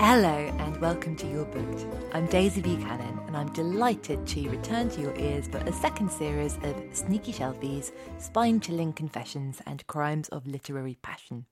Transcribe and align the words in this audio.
Hello 0.00 0.54
and 0.60 0.80
welcome 0.80 1.16
to 1.16 1.26
You're 1.26 1.44
Booked. 1.44 1.84
I'm 2.14 2.26
Daisy 2.26 2.60
Buchanan 2.60 3.18
and 3.26 3.36
I'm 3.36 3.52
delighted 3.52 4.24
to 4.28 4.48
return 4.48 4.88
to 4.90 5.00
your 5.00 5.18
ears 5.18 5.48
for 5.48 5.58
a 5.58 5.72
second 5.72 6.12
series 6.12 6.56
of 6.62 6.76
sneaky 6.92 7.32
shelfies, 7.32 7.90
spine 8.16 8.60
chilling 8.60 8.92
confessions, 8.92 9.60
and 9.66 9.84
crimes 9.88 10.28
of 10.28 10.46
literary 10.46 10.96
passion. 11.02 11.46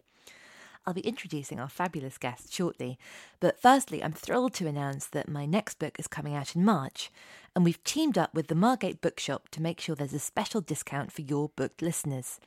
I'll 0.86 0.94
be 0.94 1.00
introducing 1.00 1.58
our 1.58 1.68
fabulous 1.68 2.18
guest 2.18 2.52
shortly, 2.52 3.00
but 3.40 3.60
firstly, 3.60 4.00
I'm 4.02 4.12
thrilled 4.12 4.54
to 4.54 4.68
announce 4.68 5.08
that 5.08 5.28
my 5.28 5.44
next 5.44 5.80
book 5.80 5.98
is 5.98 6.06
coming 6.06 6.36
out 6.36 6.54
in 6.54 6.64
March, 6.64 7.10
and 7.56 7.64
we've 7.64 7.82
teamed 7.82 8.16
up 8.16 8.32
with 8.32 8.46
the 8.46 8.54
Margate 8.54 9.00
Bookshop 9.00 9.48
to 9.50 9.60
make 9.60 9.80
sure 9.80 9.96
there's 9.96 10.14
a 10.14 10.20
special 10.20 10.60
discount 10.60 11.10
for 11.10 11.22
your 11.22 11.50
booked 11.56 11.82
listeners. 11.82 12.38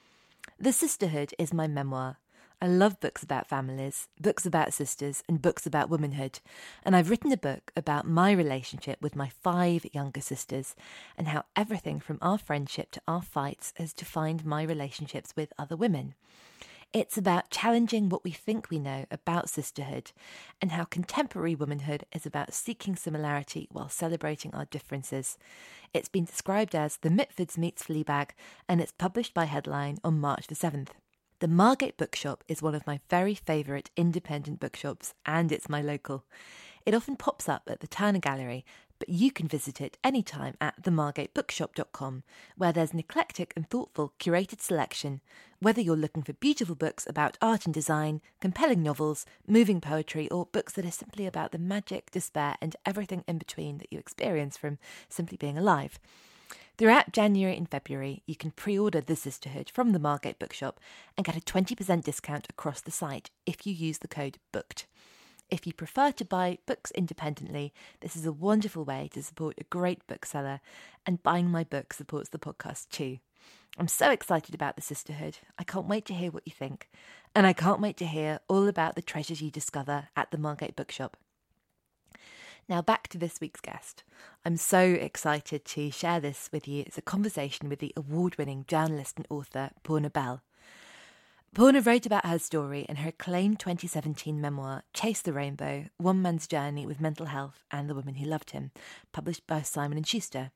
The 0.58 0.72
Sisterhood 0.72 1.34
is 1.38 1.54
my 1.54 1.68
memoir, 1.68 2.18
I 2.62 2.68
love 2.68 3.00
books 3.00 3.24
about 3.24 3.48
families, 3.48 4.10
books 4.20 4.46
about 4.46 4.74
sisters, 4.74 5.24
and 5.30 5.42
books 5.42 5.66
about 5.66 5.90
womanhood. 5.90 6.42
And 6.84 6.94
I've 6.94 7.10
written 7.10 7.32
a 7.32 7.38
book 7.38 7.72
about 7.78 8.06
my 8.06 8.34
relationship 8.34 9.02
with 9.02 9.16
my 9.16 9.30
five 9.30 9.86
younger 9.94 10.20
sisters 10.20 10.76
and 11.18 11.30
how 11.30 11.46
everything 11.56 12.02
from 12.02 12.18
our 12.22 12.38
friendship 12.38 12.92
to 12.92 13.02
our 13.08 13.22
fights 13.22 13.72
has 13.78 13.94
defined 13.94 14.46
my 14.46 14.64
relationships 14.64 15.34
with 15.38 15.54
other 15.58 15.78
women. 15.78 16.16
It's 16.92 17.18
about 17.18 17.50
challenging 17.50 18.10
what 18.10 18.26
we 18.26 18.32
think 18.32 18.70
we 18.70 18.80
know 18.80 19.06
about 19.10 19.50
sisterhood 19.50 20.12
and 20.62 20.74
how 20.74 20.84
contemporary 20.84 21.56
womanhood 21.56 22.04
is 22.12 22.26
about 22.26 22.54
seeking 22.54 22.98
similarity 22.98 23.70
while 23.72 23.88
celebrating 23.88 24.54
our 24.54 24.66
differences. 24.66 25.38
It's 25.94 26.10
been 26.10 26.26
described 26.26 26.76
as 26.76 26.98
The 26.98 27.10
Mitfords 27.10 27.58
Meets 27.58 27.84
Fleabag 27.84 28.32
and 28.68 28.82
it's 28.82 28.92
published 28.92 29.34
by 29.34 29.46
Headline 29.46 30.00
on 30.04 30.20
March 30.20 30.48
the 30.48 30.56
7th. 30.56 30.90
The 31.40 31.48
Margate 31.48 31.96
Bookshop 31.96 32.44
is 32.50 32.62
one 32.62 32.76
of 32.76 32.86
my 32.86 33.00
very 33.10 33.34
favourite 33.34 33.90
independent 33.96 34.60
bookshops, 34.60 35.14
and 35.26 35.54
it's 35.54 35.70
my 35.70 35.82
local. 35.82 36.26
It 36.86 36.94
often 36.94 37.16
pops 37.16 37.48
up 37.48 37.70
at 37.72 37.80
the 37.80 37.88
Turner 37.88 38.20
Gallery, 38.20 38.66
but 39.00 39.08
you 39.08 39.32
can 39.32 39.48
visit 39.48 39.80
it 39.80 39.98
anytime 40.04 40.56
at 40.60 40.84
themargatebookshop.com, 40.84 42.24
where 42.58 42.74
there's 42.74 42.92
an 42.92 43.00
eclectic 43.00 43.54
and 43.56 43.70
thoughtful 43.70 44.12
curated 44.20 44.60
selection. 44.60 45.22
Whether 45.60 45.80
you're 45.80 45.96
looking 45.96 46.24
for 46.24 46.34
beautiful 46.34 46.76
books 46.76 47.08
about 47.08 47.38
art 47.42 47.64
and 47.64 47.74
design, 47.74 48.20
compelling 48.42 48.84
novels, 48.84 49.26
moving 49.48 49.80
poetry, 49.80 50.30
or 50.30 50.48
books 50.48 50.74
that 50.74 50.86
are 50.86 50.92
simply 50.92 51.26
about 51.26 51.54
the 51.54 51.58
magic, 51.58 52.12
despair, 52.12 52.58
and 52.62 52.76
everything 52.86 53.24
in 53.30 53.38
between 53.38 53.78
that 53.78 53.94
you 53.94 53.98
experience 53.98 54.58
from 54.58 54.78
simply 55.08 55.38
being 55.38 55.58
alive. 55.58 56.02
Throughout 56.80 57.12
January 57.12 57.58
and 57.58 57.70
February, 57.70 58.24
you 58.26 58.38
can 58.38 58.52
pre 58.52 58.80
order 58.80 59.02
The 59.02 59.18
Sisterhood 59.18 59.70
from 59.70 59.92
the 59.92 60.00
Margate 60.00 60.40
Bookshop 60.40 60.80
and 61.18 61.26
get 61.26 61.36
a 61.36 61.42
20% 61.42 62.06
discount 62.06 62.48
across 62.50 62.80
the 62.80 62.90
site 62.90 63.32
if 63.46 63.68
you 63.68 63.74
use 63.74 63.98
the 63.98 64.08
code 64.08 64.38
BOOKED. 64.54 64.86
If 65.50 65.68
you 65.68 65.74
prefer 65.74 66.14
to 66.14 66.24
buy 66.24 66.60
books 66.66 66.92
independently, 66.92 67.74
this 68.00 68.16
is 68.16 68.26
a 68.26 68.32
wonderful 68.32 68.86
way 68.86 69.10
to 69.12 69.22
support 69.22 69.56
a 69.60 69.66
great 69.66 70.08
bookseller, 70.08 70.62
and 71.06 71.22
buying 71.22 71.50
my 71.50 71.66
book 71.66 71.92
supports 71.92 72.30
the 72.30 72.40
podcast 72.40 72.88
too. 72.88 73.18
I'm 73.78 73.90
so 73.90 74.10
excited 74.10 74.56
about 74.56 74.78
The 74.78 74.82
Sisterhood. 74.82 75.40
I 75.58 75.66
can't 75.66 75.90
wait 75.90 76.06
to 76.06 76.14
hear 76.14 76.32
what 76.32 76.48
you 76.48 76.54
think, 76.54 76.90
and 77.36 77.46
I 77.46 77.52
can't 77.52 77.82
wait 77.82 77.98
to 77.98 78.06
hear 78.06 78.40
all 78.48 78.70
about 78.70 78.96
the 78.96 79.02
treasures 79.02 79.42
you 79.42 79.52
discover 79.52 80.08
at 80.16 80.32
the 80.32 80.38
Margate 80.38 80.78
Bookshop. 80.78 81.18
Now, 82.70 82.84
back 82.84 83.08
to 83.08 83.18
this 83.18 83.42
week's 83.42 83.62
guest. 83.62 84.04
I'm 84.46 84.56
so 84.56 84.80
excited 84.80 85.66
to 85.66 85.90
share 85.90 86.20
this 86.20 86.52
with 86.54 86.68
you. 86.68 86.84
It's 86.86 87.00
a 87.00 87.02
conversation 87.02 87.68
with 87.68 87.80
the 87.80 87.92
award 87.98 88.38
winning 88.38 88.66
journalist 88.68 89.18
and 89.18 89.26
author, 89.28 89.72
Poorna 89.84 90.14
Bell. 90.14 90.44
Poorna 91.56 91.84
wrote 91.84 92.06
about 92.06 92.28
her 92.28 92.38
story 92.38 92.86
in 92.88 92.98
her 92.98 93.10
acclaimed 93.10 93.60
2017 93.60 94.40
memoir, 94.40 94.84
Chase 94.94 95.24
the 95.24 95.34
Rainbow 95.34 95.86
One 95.98 96.22
Man's 96.22 96.46
Journey 96.46 96.86
with 96.86 97.02
Mental 97.02 97.26
Health 97.26 97.64
and 97.72 97.90
the 97.90 97.96
Woman 97.96 98.14
Who 98.14 98.28
Loved 98.28 98.52
Him, 98.52 98.70
published 99.12 99.48
by 99.48 99.64
Simon 99.64 100.04
& 100.04 100.06
Schuster. 100.06 100.52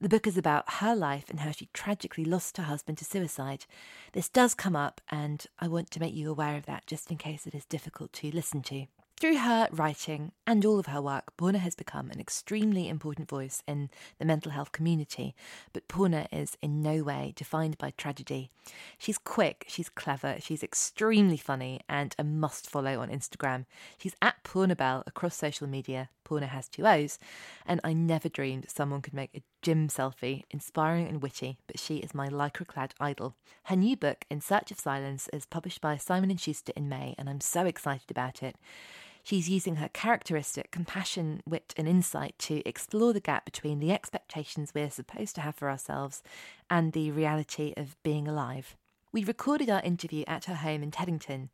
The 0.00 0.08
book 0.08 0.28
is 0.28 0.38
about 0.38 0.74
her 0.74 0.94
life 0.94 1.28
and 1.28 1.40
how 1.40 1.50
she 1.50 1.68
tragically 1.72 2.24
lost 2.24 2.56
her 2.56 2.62
husband 2.62 2.98
to 2.98 3.04
suicide. 3.04 3.66
This 4.12 4.28
does 4.28 4.54
come 4.54 4.76
up, 4.76 5.00
and 5.10 5.44
I 5.58 5.66
want 5.66 5.90
to 5.90 6.00
make 6.00 6.14
you 6.14 6.30
aware 6.30 6.56
of 6.56 6.66
that 6.66 6.86
just 6.86 7.10
in 7.10 7.16
case 7.16 7.48
it 7.48 7.54
is 7.56 7.64
difficult 7.64 8.12
to 8.12 8.30
listen 8.30 8.62
to. 8.62 8.86
Through 9.18 9.38
her 9.38 9.68
writing 9.72 10.32
and 10.46 10.62
all 10.66 10.78
of 10.78 10.86
her 10.86 11.00
work, 11.00 11.34
Poorna 11.38 11.56
has 11.56 11.74
become 11.74 12.10
an 12.10 12.20
extremely 12.20 12.86
important 12.86 13.30
voice 13.30 13.62
in 13.66 13.88
the 14.18 14.26
mental 14.26 14.52
health 14.52 14.72
community, 14.72 15.34
but 15.72 15.88
Poorna 15.88 16.26
is 16.30 16.58
in 16.60 16.82
no 16.82 17.02
way 17.02 17.32
defined 17.34 17.78
by 17.78 17.94
tragedy. 17.96 18.50
She's 18.98 19.16
quick, 19.16 19.64
she's 19.68 19.88
clever, 19.88 20.36
she's 20.38 20.62
extremely 20.62 21.38
funny, 21.38 21.80
and 21.88 22.14
a 22.18 22.24
must 22.24 22.68
follow 22.68 23.00
on 23.00 23.08
Instagram. 23.08 23.64
She's 23.96 24.14
at 24.20 24.44
Poorna 24.44 24.76
Bell 24.76 25.02
across 25.06 25.34
social 25.34 25.66
media. 25.66 26.10
Poorna 26.22 26.48
has 26.48 26.68
two 26.68 26.86
O's, 26.86 27.18
and 27.64 27.80
I 27.82 27.94
never 27.94 28.28
dreamed 28.28 28.68
someone 28.68 29.00
could 29.00 29.14
make 29.14 29.30
a 29.34 29.42
gym 29.62 29.88
selfie, 29.88 30.42
inspiring 30.50 31.08
and 31.08 31.22
witty, 31.22 31.56
but 31.66 31.78
she 31.78 31.98
is 31.98 32.14
my 32.14 32.28
lycra 32.28 32.66
clad 32.66 32.92
idol. 33.00 33.34
Her 33.64 33.76
new 33.76 33.96
book, 33.96 34.26
In 34.28 34.42
Search 34.42 34.70
of 34.70 34.78
Silence, 34.78 35.30
is 35.32 35.46
published 35.46 35.80
by 35.80 35.96
Simon 35.96 36.36
& 36.36 36.38
Schuster 36.38 36.72
in 36.76 36.88
May, 36.88 37.14
and 37.16 37.30
I'm 37.30 37.40
so 37.40 37.64
excited 37.64 38.10
about 38.10 38.42
it. 38.42 38.56
She's 39.26 39.48
using 39.48 39.74
her 39.76 39.88
characteristic 39.88 40.70
compassion, 40.70 41.40
wit, 41.44 41.74
and 41.76 41.88
insight 41.88 42.38
to 42.38 42.62
explore 42.64 43.12
the 43.12 43.18
gap 43.18 43.44
between 43.44 43.80
the 43.80 43.90
expectations 43.90 44.70
we're 44.72 44.88
supposed 44.88 45.34
to 45.34 45.40
have 45.40 45.56
for 45.56 45.68
ourselves 45.68 46.22
and 46.70 46.92
the 46.92 47.10
reality 47.10 47.74
of 47.76 48.00
being 48.04 48.28
alive. 48.28 48.76
We 49.10 49.24
recorded 49.24 49.68
our 49.68 49.82
interview 49.82 50.22
at 50.28 50.44
her 50.44 50.54
home 50.54 50.84
in 50.84 50.92
Teddington. 50.92 51.48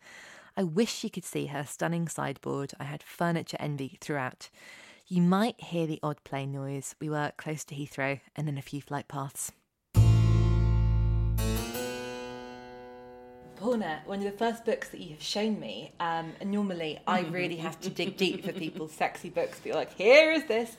I 0.55 0.65
wish 0.65 1.03
you 1.03 1.09
could 1.09 1.25
see 1.25 1.47
her 1.47 1.65
stunning 1.65 2.09
sideboard. 2.09 2.73
I 2.79 2.85
had 2.85 3.03
furniture 3.03 3.57
envy 3.59 3.97
throughout. 4.03 4.51
You 5.07 5.23
might 5.23 5.59
hear 5.59 5.87
the 5.87 6.01
odd 6.03 6.23
plane 6.25 6.53
noise. 6.53 6.95
We 7.01 7.09
were 7.09 7.33
close 7.39 7.65
to 7.65 7.75
Heathrow 7.75 8.21
and 8.37 8.47
then 8.47 8.59
a 8.59 8.63
few 8.63 8.83
flight 8.83 9.09
paths. 9.09 9.51
Poorna, 13.63 14.01
one 14.07 14.19
of 14.19 14.25
the 14.25 14.33
first 14.33 14.65
books 14.65 14.89
that 14.89 15.01
you 15.01 15.11
have 15.11 15.23
shown 15.23 15.61
me, 15.61 15.93
um, 16.01 16.33
and 16.41 16.51
normally 16.51 16.99
I 17.07 17.21
really 17.21 17.57
have 17.57 17.81
to 17.83 17.91
dig 17.91 18.17
deep 18.17 18.45
for 18.45 18.53
people's 18.53 18.91
sexy 18.93 19.31
books, 19.31 19.59
but 19.61 19.67
you're 19.67 19.77
like, 19.77 19.95
here 19.95 20.33
is 20.33 20.45
this. 20.47 20.77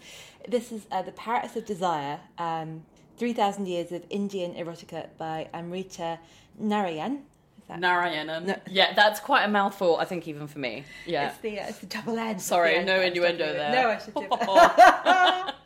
This 0.50 0.74
is 0.74 0.86
uh, 0.92 1.02
The 1.02 1.14
Parrots 1.14 1.56
of 1.56 1.66
Desire, 1.66 2.20
um, 2.38 2.84
3,000 3.18 3.68
Years 3.68 3.94
of 3.94 4.04
Indian 4.10 4.54
Erotica 4.56 5.08
by 5.18 5.48
Amrita 5.54 6.20
Narayan. 6.60 7.24
Narayanan. 7.70 8.46
No. 8.48 8.56
Yeah, 8.70 8.94
that's 8.94 9.22
quite 9.22 9.46
a 9.46 9.48
mouthful, 9.48 9.96
I 9.98 10.04
think, 10.06 10.28
even 10.28 10.48
for 10.48 10.60
me. 10.60 10.84
Yeah. 11.06 11.30
It's 11.30 11.38
the, 11.38 11.62
uh, 11.62 11.68
it's 11.70 11.78
the 11.80 11.86
double 11.86 12.20
N. 12.20 12.38
Sorry, 12.38 12.84
no 12.84 13.00
innuendo 13.00 13.54
there. 13.54 13.72
No, 13.72 13.90
I 13.92 13.98
should 13.98 14.14
do 14.14 14.28
that. 14.30 15.56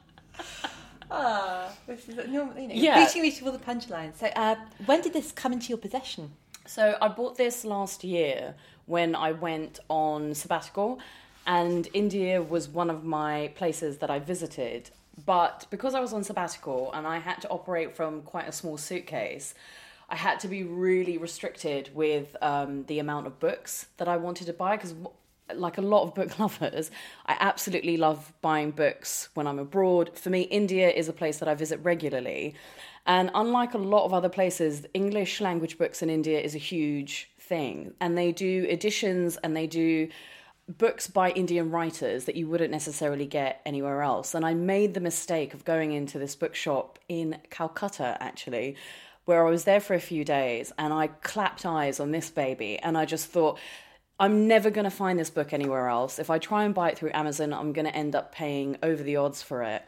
Ah, 1.10 1.72
this 1.88 2.10
is 2.10 2.16
normally, 2.28 2.64
you 2.64 2.68
know, 2.68 2.74
Yeah. 2.76 3.06
beating 3.06 3.22
me 3.22 3.32
to 3.32 3.46
all 3.46 3.54
the 3.54 3.58
punchlines. 3.60 4.18
So, 4.18 4.28
uh, 4.36 4.56
when 4.86 5.00
did 5.02 5.14
this 5.14 5.32
come 5.32 5.54
into 5.54 5.70
your 5.70 5.78
possession? 5.78 6.34
So 6.68 6.98
I 7.02 7.08
bought 7.08 7.38
this 7.38 7.64
last 7.64 8.04
year 8.04 8.54
when 8.88 9.16
I 9.16 9.32
went 9.32 9.80
on 9.90 10.34
sabbatical, 10.34 11.00
and 11.46 11.88
India 11.94 12.42
was 12.42 12.68
one 12.68 12.90
of 12.90 13.06
my 13.06 13.54
places 13.56 14.00
that 14.00 14.10
I 14.10 14.20
visited. 14.20 14.90
But 15.26 15.66
because 15.70 15.96
I 15.96 16.02
was 16.02 16.12
on 16.12 16.26
sabbatical 16.26 16.92
and 16.94 17.08
I 17.08 17.20
had 17.20 17.42
to 17.44 17.50
operate 17.50 17.96
from 17.96 18.22
quite 18.22 18.50
a 18.50 18.52
small 18.52 18.78
suitcase, 18.78 19.54
I 20.10 20.18
had 20.18 20.42
to 20.42 20.50
be 20.50 20.64
really 20.64 21.18
restricted 21.18 21.90
with 21.96 22.36
um, 22.42 22.84
the 22.84 23.00
amount 23.00 23.28
of 23.28 23.40
books 23.40 23.88
that 23.96 24.10
I 24.10 24.18
wanted 24.18 24.48
to 24.48 24.54
buy 24.54 24.76
because 24.76 24.94
like 25.54 25.78
a 25.78 25.82
lot 25.82 26.04
of 26.04 26.14
book 26.14 26.38
lovers, 26.40 26.92
I 27.26 27.38
absolutely 27.40 27.96
love 27.96 28.34
buying 28.42 28.72
books 28.72 29.30
when 29.34 29.48
I'm 29.48 29.60
abroad. 29.60 30.12
For 30.18 30.30
me, 30.30 30.42
India 30.42 30.90
is 30.90 31.08
a 31.08 31.14
place 31.14 31.40
that 31.40 31.48
I 31.48 31.56
visit 31.56 31.80
regularly. 31.82 32.56
And 33.08 33.32
unlike 33.34 33.74
a 33.74 33.78
lot 33.78 34.04
of 34.06 34.14
other 34.14 34.30
places, 34.30 34.86
English 34.94 35.40
language 35.40 35.78
books 35.78 36.02
in 36.02 36.10
India 36.10 36.40
is 36.40 36.54
a 36.54 36.60
huge 36.60 37.32
thing. 37.40 37.94
And 38.02 38.18
they 38.18 38.34
do 38.34 38.68
editions 38.70 39.38
and 39.38 39.56
they 39.56 39.66
do 39.66 40.10
books 40.68 41.08
by 41.08 41.32
Indian 41.32 41.72
writers 41.72 42.26
that 42.26 42.36
you 42.36 42.48
wouldn't 42.50 42.72
necessarily 42.72 43.26
get 43.26 43.62
anywhere 43.66 44.02
else. 44.02 44.36
And 44.36 44.46
I 44.46 44.54
made 44.54 44.94
the 44.94 45.00
mistake 45.00 45.54
of 45.54 45.64
going 45.64 45.94
into 45.94 46.20
this 46.20 46.36
bookshop 46.36 47.00
in 47.08 47.38
Calcutta, 47.50 48.18
actually, 48.20 48.76
where 49.24 49.48
I 49.48 49.50
was 49.50 49.64
there 49.64 49.80
for 49.80 49.94
a 49.94 50.02
few 50.02 50.26
days 50.26 50.74
and 50.78 50.94
I 50.94 51.08
clapped 51.08 51.66
eyes 51.66 52.02
on 52.02 52.12
this 52.12 52.30
baby 52.30 52.78
and 52.80 52.98
I 52.98 53.06
just 53.06 53.28
thought, 53.28 53.58
I'm 54.20 54.48
never 54.48 54.70
going 54.70 54.84
to 54.84 54.92
find 54.92 55.18
this 55.18 55.30
book 55.30 55.54
anywhere 55.54 55.88
else. 55.88 56.20
If 56.20 56.30
I 56.30 56.40
try 56.40 56.66
and 56.66 56.74
buy 56.74 56.92
it 56.92 56.98
through 56.98 57.12
Amazon, 57.14 57.54
I'm 57.54 57.72
going 57.72 57.86
to 57.86 57.96
end 57.96 58.16
up 58.16 58.34
paying 58.34 58.78
over 58.84 59.02
the 59.02 59.16
odds 59.16 59.42
for 59.42 59.64
it. 59.64 59.84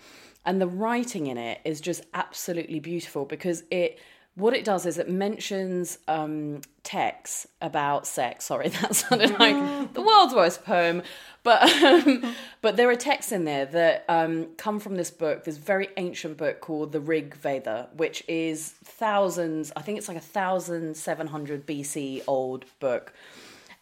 And 0.46 0.62
the 0.62 0.68
writing 0.68 1.28
in 1.28 1.38
it 1.38 1.60
is 1.66 1.82
just 1.82 2.04
absolutely 2.14 2.80
beautiful 2.80 3.26
because 3.26 3.64
it 3.70 4.00
what 4.40 4.54
it 4.54 4.64
does 4.64 4.86
is 4.86 4.98
it 4.98 5.10
mentions 5.10 6.00
um, 6.08 6.62
texts 6.84 7.46
about 7.62 8.08
sex. 8.08 8.46
Sorry, 8.50 8.70
that 8.70 8.96
sounded 8.96 9.38
like 9.38 9.94
the 9.94 10.02
world's 10.02 10.34
worst 10.34 10.64
poem, 10.64 11.04
but 11.44 11.62
um, 11.84 12.36
but 12.62 12.78
there 12.78 12.90
are 12.90 12.96
texts 12.96 13.32
in 13.32 13.46
there 13.46 13.66
that 13.66 14.06
um, 14.08 14.48
come 14.58 14.80
from 14.80 14.96
this 14.96 15.12
book, 15.12 15.44
this 15.44 15.58
very 15.58 15.90
ancient 15.98 16.38
book 16.38 16.62
called 16.62 16.92
the 16.92 17.00
Rig 17.00 17.36
Veda, 17.36 17.90
which 17.96 18.24
is 18.28 18.70
thousands. 18.84 19.72
I 19.76 19.82
think 19.82 19.98
it's 19.98 20.08
like 20.08 20.18
a 20.18 20.22
thousand 20.22 20.96
seven 20.96 21.28
hundred 21.28 21.66
BC 21.66 22.24
old 22.28 22.66
book. 22.80 23.14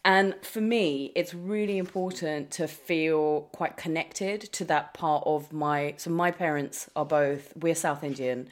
And 0.07 0.35
for 0.41 0.61
me, 0.61 1.11
it's 1.15 1.33
really 1.33 1.77
important 1.77 2.49
to 2.51 2.67
feel 2.69 3.49
quite 3.51 3.75
connected 3.75 4.39
to 4.53 4.63
that 4.63 4.93
part 4.93 5.23
of 5.25 5.51
my. 5.51 5.95
So, 5.97 6.09
my 6.11 6.31
parents 6.31 6.89
are 6.95 7.05
both, 7.05 7.51
we're 7.57 7.75
South 7.75 8.05
Indian, 8.05 8.47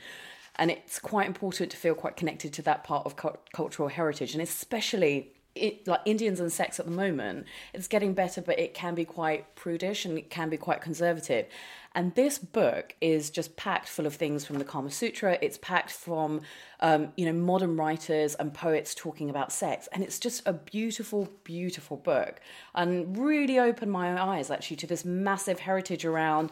and 0.57 0.69
it's 0.69 0.99
quite 0.99 1.27
important 1.27 1.71
to 1.71 1.77
feel 1.77 1.95
quite 1.95 2.17
connected 2.17 2.51
to 2.53 2.61
that 2.63 2.83
part 2.83 3.05
of 3.05 3.15
cu- 3.15 3.37
cultural 3.53 3.87
heritage, 3.87 4.33
and 4.33 4.43
especially. 4.43 5.31
It, 5.55 5.87
like 5.87 6.01
Indians 6.05 6.41
and 6.41 6.51
sex 6.51 6.79
at 6.79 6.85
the 6.85 6.91
moment, 6.91 7.45
it's 7.73 7.87
getting 7.87 8.13
better, 8.13 8.41
but 8.41 8.59
it 8.59 8.73
can 8.73 8.93
be 8.93 9.05
quite 9.05 9.55
prudish 9.55 10.03
and 10.03 10.17
it 10.17 10.29
can 10.29 10.49
be 10.49 10.57
quite 10.57 10.81
conservative. 10.81 11.47
And 11.95 12.13
this 12.13 12.37
book 12.37 12.93
is 12.99 13.29
just 13.29 13.55
packed 13.55 13.87
full 13.87 14.05
of 14.05 14.13
things 14.13 14.45
from 14.45 14.59
the 14.59 14.65
Kama 14.65 14.91
Sutra. 14.91 15.37
It's 15.41 15.57
packed 15.57 15.91
from, 15.91 16.41
um, 16.81 17.13
you 17.15 17.25
know, 17.25 17.31
modern 17.31 17.77
writers 17.77 18.35
and 18.35 18.53
poets 18.53 18.93
talking 18.93 19.29
about 19.29 19.53
sex. 19.53 19.87
And 19.93 20.03
it's 20.03 20.19
just 20.19 20.45
a 20.45 20.51
beautiful, 20.51 21.29
beautiful 21.45 21.95
book. 21.95 22.41
And 22.75 23.17
really 23.17 23.57
opened 23.59 23.93
my 23.93 24.21
eyes 24.21 24.51
actually 24.51 24.75
to 24.77 24.87
this 24.87 25.05
massive 25.05 25.59
heritage 25.59 26.03
around, 26.03 26.51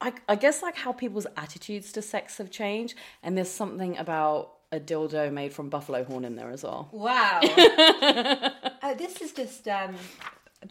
I, 0.00 0.14
I 0.26 0.36
guess, 0.36 0.62
like 0.62 0.76
how 0.76 0.92
people's 0.92 1.26
attitudes 1.36 1.92
to 1.92 2.00
sex 2.00 2.38
have 2.38 2.50
changed. 2.50 2.94
And 3.22 3.36
there's 3.36 3.50
something 3.50 3.98
about 3.98 4.57
a 4.70 4.78
dildo 4.78 5.32
made 5.32 5.52
from 5.52 5.68
buffalo 5.68 6.04
horn 6.04 6.24
in 6.24 6.36
there 6.36 6.50
as 6.50 6.62
well. 6.62 6.88
Wow. 6.92 7.40
uh, 7.42 8.94
this 8.94 9.20
is 9.20 9.32
just 9.32 9.66
um, 9.68 9.94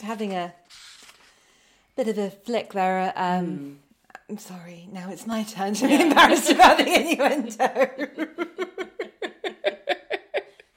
having 0.01 0.33
a 0.33 0.53
bit 1.95 2.07
of 2.07 2.17
a 2.17 2.29
flick 2.29 2.73
there. 2.73 3.11
Um, 3.15 3.47
mm. 3.47 3.75
I'm 4.29 4.37
sorry, 4.37 4.89
now 4.91 5.09
it's 5.09 5.25
my 5.25 5.43
turn 5.43 5.73
to 5.75 5.87
be 5.87 6.01
embarrassed 6.01 6.51
about 6.51 6.77
the 6.77 6.85
innuendo. 6.99 7.89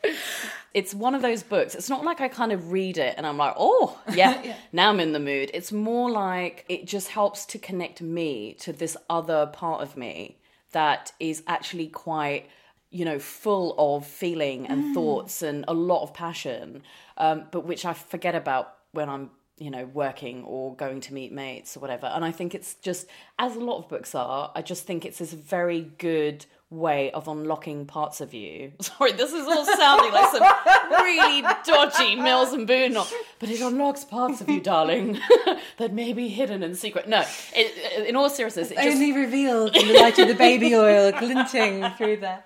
it's 0.75 0.95
one 0.95 1.17
of 1.17 1.23
those 1.23 1.43
books. 1.43 1.75
It's 1.75 1.89
not 1.89 2.05
like 2.05 2.21
I 2.21 2.29
kind 2.29 2.53
of 2.53 2.71
read 2.71 2.97
it 2.97 3.15
and 3.17 3.27
I'm 3.27 3.37
like, 3.37 3.55
oh, 3.57 3.99
yeah, 4.15 4.41
yeah, 4.43 4.57
now 4.73 4.91
I'm 4.91 5.01
in 5.01 5.13
the 5.13 5.19
mood. 5.19 5.51
It's 5.53 5.73
more 5.73 6.09
like 6.11 6.65
it 6.69 6.87
just 6.87 7.09
helps 7.09 7.45
to 7.47 7.59
connect 7.59 8.01
me 8.01 8.55
to 8.61 8.73
this 8.73 8.97
other 9.09 9.47
part 9.47 9.83
of 9.83 9.97
me 9.97 10.39
that 10.71 11.13
is 11.19 11.43
actually 11.49 11.89
quite, 11.89 12.49
you 12.91 13.05
know, 13.05 13.19
full 13.19 13.75
of 13.79 14.07
feeling 14.07 14.67
and 14.67 14.85
mm. 14.85 14.95
thoughts 14.95 15.43
and 15.43 15.65
a 15.69 15.75
lot 15.75 16.03
of 16.03 16.13
passion, 16.13 16.83
um, 17.17 17.47
but 17.53 17.65
which 17.65 17.85
I 17.85 17.93
forget 17.93 18.35
about 18.35 18.75
when 18.93 19.09
I'm 19.09 19.31
you 19.61 19.71
know, 19.71 19.85
working 19.85 20.43
or 20.45 20.75
going 20.75 21.03
to 21.03 21.13
meet 21.13 21.33
mates 21.33 21.77
or 21.77 21.81
whatever. 21.81 22.07
And 22.07 22.25
I 22.25 22.33
think 22.33 22.55
it's 22.55 22.77
just, 22.77 23.07
as 23.39 23.57
a 23.57 23.61
lot 23.61 23.77
of 23.77 23.91
books 23.91 24.15
are, 24.15 24.51
I 24.55 24.63
just 24.63 24.87
think 24.87 25.05
it's 25.05 25.19
this 25.19 25.35
very 25.35 25.83
good 25.83 26.47
way 26.71 27.11
of 27.11 27.27
unlocking 27.27 27.85
parts 27.85 28.21
of 28.21 28.33
you. 28.33 28.73
Sorry, 28.81 29.13
this 29.13 29.33
is 29.33 29.47
all 29.47 29.65
sounding 29.65 30.13
like 30.13 30.31
some 30.31 30.43
really 30.91 31.43
dodgy 31.65 32.17
Mills 32.17 32.53
and 32.53 32.67
Boon, 32.67 32.95
but 33.39 33.51
it 33.51 33.61
unlocks 33.61 34.05
parts 34.05 34.41
of 34.41 34.49
you, 34.49 34.61
darling, 34.61 35.19
that 35.79 35.93
may 35.93 36.13
be 36.13 36.29
hidden 36.29 36.63
in 36.63 36.75
secret. 36.75 37.09
No, 37.09 37.25
it, 37.55 38.07
in 38.07 38.17
all 38.17 38.31
seriousness, 38.31 38.71
it 38.71 38.77
just... 38.77 38.89
only 38.89 39.13
revealed 39.13 39.75
in 39.75 39.89
the 39.89 39.95
light 39.95 40.19
of 40.19 40.29
the 40.29 40.35
baby 40.35 40.75
oil 40.75 41.13
glinting 41.13 41.91
through 41.97 42.19
there. 42.19 42.45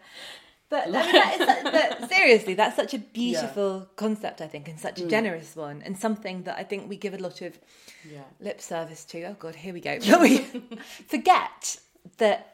But, 0.71 0.89
I 0.89 0.91
mean, 0.91 1.13
that 1.13 1.41
is, 1.41 1.99
but 2.01 2.09
seriously, 2.11 2.55
that's 2.55 2.75
such 2.75 2.95
a 2.95 2.99
beautiful 2.99 3.81
yeah. 3.81 3.85
concept, 3.97 4.41
I 4.41 4.49
think, 4.49 4.67
and 4.67 4.81
such 4.81 4.99
a 5.01 5.05
mm. 5.05 5.11
generous 5.11 5.55
one, 5.55 5.83
and 5.83 5.97
something 5.97 6.45
that 6.45 6.59
I 6.59 6.65
think 6.65 6.89
we 6.89 6.97
give 6.97 7.15
a 7.15 7.19
lot 7.19 7.43
of 7.43 7.59
yeah. 8.11 8.23
lip 8.41 8.61
service 8.61 9.05
to. 9.07 9.23
Oh 9.25 9.37
God, 9.39 9.55
here 9.55 9.75
we 9.75 9.81
go. 9.81 9.99
We 10.21 10.39
forget 11.07 11.79
that. 12.19 12.54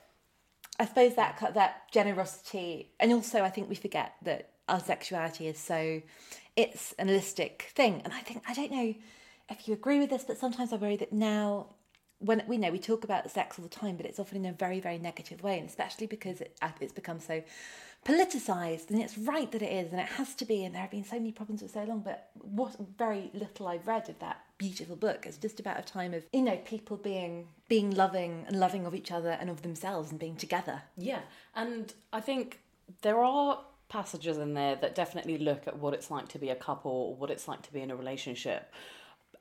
I 0.81 0.87
suppose 0.87 1.15
that 1.17 1.53
that 1.55 1.93
generosity, 1.93 2.93
and 2.99 3.13
also 3.13 3.43
I 3.43 3.51
think 3.51 3.69
we 3.69 3.75
forget 3.75 4.15
that 4.23 4.49
our 4.67 4.81
sexuality 4.81 5.47
is 5.47 5.59
so 5.59 6.01
it's 6.57 6.95
an 6.99 7.09
holistic 7.09 7.63
thing, 7.75 8.01
and 8.03 8.15
I 8.15 8.21
think 8.21 8.43
I 8.49 8.55
don't 8.55 8.73
know 8.73 8.95
if 9.51 9.69
you 9.69 9.75
agree 9.75 9.99
with 9.99 10.09
this, 10.09 10.25
but 10.25 10.39
sometimes 10.39 10.73
I 10.73 10.77
worry 10.77 10.97
that 10.97 11.13
now 11.13 11.75
when 12.19 12.43
we 12.49 12.57
know 12.57 12.71
we 12.71 12.79
talk 12.79 13.05
about 13.05 13.31
sex 13.31 13.59
all 13.59 13.63
the 13.63 13.69
time, 13.69 13.97
but 13.97 14.07
it's 14.07 14.19
often 14.19 14.45
in 14.45 14.51
a 14.51 14.55
very, 14.55 14.81
very 14.81 14.99
negative 14.99 15.43
way, 15.43 15.59
and 15.59 15.69
especially 15.69 16.07
because 16.07 16.41
it, 16.41 16.59
it's 16.81 16.93
become 16.95 17.21
so 17.21 17.43
politicized 18.05 18.89
and 18.89 19.01
it's 19.01 19.19
right 19.19 19.53
that 19.53 19.61
it 19.61 19.71
is 19.71 19.93
and 19.93 20.01
it 20.01 20.07
has 20.07 20.35
to 20.35 20.47
be 20.47 20.65
and 20.65 20.75
there 20.75 20.81
have 20.81 20.91
been 20.91 21.05
so 21.05 21.17
many 21.17 21.33
problems 21.33 21.61
for 21.61 21.69
so 21.69 21.85
long 21.85 22.01
but 22.01 22.31
what 22.41 22.75
very 22.97 23.31
little 23.35 23.69
I've 23.69 23.87
read 23.87 24.09
of 24.09 24.19
that 24.21 24.41
beautiful 24.57 24.97
book 24.97 25.27
is 25.27 25.37
just 25.37 25.61
about 25.61 25.79
a 25.79 25.83
time 25.83 26.15
of 26.15 26.25
you 26.33 26.41
know 26.41 26.57
people 26.65 26.97
being 26.97 27.49
being 27.69 27.91
loving 27.91 28.45
and 28.47 28.59
loving 28.59 28.87
of 28.87 28.95
each 28.95 29.13
other 29.13 29.37
and 29.39 29.51
of 29.51 29.61
themselves 29.61 30.11
and 30.11 30.19
being 30.19 30.37
together 30.37 30.81
yeah 30.97 31.21
and 31.55 31.93
I 32.11 32.23
think 32.23 32.61
there 33.03 33.23
are 33.23 33.61
passages 33.91 34.39
in 34.39 34.55
there 34.55 34.77
that 34.77 34.95
definitely 34.95 35.37
look 35.37 35.69
at 35.69 35.79
what 35.79 35.93
it's 35.93 36.11
like 36.11 36.29
to 36.29 36.39
be 36.39 36.49
a 36.49 36.55
couple 36.55 36.91
or 36.91 37.17
what 37.17 37.31
it's 37.31 37.47
like 37.47 37.61
to 37.63 37.73
be 37.73 37.83
in 37.83 37.91
a 37.91 37.97
relationship 37.97 38.73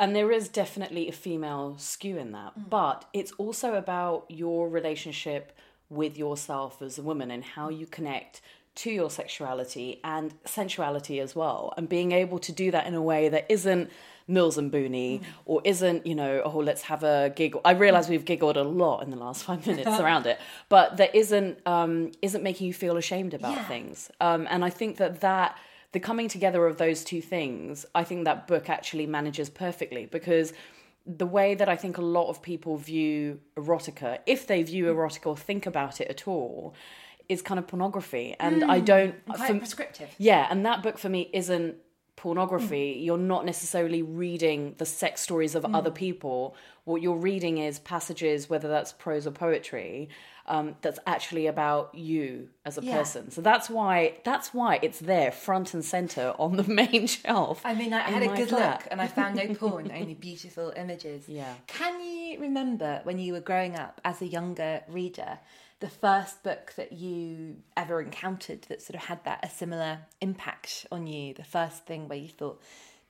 and 0.01 0.13
there 0.13 0.31
is 0.33 0.49
definitely 0.49 1.07
a 1.07 1.13
female 1.13 1.75
skew 1.77 2.17
in 2.17 2.33
that 2.33 2.59
mm. 2.59 2.69
but 2.69 3.05
it's 3.13 3.31
also 3.33 3.75
about 3.75 4.25
your 4.27 4.67
relationship 4.67 5.53
with 5.89 6.17
yourself 6.17 6.81
as 6.81 6.97
a 6.97 7.01
woman 7.01 7.31
and 7.31 7.43
how 7.43 7.69
you 7.69 7.85
connect 7.85 8.41
to 8.75 8.91
your 8.91 9.09
sexuality 9.09 9.99
and 10.03 10.33
sensuality 10.45 11.19
as 11.19 11.35
well 11.35 11.73
and 11.75 11.89
being 11.89 12.11
able 12.11 12.39
to 12.39 12.51
do 12.51 12.71
that 12.71 12.87
in 12.87 12.93
a 12.93 13.01
way 13.01 13.27
that 13.27 13.45
isn't 13.49 13.89
Mills 14.29 14.57
and 14.57 14.71
Booney 14.71 15.19
mm. 15.19 15.23
or 15.45 15.61
isn't, 15.65 16.05
you 16.05 16.15
know, 16.15 16.41
oh, 16.45 16.59
let's 16.59 16.83
have 16.83 17.03
a 17.03 17.33
giggle. 17.35 17.61
I 17.65 17.71
realize 17.71 18.07
we've 18.07 18.25
giggled 18.25 18.57
a 18.57 18.63
lot 18.63 19.01
in 19.01 19.09
the 19.09 19.17
last 19.17 19.43
five 19.43 19.65
minutes 19.67 19.99
around 19.99 20.27
it, 20.27 20.39
but 20.69 20.97
that 20.97 21.15
isn't 21.15 21.59
um, 21.65 22.11
isn't 22.21 22.43
making 22.43 22.67
you 22.67 22.73
feel 22.73 22.95
ashamed 22.95 23.33
about 23.33 23.55
yeah. 23.55 23.67
things. 23.67 24.11
Um, 24.21 24.47
and 24.49 24.63
I 24.63 24.69
think 24.69 24.97
that 24.97 25.21
that 25.21 25.57
the 25.91 25.99
coming 25.99 26.27
together 26.27 26.67
of 26.67 26.77
those 26.77 27.03
two 27.03 27.21
things, 27.21 27.85
I 27.95 28.03
think 28.03 28.25
that 28.25 28.47
book 28.47 28.69
actually 28.69 29.07
manages 29.07 29.49
perfectly 29.49 30.05
because 30.05 30.53
the 31.17 31.25
way 31.25 31.55
that 31.55 31.67
I 31.67 31.75
think 31.75 31.97
a 31.97 32.03
lot 32.03 32.29
of 32.29 32.41
people 32.41 32.77
view 32.77 33.39
erotica, 33.57 34.19
if 34.27 34.45
they 34.45 34.61
view 34.61 34.85
erotica 34.85 35.25
or 35.27 35.37
think 35.37 35.65
about 35.65 35.99
it 35.99 36.07
at 36.07 36.27
all, 36.27 36.75
is 37.27 37.41
kind 37.41 37.59
of 37.59 37.67
pornography. 37.67 38.35
And 38.39 38.61
mm, 38.61 38.69
I 38.69 38.79
don't. 38.79 39.25
Quite 39.25 39.47
for, 39.47 39.57
prescriptive. 39.57 40.09
Yeah, 40.19 40.47
and 40.49 40.65
that 40.65 40.83
book 40.83 40.99
for 40.99 41.09
me 41.09 41.29
isn't 41.33 41.77
pornography. 42.15 42.95
Mm. 42.95 43.05
You're 43.05 43.17
not 43.17 43.43
necessarily 43.45 44.03
reading 44.03 44.75
the 44.77 44.85
sex 44.85 45.21
stories 45.21 45.55
of 45.55 45.63
mm. 45.63 45.75
other 45.75 45.89
people. 45.89 46.55
What 46.83 47.01
you're 47.01 47.17
reading 47.17 47.57
is 47.57 47.79
passages, 47.79 48.49
whether 48.49 48.67
that's 48.67 48.93
prose 48.93 49.25
or 49.25 49.31
poetry, 49.31 50.09
um, 50.49 50.75
that's 50.81 50.99
actually 51.05 51.47
about 51.47 51.93
you 51.93 52.49
as 52.65 52.77
a 52.77 52.83
yeah. 52.83 52.97
person. 52.97 53.31
So 53.31 53.41
that's 53.41 53.69
why 53.69 54.15
that's 54.25 54.53
why 54.53 54.79
it's 54.81 54.99
there, 54.99 55.31
front 55.31 55.73
and 55.73 55.85
center 55.85 56.33
on 56.39 56.57
the 56.57 56.63
main 56.67 57.07
shelf. 57.07 57.61
I 57.63 57.75
mean, 57.75 57.93
I, 57.93 58.01
had 58.01 58.23
a 58.23 58.35
good 58.35 58.49
flat. 58.49 58.81
look 58.81 58.87
and 58.91 59.01
I 59.01 59.07
found 59.07 59.35
no 59.35 59.53
porn, 59.53 59.91
only 59.95 60.15
beautiful 60.15 60.73
images. 60.75 61.29
Yeah. 61.29 61.53
Can 61.67 62.01
you 62.03 62.39
remember 62.39 63.01
when 63.03 63.19
you 63.19 63.33
were 63.33 63.39
growing 63.39 63.75
up 63.75 64.01
as 64.03 64.21
a 64.21 64.27
younger 64.27 64.81
reader? 64.89 65.39
The 65.79 65.89
first 65.89 66.43
book 66.43 66.73
that 66.75 66.91
you 66.91 67.57
ever 67.77 68.01
encountered 68.01 68.63
that 68.63 68.81
sort 68.81 68.95
of 68.95 69.07
had 69.07 69.23
that 69.23 69.39
a 69.43 69.49
similar 69.49 69.99
impact 70.19 70.85
on 70.91 71.07
you, 71.07 71.33
the 71.33 71.45
first 71.45 71.85
thing 71.85 72.09
where 72.09 72.17
you 72.17 72.27
thought, 72.27 72.61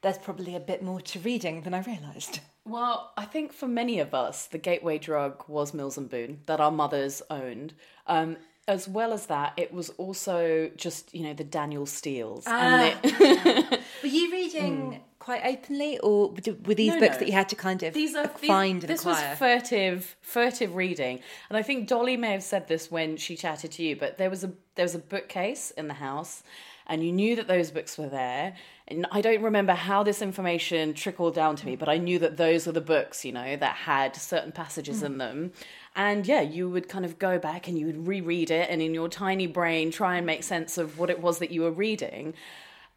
there's 0.01 0.19
probably 0.19 0.55
a 0.55 0.60
bit 0.60 0.84
more 0.84 1.01
to 1.01 1.19
reading 1.19 1.63
than 1.63 1.74
I 1.74 1.81
realised. 1.81 2.41
Well, 2.70 3.12
I 3.18 3.26
think 3.26 3.52
for 3.52 3.68
many 3.68 4.00
of 4.00 4.14
us, 4.14 4.46
the 4.46 4.60
gateway 4.60 5.00
drug 5.00 5.44
was 5.48 5.74
Mills 5.74 5.98
and 5.98 6.10
Boon 6.10 6.42
that 6.46 6.62
our 6.62 6.72
mothers 6.72 7.22
owned. 7.30 7.74
Um, 8.06 8.38
as 8.68 8.88
well 8.88 9.14
as 9.14 9.26
that, 9.26 9.54
it 9.58 9.74
was 9.74 9.90
also 9.92 10.70
just 10.78 11.14
you 11.14 11.24
know 11.24 11.34
the 11.34 11.44
Danielle 11.44 11.88
Steels. 11.88 12.44
Ah, 12.48 12.60
and 12.84 13.00
it... 13.04 13.82
Were 14.04 14.10
you 14.10 14.32
reading? 14.32 14.92
Mm 14.92 15.00
quite 15.20 15.46
openly, 15.46 16.00
or 16.00 16.30
were 16.30 16.74
these 16.74 16.94
No, 16.94 17.00
books 17.00 17.16
no. 17.16 17.20
that 17.20 17.28
you 17.28 17.34
had 17.34 17.50
to 17.50 17.56
kind 17.56 17.84
of 17.84 17.94
these 17.94 18.16
are 18.16 18.28
find 18.28 18.82
these, 18.82 18.88
this 18.88 19.02
acquire? 19.02 19.30
was 19.30 19.38
furtive 19.38 20.16
furtive 20.22 20.76
reading 20.76 21.20
and 21.50 21.58
i 21.58 21.62
think 21.62 21.88
dolly 21.88 22.18
may 22.18 22.32
have 22.32 22.42
said 22.42 22.68
this 22.68 22.90
when 22.90 23.18
she 23.18 23.36
chatted 23.36 23.72
to 23.74 23.84
you 23.84 23.96
but 23.96 24.18
there 24.18 24.30
was 24.30 24.44
a 24.44 24.52
there 24.76 24.86
was 24.86 24.96
a 24.96 25.00
bookcase 25.00 25.72
in 25.72 25.88
the 25.88 25.94
house 25.94 26.42
and 26.89 27.03
you 27.03 27.12
knew 27.12 27.36
that 27.36 27.48
those 27.48 27.72
books 27.72 27.98
were 27.98 28.10
there. 28.10 28.55
And 28.88 29.05
i 29.12 29.22
don't 29.22 29.43
remember 29.43 29.74
how 29.74 30.01
this 30.01 30.19
information 30.19 30.96
trickled 30.96 31.36
down 31.36 31.55
to 31.58 31.65
me 31.67 31.75
but 31.75 31.88
i 31.88 31.98
knew 32.00 32.17
that 32.17 32.38
those 32.38 32.65
were 32.65 32.72
the 32.72 32.81
books 32.81 33.24
you 33.24 33.31
know 33.31 33.55
that 33.55 33.75
had 33.75 34.15
certain 34.15 34.51
passages 34.51 35.03
in 35.03 35.12
hmm. 35.13 35.17
them. 35.19 35.51
And 35.96 36.25
yeah 36.25 36.41
you 36.41 36.67
would 36.72 36.89
kind 36.89 37.05
of 37.05 37.19
go 37.19 37.38
back 37.38 37.67
and 37.67 37.77
you 37.77 37.86
would 37.86 38.08
reread 38.08 38.50
it 38.50 38.67
and 38.72 38.81
in 38.81 38.96
your 38.96 39.08
tiny 39.08 39.46
brain 39.46 39.91
try 39.91 40.17
and 40.17 40.25
make 40.25 40.43
sense 40.43 40.79
of 40.79 40.98
what 40.98 41.12
it 41.12 41.22
was 41.22 41.38
that 41.38 41.51
you 41.51 41.62
were 41.62 41.72
reading 41.72 42.34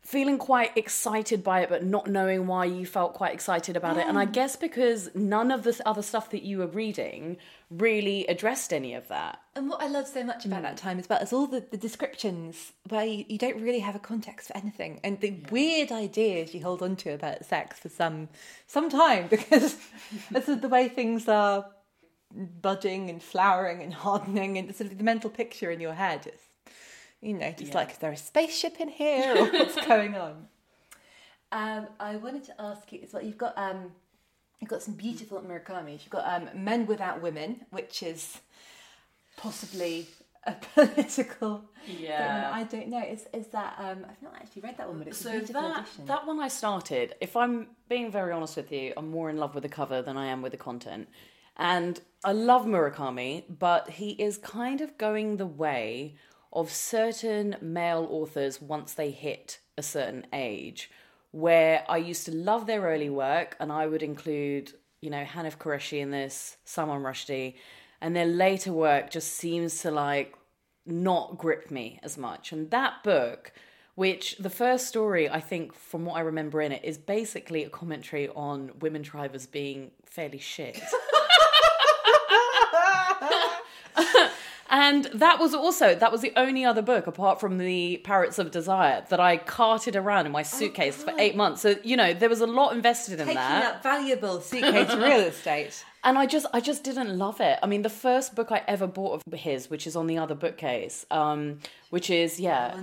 feeling 0.02 0.37
quite 0.37 0.76
excited 0.76 1.44
by 1.44 1.61
it 1.61 1.68
but 1.68 1.85
not 1.85 2.09
knowing 2.09 2.47
why 2.49 2.64
you 2.64 2.85
felt 2.85 3.14
quite 3.14 3.32
excited 3.32 3.76
about 3.76 3.97
it. 3.97 4.04
And 4.06 4.18
i 4.18 4.25
guess 4.25 4.56
because 4.56 5.09
none 5.14 5.50
of 5.52 5.62
the 5.62 5.80
other 5.87 6.02
stuff 6.02 6.30
that 6.30 6.42
you 6.42 6.59
were 6.59 6.66
reading 6.66 7.37
really 7.71 8.26
addressed 8.26 8.73
any 8.73 8.94
of 8.94 9.06
that. 9.09 9.40
And 9.54 9.68
what 9.71 9.80
I 9.80 9.87
love 9.87 10.06
so 10.09 10.25
much 10.25 10.44
about 10.44 10.61
Mm. 10.61 10.62
that 10.64 10.76
time 10.76 10.99
as 10.99 11.09
well 11.09 11.21
is 11.23 11.32
all 11.32 11.47
the, 11.47 11.61
the 11.71 11.76
descriptions 11.76 12.73
where 12.88 13.04
you, 13.04 13.25
you 13.28 13.38
don't 13.38 13.61
really 13.62 13.78
have 13.78 13.94
a 13.94 14.00
context 14.00 14.49
for 14.49 14.56
anything, 14.56 15.00
and 15.04 15.21
the 15.21 15.40
weird 15.50 15.90
ideas 15.92 16.52
you 16.54 16.62
hold 16.62 16.82
on 16.82 16.97
to 16.97 17.11
about 17.14 17.44
sex 17.44 17.78
for 17.78 17.88
some 17.88 18.28
some 18.66 18.90
time 18.90 19.28
because 19.37 19.76
this 20.30 20.49
is 20.49 20.61
the 20.61 20.68
way 20.68 20.88
things 20.88 21.28
are 21.28 21.64
budding 22.35 23.09
and 23.11 23.23
flowering 23.23 23.82
and 23.82 23.94
hardening, 23.94 24.59
and 24.59 24.75
sort 24.75 24.90
of 24.90 24.99
the 24.99 25.04
mental 25.04 25.30
picture 25.30 25.71
in 25.71 25.80
your 25.80 25.94
head. 25.94 26.26
Is, 26.26 26.40
you 27.23 27.35
know, 27.35 27.52
just 27.57 27.75
like 27.75 27.93
is 27.93 27.99
there 27.99 28.12
a 28.12 28.17
spaceship 28.17 28.81
in 28.81 28.88
here 28.88 29.35
or 29.38 29.47
what's 29.47 29.76
going 29.87 30.14
on? 30.17 30.49
Um, 31.52 31.87
I 32.00 32.17
wanted 32.17 32.45
to 32.45 32.61
ask 32.61 32.93
you 32.93 33.00
as 33.02 33.12
well. 33.12 33.23
You've 33.23 33.38
got 33.38 33.57
um, 33.57 33.93
you've 34.61 34.71
got 34.71 34.83
some 34.83 34.95
beautiful 34.95 35.41
Murakami's. 35.41 36.02
You've 36.05 36.11
got 36.11 36.26
um, 36.26 36.49
Men 36.55 36.87
Without 36.87 37.23
Women, 37.23 37.64
which 37.71 38.02
is 38.02 38.38
possibly 39.37 40.07
a 40.45 40.52
political 40.75 41.64
Yeah. 41.87 42.17
statement. 42.17 42.55
I 42.55 42.64
don't 42.64 42.88
know. 42.88 43.02
Is 43.05 43.26
is 43.33 43.47
that 43.49 43.75
um 43.79 44.05
I've 44.09 44.23
not 44.23 44.35
actually 44.37 44.62
read 44.62 44.76
that 44.79 44.88
one, 44.88 44.99
but 44.99 45.09
it's 45.09 45.25
a 45.25 45.31
beautiful 45.31 45.62
that 45.62 45.79
edition. 45.81 46.07
that 46.07 46.26
one 46.26 46.41
i 46.41 46.49
started 46.49 47.14
if 47.21 47.37
i'm 47.37 47.69
being 47.88 48.11
very 48.11 48.33
honest 48.33 48.57
with 48.57 48.73
you 48.73 48.93
i'm 48.97 49.11
more 49.11 49.31
in 49.31 49.37
love 49.37 49.55
with 49.55 49.62
the 49.62 49.69
cover 49.69 50.02
than 50.02 50.17
i 50.17 50.26
am 50.26 50.43
with 50.43 50.52
the 50.52 50.59
content 50.59 51.09
and 51.57 52.00
i 52.25 52.33
love 52.33 52.64
murakami 52.67 53.45
but 53.59 53.88
he 53.91 54.11
is 54.12 54.38
kind 54.38 54.81
of 54.81 54.97
going 54.99 55.37
the 55.37 55.47
way 55.47 56.14
of 56.52 56.71
certain 56.71 57.56
male 57.61 58.06
authors 58.11 58.61
once 58.61 58.94
they 58.94 59.11
hit 59.11 59.59
a 59.78 59.82
certain 59.82 60.26
age 60.32 60.90
where 61.30 61.85
i 61.88 61.97
used 61.97 62.26
to 62.26 62.32
love 62.32 62.66
their 62.66 62.82
early 62.82 63.09
work 63.11 63.56
and 63.59 63.73
i 63.73 63.87
would 63.87 64.02
include 64.02 64.73
you 65.00 65.09
know 65.11 65.25
hanif 65.25 65.56
kureishi 65.56 65.99
in 65.99 66.11
this 66.11 66.56
salman 66.64 67.02
rushdie 67.02 67.54
and 68.02 68.16
their 68.16 68.26
later 68.26 68.73
work 68.73 69.11
just 69.11 69.32
seems 69.32 69.80
to 69.80 69.90
like 69.90 70.35
not 70.85 71.38
grip 71.38 71.71
me 71.71 72.00
as 72.02 72.18
much. 72.18 72.52
And 72.52 72.71
that 72.71 73.02
book, 73.04 73.52
which 73.94 74.37
the 74.38 74.50
first 74.50 74.88
story, 74.88 75.28
I 75.28 75.40
think, 75.40 75.73
from 75.75 76.04
what 76.04 76.16
I 76.16 76.21
remember 76.21 76.61
in 76.61 76.73
it, 76.73 76.85
is 76.85 76.99
basically 76.99 77.62
a 77.64 77.71
commentary 77.71 78.28
on 78.28 78.73
women 78.80 79.02
drivers 79.02 79.47
being 79.47 79.92
fairly 80.04 80.38
shit. 80.38 80.80
and 84.73 85.05
that 85.12 85.38
was 85.38 85.55
also 85.55 85.95
that 85.95 86.11
was 86.11 86.23
the 86.23 86.33
only 86.35 86.64
other 86.64 86.83
book 86.83 87.07
apart 87.07 87.38
from 87.38 87.59
the 87.59 87.99
Parrots 87.99 88.38
of 88.38 88.50
Desire 88.50 89.05
that 89.11 89.21
I 89.21 89.37
carted 89.37 89.95
around 89.95 90.25
in 90.26 90.33
my 90.33 90.43
suitcase 90.43 90.97
for 91.05 91.12
eight 91.19 91.37
months. 91.37 91.61
So 91.61 91.76
you 91.85 91.97
know 91.97 92.12
there 92.14 92.31
was 92.31 92.41
a 92.41 92.47
lot 92.47 92.75
invested 92.75 93.21
in 93.21 93.26
that. 93.26 93.26
Taking 93.26 93.37
that. 93.37 93.75
up 93.76 93.83
valuable 93.83 94.41
suitcase 94.50 94.95
real 94.95 95.21
estate. 95.21 95.85
and 96.02 96.19
I 96.19 96.25
just 96.26 96.47
I 96.55 96.61
just 96.61 96.83
didn't 96.85 97.17
love 97.19 97.41
it. 97.41 97.59
I 97.62 97.67
mean, 97.67 97.83
the 97.83 97.91
first 97.91 98.35
book 98.35 98.50
I 98.50 98.62
ever 98.67 98.87
bought 98.87 99.23
of 99.26 99.33
his, 99.35 99.69
which 99.69 99.87
is 99.87 99.95
on 99.95 100.07
the 100.07 100.17
other 100.17 100.35
bookcase, 100.35 101.05
um, 101.11 101.59
which 101.91 102.09
is 102.09 102.41
yeah, 102.41 102.75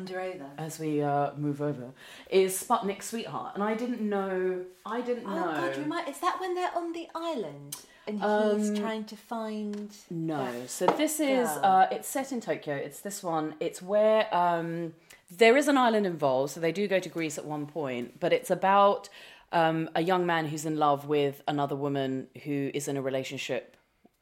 as 0.60 0.80
we 0.80 1.02
uh, 1.02 1.32
move 1.38 1.60
over, 1.60 1.92
is 2.30 2.64
Sputnik 2.64 3.02
Sweetheart, 3.02 3.56
and 3.56 3.64
I 3.64 3.74
didn't 3.74 4.02
know 4.02 4.64
I 4.86 5.02
didn't 5.02 5.24
know 5.26 5.50
Oh 5.50 5.52
know. 5.56 5.68
God, 5.68 5.78
remind, 5.78 6.08
is 6.08 6.20
that 6.20 6.38
when 6.40 6.54
they're 6.54 6.76
on 6.76 6.94
the 6.94 7.08
island 7.16 7.76
and 8.10 8.60
he's 8.60 8.70
Um, 8.70 8.76
trying 8.76 9.06
to 9.06 9.16
find? 9.16 9.90
No. 10.10 10.48
So 10.68 10.86
this 11.02 11.20
is 11.20 11.48
uh, 11.48 11.88
it's 11.92 12.08
set 12.08 12.32
in 12.32 12.40
Tokyo. 12.42 12.76
It's 12.76 13.02
this 13.08 13.24
one. 13.24 13.56
It's 13.60 13.82
where 13.82 14.22
um, 14.36 14.94
there 15.42 15.56
is 15.58 15.68
an 15.68 15.78
island 15.78 16.06
involved. 16.06 16.50
So 16.54 16.60
they 16.60 16.72
do 16.72 16.88
go 16.96 17.00
to 17.00 17.10
Greece 17.18 17.38
at 17.38 17.46
one 17.46 17.66
point, 17.66 18.20
but 18.20 18.32
it's 18.34 18.52
about 18.52 19.10
um, 19.52 19.90
a 19.96 20.02
young 20.12 20.26
man 20.26 20.44
who's 20.48 20.66
in 20.66 20.78
love 20.78 21.08
with 21.08 21.36
another 21.48 21.76
woman 21.76 22.28
who 22.44 22.72
is 22.74 22.88
in 22.88 22.98
a 22.98 23.02
relationship 23.02 23.76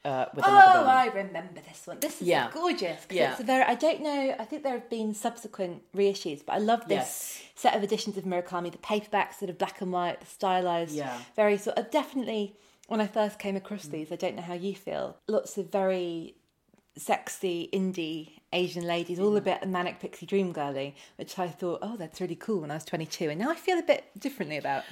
uh, 0.06 0.26
with 0.34 0.46
another 0.46 0.64
Oh, 0.76 0.80
woman. 0.82 0.96
I 0.96 1.06
remember 1.08 1.60
this 1.70 1.82
one. 1.86 1.98
This 2.00 2.22
is 2.22 2.28
Yeah. 2.28 2.50
gorgeous. 2.54 3.02
Yeah. 3.10 3.32
It's 3.34 3.42
very, 3.42 3.64
I 3.64 3.76
don't 3.76 4.02
know. 4.02 4.36
I 4.40 4.46
think 4.46 4.64
there 4.64 4.72
have 4.80 4.90
been 4.90 5.14
subsequent 5.14 5.82
reissues, 5.94 6.46
but 6.46 6.54
I 6.56 6.60
love 6.60 6.82
this 6.88 7.08
Yes. 7.08 7.42
set 7.56 7.76
of 7.76 7.84
editions 7.84 8.16
of 8.18 8.24
Murakami. 8.24 8.72
The 8.72 8.78
paperback, 8.78 9.34
sort 9.34 9.50
of 9.50 9.58
black 9.58 9.82
and 9.82 9.92
white, 9.92 10.18
the 10.22 10.26
stylized, 10.38 10.96
Yeah. 10.96 11.18
very 11.36 11.58
sort 11.58 11.78
of 11.78 11.92
definitely. 11.92 12.56
When 12.88 13.02
I 13.02 13.08
first 13.08 13.38
came 13.38 13.56
across 13.56 13.86
mm. 13.86 13.92
these, 13.92 14.12
I 14.12 14.16
don't 14.16 14.36
know 14.36 14.42
how 14.42 14.54
you 14.54 14.74
feel. 14.74 15.18
Lots 15.28 15.58
of 15.58 15.72
very 15.72 16.36
sexy 16.98 17.70
indie 17.72 18.40
Asian 18.54 18.86
ladies, 18.86 19.20
all 19.20 19.36
a 19.36 19.42
mm. 19.42 19.46
bit 19.46 19.68
manic 19.68 20.00
pixie 20.00 20.26
dream 20.26 20.52
girly, 20.54 20.96
which 21.18 21.38
I 21.38 21.48
thought, 21.48 21.80
oh, 21.82 21.98
that's 21.98 22.22
really 22.22 22.36
cool 22.36 22.62
when 22.62 22.72
I 22.72 22.76
was 22.76 22.86
22. 22.86 23.30
And 23.30 23.40
now 23.40 23.52
I 23.52 23.56
feel 23.56 23.78
a 23.78 23.84
bit 23.84 24.06
differently 24.18 24.58
about. 24.58 24.84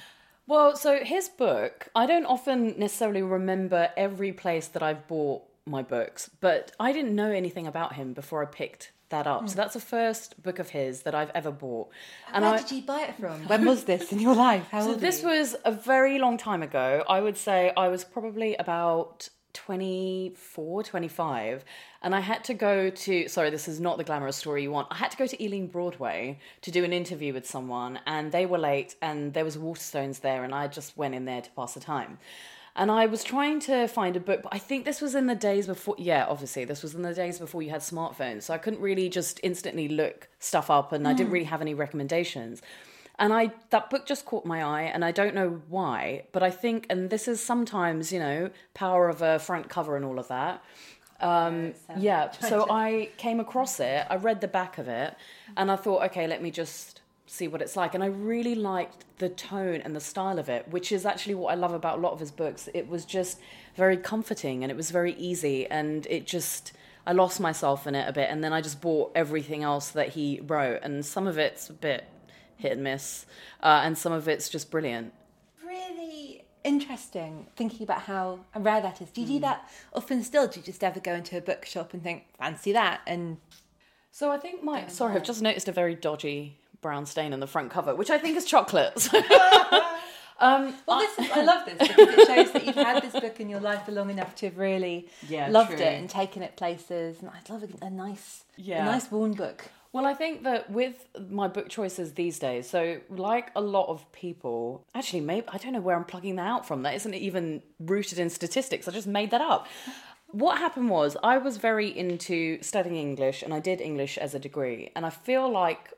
Well, 0.46 0.76
so 0.76 1.02
his 1.02 1.28
book, 1.28 1.88
I 1.96 2.06
don't 2.06 2.26
often 2.26 2.78
necessarily 2.78 3.22
remember 3.22 3.90
every 3.96 4.32
place 4.32 4.68
that 4.68 4.82
I've 4.82 5.08
bought 5.08 5.42
my 5.64 5.82
books, 5.82 6.30
but 6.40 6.70
I 6.78 6.92
didn't 6.92 7.16
know 7.16 7.30
anything 7.30 7.66
about 7.66 7.94
him 7.94 8.12
before 8.12 8.42
I 8.42 8.46
picked 8.46 8.92
that 9.10 9.26
up. 9.26 9.48
So 9.48 9.52
hmm. 9.52 9.56
that's 9.56 9.74
the 9.74 9.80
first 9.80 10.42
book 10.42 10.58
of 10.58 10.70
his 10.70 11.02
that 11.02 11.14
I've 11.14 11.30
ever 11.34 11.50
bought. 11.50 11.88
And 12.32 12.44
Where 12.44 12.54
I, 12.54 12.58
did 12.58 12.72
you 12.72 12.82
buy 12.82 13.02
it 13.02 13.18
from? 13.18 13.46
When 13.48 13.64
was 13.64 13.84
this 13.84 14.12
in 14.12 14.20
your 14.20 14.34
life? 14.34 14.68
How 14.70 14.82
so 14.86 14.94
this 14.94 15.22
you? 15.22 15.28
was 15.28 15.56
a 15.64 15.72
very 15.72 16.18
long 16.18 16.36
time 16.36 16.62
ago. 16.62 17.04
I 17.08 17.20
would 17.20 17.36
say 17.36 17.72
I 17.76 17.88
was 17.88 18.04
probably 18.04 18.56
about 18.56 19.28
24, 19.56 20.82
25. 20.82 21.64
And 22.02 22.14
I 22.14 22.20
had 22.20 22.44
to 22.44 22.54
go 22.54 22.90
to, 22.90 23.28
sorry, 23.28 23.50
this 23.50 23.68
is 23.68 23.80
not 23.80 23.96
the 23.96 24.04
glamorous 24.04 24.36
story 24.36 24.62
you 24.62 24.70
want. 24.70 24.88
I 24.90 24.96
had 24.96 25.10
to 25.12 25.16
go 25.16 25.26
to 25.26 25.42
Ealing 25.42 25.68
Broadway 25.68 26.38
to 26.60 26.70
do 26.70 26.84
an 26.84 26.92
interview 26.92 27.32
with 27.32 27.46
someone, 27.46 27.98
and 28.06 28.30
they 28.30 28.44
were 28.44 28.58
late, 28.58 28.94
and 29.00 29.32
there 29.32 29.44
was 29.44 29.56
Waterstones 29.56 30.20
there, 30.20 30.44
and 30.44 30.54
I 30.54 30.68
just 30.68 30.96
went 30.96 31.14
in 31.14 31.24
there 31.24 31.40
to 31.40 31.50
pass 31.50 31.72
the 31.72 31.80
time. 31.80 32.18
And 32.78 32.90
I 32.90 33.06
was 33.06 33.24
trying 33.24 33.58
to 33.60 33.88
find 33.88 34.16
a 34.16 34.20
book, 34.20 34.42
but 34.42 34.54
I 34.54 34.58
think 34.58 34.84
this 34.84 35.00
was 35.00 35.14
in 35.14 35.26
the 35.26 35.34
days 35.34 35.66
before, 35.66 35.94
yeah, 35.98 36.26
obviously, 36.28 36.66
this 36.66 36.82
was 36.82 36.94
in 36.94 37.00
the 37.00 37.14
days 37.14 37.38
before 37.38 37.62
you 37.62 37.70
had 37.70 37.80
smartphones. 37.80 38.42
So 38.42 38.52
I 38.52 38.58
couldn't 38.58 38.80
really 38.80 39.08
just 39.08 39.40
instantly 39.42 39.88
look 39.88 40.28
stuff 40.40 40.68
up, 40.70 40.92
and 40.92 41.08
I 41.08 41.14
didn't 41.14 41.32
really 41.32 41.46
have 41.46 41.62
any 41.62 41.72
recommendations. 41.72 42.60
And 43.18 43.32
I 43.32 43.52
that 43.70 43.88
book 43.88 44.04
just 44.04 44.26
caught 44.26 44.44
my 44.44 44.62
eye, 44.62 44.82
and 44.82 45.06
I 45.06 45.10
don't 45.10 45.34
know 45.34 45.62
why, 45.68 46.24
but 46.32 46.42
I 46.42 46.50
think, 46.50 46.86
and 46.90 47.08
this 47.08 47.26
is 47.28 47.42
sometimes, 47.42 48.12
you 48.12 48.18
know, 48.18 48.50
power 48.74 49.08
of 49.08 49.22
a 49.22 49.38
front 49.38 49.70
cover 49.70 49.96
and 49.96 50.04
all 50.04 50.18
of 50.18 50.28
that. 50.28 50.62
Um, 51.20 51.72
yeah, 51.96 52.30
so 52.32 52.66
I 52.70 53.08
came 53.16 53.40
across 53.40 53.80
it, 53.80 54.06
I 54.10 54.16
read 54.16 54.42
the 54.42 54.48
back 54.48 54.76
of 54.76 54.86
it, 54.86 55.16
and 55.56 55.70
I 55.70 55.76
thought, 55.76 56.02
okay, 56.04 56.26
let 56.26 56.42
me 56.42 56.50
just 56.50 56.95
see 57.26 57.48
what 57.48 57.60
it's 57.60 57.76
like. 57.76 57.94
And 57.94 58.02
I 58.02 58.06
really 58.06 58.54
liked 58.54 59.04
the 59.18 59.28
tone 59.28 59.80
and 59.84 59.94
the 59.94 60.00
style 60.00 60.38
of 60.38 60.48
it, 60.48 60.68
which 60.68 60.92
is 60.92 61.04
actually 61.04 61.34
what 61.34 61.52
I 61.52 61.54
love 61.56 61.72
about 61.72 61.98
a 61.98 62.00
lot 62.00 62.12
of 62.12 62.20
his 62.20 62.30
books. 62.30 62.68
It 62.72 62.88
was 62.88 63.04
just 63.04 63.38
very 63.76 63.96
comforting 63.96 64.62
and 64.62 64.70
it 64.70 64.76
was 64.76 64.90
very 64.90 65.14
easy, 65.14 65.66
and 65.66 66.06
it 66.06 66.26
just. 66.26 66.72
I 67.08 67.12
lost 67.12 67.38
myself 67.38 67.86
in 67.86 67.94
it 67.94 68.08
a 68.08 68.12
bit, 68.12 68.30
and 68.30 68.42
then 68.42 68.52
I 68.52 68.60
just 68.60 68.80
bought 68.80 69.12
everything 69.14 69.62
else 69.62 69.90
that 69.90 70.08
he 70.10 70.40
wrote, 70.44 70.80
and 70.82 71.06
some 71.06 71.28
of 71.28 71.38
it's 71.38 71.70
a 71.70 71.72
bit 71.72 72.04
hit 72.56 72.72
and 72.72 72.82
miss, 72.82 73.26
uh, 73.62 73.82
and 73.84 73.96
some 73.96 74.12
of 74.12 74.26
it's 74.26 74.48
just 74.48 74.72
brilliant. 74.72 75.12
really 75.64 76.42
interesting 76.64 77.46
thinking 77.54 77.84
about 77.84 78.02
how 78.02 78.40
rare 78.56 78.80
that 78.80 79.00
is. 79.00 79.10
Do 79.10 79.20
you 79.20 79.26
do 79.26 79.38
that 79.40 79.70
often 79.94 80.24
still? 80.24 80.48
Do 80.48 80.58
you 80.58 80.66
just 80.66 80.82
ever 80.82 80.98
go 80.98 81.14
into 81.14 81.36
a 81.38 81.40
bookshop 81.40 81.94
and 81.94 82.02
think, 82.02 82.24
fancy 82.40 82.72
that? 82.72 83.02
And 83.06 83.36
So 84.10 84.32
I 84.32 84.38
think 84.38 84.64
my 84.64 84.88
sorry, 84.88 85.14
I've 85.14 85.22
just 85.22 85.42
noticed 85.42 85.68
a 85.68 85.72
very 85.72 85.94
dodgy 85.94 86.58
brown 86.86 87.04
stain 87.04 87.32
on 87.32 87.40
the 87.40 87.48
front 87.48 87.68
cover, 87.72 87.96
which 87.96 88.10
I 88.10 88.18
think 88.18 88.36
is 88.36 88.44
chocolate. 88.44 89.08
um, 90.38 90.72
well, 90.86 91.00
this 91.00 91.18
is, 91.18 91.30
I 91.32 91.42
love 91.42 91.64
this 91.66 91.78
because 91.88 92.08
it 92.14 92.26
shows 92.28 92.52
that 92.52 92.64
you've 92.64 92.76
had 92.76 93.02
this 93.02 93.12
book 93.20 93.40
in 93.40 93.48
your 93.48 93.58
life 93.58 93.84
for 93.86 93.90
long 93.92 94.08
enough 94.08 94.36
to 94.36 94.46
have 94.46 94.56
really 94.56 95.08
Yeah, 95.28 95.48
loved 95.48 95.70
true. 95.72 95.80
it 95.80 95.98
and 95.98 96.08
taken 96.08 96.44
it 96.44 96.56
places. 96.56 97.20
And 97.20 97.30
I'd 97.30 97.50
love 97.50 97.64
a, 97.64 97.86
a 97.86 97.90
nice, 97.90 98.44
Yeah. 98.56 98.82
a 98.82 98.84
nice 98.84 99.10
worn 99.10 99.32
book. 99.32 99.64
Well, 99.92 100.06
I 100.06 100.14
think 100.14 100.44
that 100.44 100.70
with 100.70 101.08
my 101.28 101.48
book 101.48 101.68
choices 101.68 102.12
these 102.14 102.38
days, 102.38 102.70
so 102.70 103.00
like 103.08 103.50
a 103.56 103.60
lot 103.60 103.88
of 103.88 104.10
people, 104.12 104.84
actually, 104.94 105.22
maybe 105.22 105.48
I 105.48 105.58
don't 105.58 105.72
know 105.72 105.80
where 105.80 105.96
I'm 105.96 106.04
plugging 106.04 106.36
that 106.36 106.46
out 106.46 106.68
from. 106.68 106.82
That 106.84 106.94
isn't 106.94 107.14
even 107.14 107.62
rooted 107.80 108.18
in 108.20 108.30
statistics. 108.30 108.86
I 108.86 108.92
just 108.92 109.08
made 109.08 109.32
that 109.32 109.40
up. 109.40 109.66
What 110.30 110.58
happened 110.58 110.90
was 110.90 111.16
I 111.22 111.38
was 111.38 111.56
very 111.56 111.88
into 111.96 112.62
studying 112.62 112.96
English, 112.96 113.42
and 113.42 113.52
I 113.54 113.58
did 113.60 113.80
English 113.80 114.18
as 114.18 114.34
a 114.34 114.38
degree, 114.38 114.90
and 114.94 115.04
I 115.04 115.10
feel 115.10 115.50
like 115.50 115.92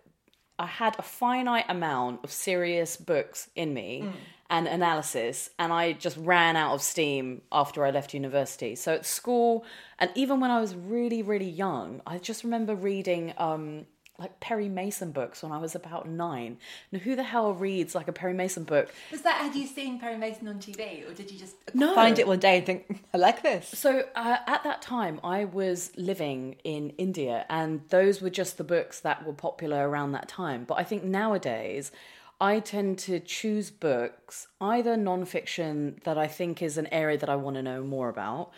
I 0.58 0.66
had 0.66 0.96
a 0.98 1.02
finite 1.02 1.66
amount 1.68 2.24
of 2.24 2.32
serious 2.32 2.96
books 2.96 3.48
in 3.54 3.72
me 3.74 4.02
Mm. 4.04 4.12
and 4.50 4.66
analysis, 4.66 5.50
and 5.58 5.72
I 5.72 5.92
just 5.92 6.16
ran 6.16 6.56
out 6.56 6.74
of 6.74 6.82
steam 6.82 7.42
after 7.52 7.84
I 7.84 7.90
left 7.90 8.14
university. 8.14 8.74
So 8.74 8.94
at 8.94 9.06
school, 9.06 9.64
and 9.98 10.10
even 10.14 10.40
when 10.40 10.50
I 10.50 10.60
was 10.60 10.74
really, 10.74 11.22
really 11.22 11.48
young, 11.48 12.00
I 12.06 12.18
just 12.18 12.44
remember 12.44 12.74
reading 12.74 13.34
um, 13.38 13.86
like 14.18 14.40
Perry 14.40 14.68
Mason 14.68 15.12
books 15.12 15.42
when 15.44 15.52
I 15.52 15.58
was 15.58 15.76
about 15.76 16.08
nine. 16.08 16.58
Now, 16.90 16.98
who 16.98 17.14
the 17.14 17.22
hell 17.22 17.52
reads 17.54 17.94
like 17.94 18.08
a 18.08 18.12
Perry 18.12 18.34
Mason 18.34 18.64
book? 18.64 18.92
Was 19.12 19.22
that 19.22 19.40
had 19.40 19.54
you 19.54 19.66
seen 19.66 20.00
Perry 20.00 20.18
Mason 20.18 20.48
on 20.48 20.58
TV, 20.58 21.08
or 21.08 21.14
did 21.14 21.30
you 21.30 21.38
just 21.38 21.54
No. 21.72 21.94
find 21.94 22.18
it 22.18 22.26
one 22.26 22.40
day 22.40 22.56
and 22.58 22.66
think 22.66 23.04
I 23.14 23.18
like 23.18 23.42
this? 23.42 23.68
So 23.68 24.04
uh, 24.16 24.38
at 24.46 24.64
that 24.64 24.82
time, 24.82 25.20
I 25.22 25.44
was 25.44 25.92
living 25.96 26.56
in 26.64 26.90
India, 26.98 27.46
and 27.48 27.82
those 27.90 28.20
were 28.20 28.30
just 28.30 28.58
the 28.58 28.64
books 28.64 28.98
that 29.00 29.24
were 29.24 29.32
popular 29.32 29.88
around 29.88 30.12
that 30.12 30.28
time. 30.28 30.64
But 30.64 30.78
I 30.78 30.82
think 30.84 31.04
nowadays, 31.04 31.92
I 32.40 32.58
tend 32.58 32.98
to 33.00 33.20
choose 33.20 33.70
books, 33.70 34.48
either 34.60 34.96
nonfiction 34.96 36.02
that 36.02 36.18
I 36.18 36.26
think 36.26 36.60
is 36.60 36.76
an 36.76 36.88
area 36.88 37.18
that 37.18 37.28
I 37.28 37.36
want 37.36 37.54
to 37.54 37.62
know 37.62 37.82
more 37.84 38.08
about, 38.08 38.50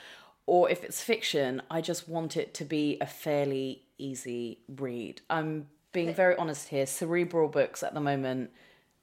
or 0.46 0.70
if 0.70 0.84
it's 0.84 1.02
fiction, 1.02 1.60
I 1.70 1.80
just 1.82 2.08
want 2.08 2.36
it 2.36 2.54
to 2.54 2.64
be 2.64 2.96
a 3.00 3.06
fairly 3.06 3.82
easy 4.02 4.58
read. 4.68 5.20
I'm 5.28 5.66
being 5.92 6.14
very 6.14 6.36
honest 6.36 6.68
here. 6.68 6.86
Cerebral 6.86 7.48
books 7.48 7.82
at 7.82 7.94
the 7.94 8.00
moment. 8.00 8.50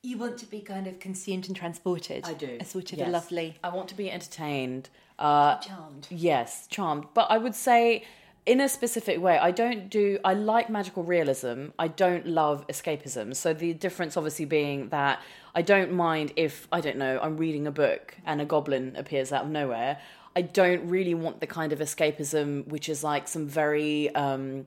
You 0.04 0.18
want 0.18 0.38
to 0.40 0.46
be 0.46 0.62
kind 0.62 0.88
of 0.88 1.00
consumed 1.00 1.48
and 1.48 1.56
transported. 1.56 2.26
I 2.26 2.34
do. 2.34 2.58
A 2.60 2.66
sort 2.66 2.94
of 2.94 3.00
yes. 3.00 3.08
a 3.08 3.12
lovely 3.12 3.58
I 3.64 3.70
want 3.70 3.90
to 3.90 3.96
be 3.96 4.10
entertained. 4.10 4.90
Uh, 5.20 5.58
charmed. 5.58 6.08
Yes, 6.10 6.68
charmed. 6.68 7.06
But 7.14 7.30
I 7.30 7.38
would 7.38 7.56
say 7.56 8.06
in 8.48 8.62
a 8.62 8.70
specific 8.70 9.22
way. 9.22 9.38
I 9.38 9.52
don't 9.52 9.90
do 9.90 10.18
I 10.24 10.34
like 10.34 10.70
magical 10.70 11.04
realism. 11.04 11.68
I 11.78 11.90
don't 11.90 12.26
love 12.26 12.66
escapism. 12.68 13.36
So 13.36 13.54
the 13.54 13.74
difference 13.74 14.16
obviously 14.16 14.46
being 14.46 14.90
that 14.90 15.22
I 15.54 15.62
don't 15.62 15.92
mind 15.92 16.32
if 16.38 16.68
I 16.72 16.80
don't 16.80 16.96
know, 16.98 17.20
I'm 17.22 17.36
reading 17.38 17.68
a 17.68 17.72
book 17.72 18.16
and 18.26 18.40
a 18.40 18.46
goblin 18.46 18.96
appears 18.96 19.34
out 19.34 19.44
of 19.44 19.52
nowhere. 19.52 20.00
I 20.36 20.44
don't 20.44 20.88
really 20.88 21.14
want 21.14 21.42
the 21.42 21.48
kind 21.48 21.74
of 21.74 21.80
escapism 21.80 22.66
which 22.68 22.88
is 22.88 23.04
like 23.04 23.28
some 23.28 23.48
very 23.48 24.16
um 24.16 24.66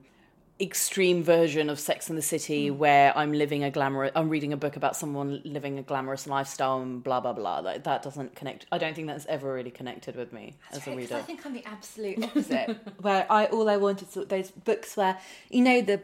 extreme 0.61 1.23
version 1.23 1.69
of 1.69 1.79
Sex 1.79 2.09
in 2.09 2.15
the 2.15 2.21
City 2.21 2.69
mm. 2.69 2.77
where 2.77 3.17
I'm 3.17 3.33
living 3.33 3.63
a 3.63 3.71
glamorous 3.71 4.11
I'm 4.15 4.29
reading 4.29 4.53
a 4.53 4.57
book 4.57 4.75
about 4.75 4.95
someone 4.95 5.41
living 5.43 5.79
a 5.79 5.81
glamorous 5.81 6.27
lifestyle 6.27 6.81
and 6.81 7.03
blah 7.03 7.19
blah 7.19 7.33
blah. 7.33 7.59
Like 7.59 7.83
that 7.83 8.03
doesn't 8.03 8.35
connect 8.35 8.65
I 8.71 8.77
don't 8.77 8.95
think 8.95 9.07
that's 9.07 9.25
ever 9.25 9.53
really 9.53 9.71
connected 9.71 10.15
with 10.15 10.31
me 10.31 10.55
as 10.71 10.85
a 10.87 10.95
reader. 10.95 11.15
I 11.15 11.21
think 11.21 11.45
I'm 11.45 11.53
the 11.53 11.65
absolute 11.65 12.23
opposite, 12.23 12.77
where 13.01 13.25
I 13.29 13.45
all 13.47 13.69
I 13.69 13.77
want 13.77 14.01
is 14.01 14.09
sort 14.09 14.29
those 14.29 14.51
books 14.51 14.95
where 14.95 15.17
you 15.49 15.61
know 15.61 15.81
the 15.81 16.01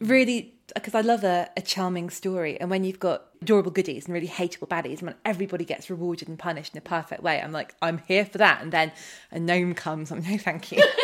really 0.00 0.54
because 0.74 0.94
I 0.94 1.02
love 1.02 1.24
a, 1.24 1.50
a 1.56 1.62
charming 1.62 2.10
story, 2.10 2.58
and 2.58 2.70
when 2.70 2.84
you've 2.84 2.98
got 2.98 3.24
adorable 3.42 3.70
goodies 3.70 4.06
and 4.06 4.14
really 4.14 4.28
hateable 4.28 4.66
baddies, 4.66 4.98
and 4.98 5.02
when 5.02 5.14
everybody 5.24 5.64
gets 5.64 5.90
rewarded 5.90 6.28
and 6.28 6.38
punished 6.38 6.74
in 6.74 6.78
a 6.78 6.80
perfect 6.80 7.22
way, 7.22 7.40
I'm 7.40 7.52
like 7.52 7.74
I'm 7.82 7.98
here 7.98 8.24
for 8.24 8.38
that, 8.38 8.62
and 8.62 8.72
then 8.72 8.92
a 9.30 9.38
gnome 9.38 9.74
comes, 9.74 10.10
I'm 10.10 10.22
no 10.22 10.38
thank 10.38 10.72
you. 10.72 10.82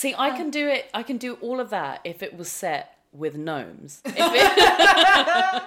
See, 0.00 0.14
I 0.16 0.30
can 0.30 0.48
do 0.50 0.66
it. 0.66 0.88
I 0.94 1.02
can 1.02 1.18
do 1.18 1.34
all 1.42 1.60
of 1.60 1.68
that 1.70 2.00
if 2.04 2.22
it 2.22 2.34
was 2.34 2.50
set 2.50 2.96
with 3.12 3.36
gnomes, 3.36 4.00
If 4.06 4.14
it- 4.16 5.64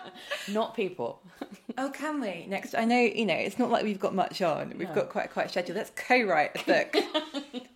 not 0.53 0.75
people. 0.75 1.21
oh, 1.77 1.89
can 1.91 2.19
we 2.19 2.45
next? 2.47 2.73
I 2.73 2.85
know 2.85 2.99
you 2.99 3.25
know 3.27 3.35
it's 3.35 3.59
not 3.59 3.69
like 3.69 3.83
we've 3.83 3.99
got 3.99 4.15
much 4.15 4.41
on. 4.41 4.73
We've 4.77 4.91
got 4.93 5.09
quite 5.09 5.29
quite 5.31 5.47
a 5.47 5.49
schedule. 5.49 5.75
Let's 5.75 5.91
co-write 5.95 6.51
a 6.61 6.65
book. 6.65 6.95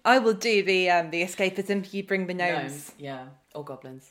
I 0.04 0.18
will 0.18 0.34
do 0.34 0.64
the 0.64 0.90
um 0.90 1.12
the 1.12 1.22
escapism. 1.22 1.94
You 1.94 2.04
bring 2.04 2.26
the 2.26 2.34
gnomes. 2.34 2.72
Gnomes, 2.72 2.92
yeah, 2.98 3.26
or 3.54 3.64
goblins. 3.64 4.10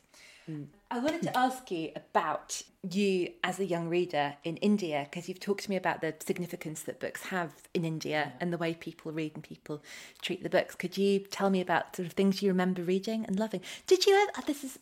I 0.90 1.00
wanted 1.00 1.22
to 1.22 1.36
ask 1.36 1.70
you 1.70 1.90
about 1.96 2.62
you 2.88 3.32
as 3.42 3.58
a 3.58 3.64
young 3.64 3.88
reader 3.88 4.36
in 4.44 4.56
India 4.58 5.06
because 5.10 5.28
you've 5.28 5.40
talked 5.40 5.64
to 5.64 5.70
me 5.70 5.76
about 5.76 6.00
the 6.00 6.14
significance 6.24 6.82
that 6.82 7.00
books 7.00 7.24
have 7.24 7.52
in 7.74 7.84
India 7.84 8.34
and 8.40 8.52
the 8.52 8.58
way 8.58 8.74
people 8.74 9.10
read 9.10 9.32
and 9.34 9.42
people 9.42 9.82
treat 10.22 10.44
the 10.44 10.48
books. 10.48 10.76
Could 10.76 10.96
you 10.96 11.18
tell 11.18 11.50
me 11.50 11.60
about 11.60 11.96
sort 11.96 12.06
of 12.06 12.12
things 12.12 12.40
you 12.40 12.48
remember 12.48 12.82
reading 12.82 13.24
and 13.24 13.38
loving? 13.38 13.62
Did 13.86 14.06
you 14.06 14.14
ever? 14.14 14.46
This 14.46 14.62
is. 14.62 14.78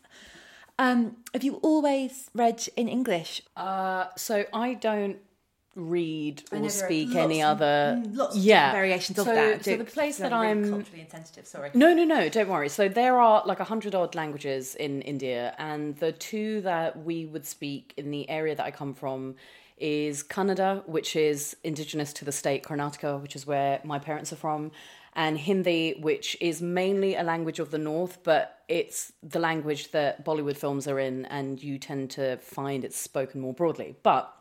Um, 0.79 1.19
have 1.33 1.45
you 1.45 1.55
always 1.63 2.31
read 2.35 2.69
in 2.77 2.89
English? 2.89 3.43
Uh, 3.57 4.07
so 4.17 4.45
I 4.53 4.75
don't 4.75 5.19
read 5.75 6.43
or 6.53 6.59
know 6.59 6.69
speak 6.69 7.15
any 7.15 7.43
other. 7.43 8.01
mm, 8.05 8.19
of 8.19 8.37
yeah 8.37 8.73
variations 8.73 9.19
of 9.19 9.27
that. 9.27 9.65
So 9.65 9.77
the 9.77 9.85
place 9.85 10.19
that 10.19 10.33
I'm 10.33 10.65
I'm 10.65 10.71
culturally 10.71 11.01
insensitive. 11.03 11.47
Sorry. 11.47 11.71
No, 11.75 11.93
no, 11.95 12.05
no, 12.05 12.29
don't 12.29 12.49
worry. 12.49 12.69
So 12.69 12.89
there 12.89 13.19
are 13.19 13.43
like 13.45 13.61
a 13.61 13.65
hundred 13.65 13.95
odd 13.95 14.15
languages 14.15 14.75
in 14.75 15.03
India, 15.03 15.55
and 15.59 15.97
the 15.99 16.13
two 16.13 16.61
that 16.63 17.05
we 17.05 17.27
would 17.27 17.47
speak 17.47 17.95
in 17.97 18.11
the 18.11 18.29
area 18.29 18.55
that 18.55 18.65
I 18.65 18.71
come 18.71 18.95
from 18.95 19.37
is 19.77 20.23
Kannada, 20.23 20.87
which 20.87 21.17
is 21.17 21.57
indigenous 21.65 22.13
to 22.15 22.25
the 22.25 22.33
state 22.33 22.63
Karnataka, 22.63 23.21
which 23.21 23.35
is 23.35 23.47
where 23.47 23.81
my 23.85 23.99
parents 23.99 24.33
are 24.33 24.37
from, 24.37 24.71
and 25.15 25.39
Hindi, 25.39 25.97
which 26.01 26.37
is 26.41 26.63
mainly 26.63 27.17
a 27.17 27.23
language 27.23 27.59
of 27.59 27.71
the 27.71 27.79
north, 27.79 28.19
but 28.23 28.63
it's 28.69 29.13
the 29.23 29.39
language 29.39 29.91
that 29.91 30.25
Bollywood 30.25 30.57
films 30.57 30.87
are 30.87 30.99
in, 30.99 31.25
and 31.27 31.63
you 31.63 31.79
tend 31.79 32.11
to 32.13 32.37
find 32.39 32.85
it's 32.85 32.99
spoken 32.99 33.41
more 33.41 33.53
broadly. 33.53 33.97
But 34.03 34.33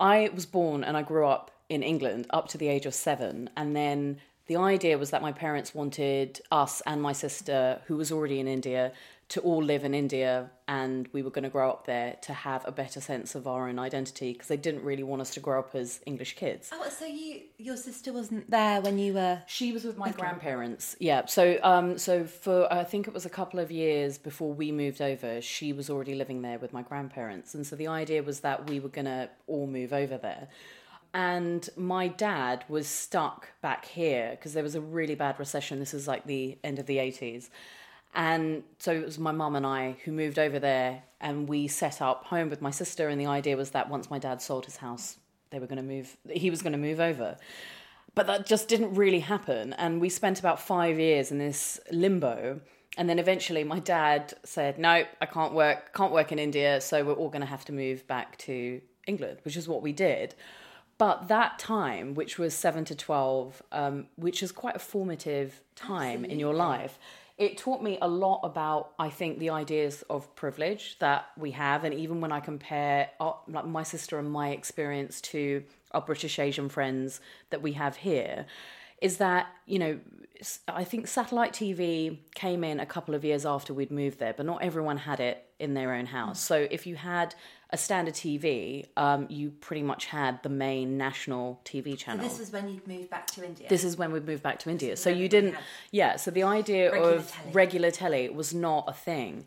I 0.00 0.30
was 0.34 0.46
born 0.46 0.82
and 0.82 0.96
I 0.96 1.02
grew 1.02 1.26
up 1.26 1.50
in 1.68 1.82
England 1.82 2.26
up 2.30 2.48
to 2.48 2.58
the 2.58 2.68
age 2.68 2.86
of 2.86 2.94
seven. 2.94 3.50
And 3.56 3.76
then 3.76 4.20
the 4.46 4.56
idea 4.56 4.98
was 4.98 5.10
that 5.10 5.22
my 5.22 5.30
parents 5.30 5.74
wanted 5.74 6.40
us 6.50 6.82
and 6.86 7.00
my 7.00 7.12
sister, 7.12 7.82
who 7.86 7.96
was 7.96 8.10
already 8.10 8.40
in 8.40 8.48
India, 8.48 8.92
to 9.30 9.40
all 9.40 9.62
live 9.62 9.84
in 9.84 9.94
India 9.94 10.50
and 10.66 11.08
we 11.12 11.22
were 11.22 11.30
going 11.30 11.44
to 11.44 11.50
grow 11.50 11.70
up 11.70 11.86
there 11.86 12.16
to 12.20 12.32
have 12.32 12.66
a 12.66 12.72
better 12.72 13.00
sense 13.00 13.36
of 13.36 13.46
our 13.46 13.68
own 13.68 13.78
identity 13.78 14.32
because 14.32 14.48
they 14.48 14.56
didn't 14.56 14.82
really 14.82 15.04
want 15.04 15.22
us 15.22 15.30
to 15.30 15.40
grow 15.40 15.60
up 15.60 15.72
as 15.74 16.00
English 16.04 16.34
kids. 16.34 16.68
Oh, 16.72 16.88
so 16.88 17.06
you 17.06 17.42
your 17.56 17.76
sister 17.76 18.12
wasn't 18.12 18.50
there 18.50 18.80
when 18.80 18.98
you 18.98 19.14
were? 19.14 19.40
She 19.46 19.72
was 19.72 19.84
with 19.84 19.96
my 19.96 20.10
grandparents. 20.10 20.96
Yeah. 20.98 21.26
So 21.26 21.58
um 21.62 21.96
so 21.96 22.24
for 22.24 22.72
I 22.72 22.82
think 22.82 23.06
it 23.06 23.14
was 23.14 23.24
a 23.24 23.30
couple 23.30 23.60
of 23.60 23.70
years 23.70 24.18
before 24.18 24.52
we 24.52 24.72
moved 24.72 25.00
over, 25.00 25.40
she 25.40 25.72
was 25.72 25.88
already 25.88 26.16
living 26.16 26.42
there 26.42 26.58
with 26.58 26.72
my 26.72 26.82
grandparents. 26.82 27.54
And 27.54 27.64
so 27.64 27.76
the 27.76 27.86
idea 27.86 28.24
was 28.24 28.40
that 28.40 28.68
we 28.68 28.80
were 28.80 28.88
gonna 28.88 29.30
all 29.46 29.68
move 29.68 29.92
over 29.92 30.18
there. 30.18 30.48
And 31.14 31.68
my 31.76 32.08
dad 32.08 32.64
was 32.68 32.88
stuck 32.88 33.48
back 33.62 33.84
here 33.84 34.30
because 34.32 34.54
there 34.54 34.62
was 34.62 34.74
a 34.74 34.80
really 34.80 35.14
bad 35.14 35.38
recession. 35.38 35.78
This 35.78 35.94
is 35.94 36.08
like 36.08 36.26
the 36.26 36.58
end 36.64 36.80
of 36.80 36.86
the 36.86 36.98
80s. 36.98 37.48
And 38.14 38.64
so 38.78 38.92
it 38.92 39.04
was 39.04 39.18
my 39.18 39.32
mum 39.32 39.56
and 39.56 39.66
I 39.66 39.96
who 40.04 40.12
moved 40.12 40.38
over 40.38 40.58
there 40.58 41.04
and 41.20 41.48
we 41.48 41.68
set 41.68 42.02
up 42.02 42.24
home 42.24 42.50
with 42.50 42.60
my 42.60 42.70
sister. 42.70 43.08
And 43.08 43.20
the 43.20 43.26
idea 43.26 43.56
was 43.56 43.70
that 43.70 43.88
once 43.88 44.10
my 44.10 44.18
dad 44.18 44.42
sold 44.42 44.64
his 44.64 44.76
house, 44.76 45.18
they 45.50 45.58
were 45.58 45.66
going 45.66 45.76
to 45.76 45.82
move, 45.82 46.16
he 46.28 46.50
was 46.50 46.62
going 46.62 46.72
to 46.72 46.78
move 46.78 47.00
over. 47.00 47.36
But 48.14 48.26
that 48.26 48.46
just 48.46 48.68
didn't 48.68 48.94
really 48.94 49.20
happen 49.20 49.72
and 49.74 50.00
we 50.00 50.08
spent 50.08 50.40
about 50.40 50.60
five 50.60 50.98
years 50.98 51.30
in 51.30 51.38
this 51.38 51.78
limbo. 51.92 52.60
And 52.96 53.08
then 53.08 53.20
eventually 53.20 53.62
my 53.62 53.78
dad 53.78 54.34
said 54.42 54.76
no 54.76 55.04
i 55.20 55.26
can't 55.26 55.54
work 55.54 55.94
can't 55.94 56.12
work 56.12 56.32
in 56.32 56.40
india 56.40 56.80
so 56.80 57.04
we're 57.04 57.12
all 57.12 57.28
going 57.28 57.40
to 57.40 57.46
have 57.46 57.64
to 57.66 57.72
move 57.72 58.04
back 58.08 58.36
to 58.38 58.80
england 59.06 59.38
which 59.44 59.56
is 59.56 59.68
what 59.68 59.80
we 59.82 59.92
did. 59.92 60.34
But 60.98 61.28
that 61.28 61.58
time 61.60 62.14
which 62.14 62.36
was 62.36 62.52
7 62.52 62.84
to 62.86 62.96
12 62.96 63.62
um, 63.70 64.06
which 64.16 64.42
is 64.42 64.50
quite 64.50 64.74
a 64.74 64.80
formative 64.80 65.62
time 65.76 66.24
in 66.24 66.40
your 66.40 66.52
life 66.52 66.98
it 67.40 67.56
taught 67.56 67.82
me 67.82 67.96
a 68.02 68.06
lot 68.06 68.40
about 68.44 68.92
i 68.98 69.08
think 69.08 69.38
the 69.38 69.50
ideas 69.50 70.04
of 70.10 70.32
privilege 70.36 70.96
that 71.00 71.30
we 71.38 71.50
have. 71.52 71.82
And 71.84 71.94
even 71.94 72.20
when 72.20 72.30
i 72.30 72.38
compare 72.38 73.10
our, 73.18 73.38
like 73.48 73.66
my 73.66 73.82
sister 73.82 74.18
and 74.18 74.30
my 74.30 74.50
experience 74.50 75.20
to 75.32 75.64
our 75.92 76.02
british 76.02 76.38
asian 76.38 76.68
friends 76.68 77.20
that 77.48 77.62
we 77.62 77.72
have 77.72 77.96
here 77.96 78.46
is 79.00 79.16
that 79.18 79.46
you 79.66 79.78
know 79.78 79.98
I 80.68 80.84
think 80.84 81.06
satellite 81.06 81.52
tv 81.52 82.18
came 82.34 82.64
in 82.64 82.80
a 82.80 82.86
couple 82.86 83.14
of 83.14 83.24
years 83.24 83.44
after 83.44 83.74
we'd 83.74 83.90
moved 83.90 84.18
there 84.18 84.32
but 84.32 84.46
not 84.46 84.62
everyone 84.62 84.96
had 84.96 85.20
it 85.20 85.44
in 85.58 85.74
their 85.74 85.92
own 85.92 86.06
house 86.06 86.40
so 86.40 86.66
if 86.70 86.86
you 86.86 86.96
had 86.96 87.34
a 87.68 87.76
standard 87.76 88.14
tv 88.14 88.86
um, 88.96 89.26
you 89.28 89.50
pretty 89.50 89.82
much 89.82 90.06
had 90.06 90.42
the 90.42 90.48
main 90.48 90.96
national 90.96 91.60
tv 91.66 91.96
channel 91.96 92.26
This 92.26 92.38
was 92.38 92.50
when 92.52 92.68
you'd 92.70 92.88
moved 92.88 93.10
back 93.10 93.26
to 93.32 93.44
India. 93.44 93.68
this 93.68 93.84
is 93.84 93.98
when 93.98 94.12
we 94.12 94.20
moved 94.20 94.42
back 94.42 94.58
to 94.60 94.70
India. 94.70 94.96
So 94.96 95.10
you 95.10 95.28
didn't, 95.28 95.56
yeah. 95.90 96.16
So 96.16 96.30
the 96.30 96.42
idea 96.44 96.90
regular 96.90 97.12
of 97.14 97.30
telly. 97.30 97.52
regular 97.52 97.90
telly 97.90 98.28
was 98.30 98.54
not 98.54 98.84
a 98.88 98.92
thing, 98.94 99.44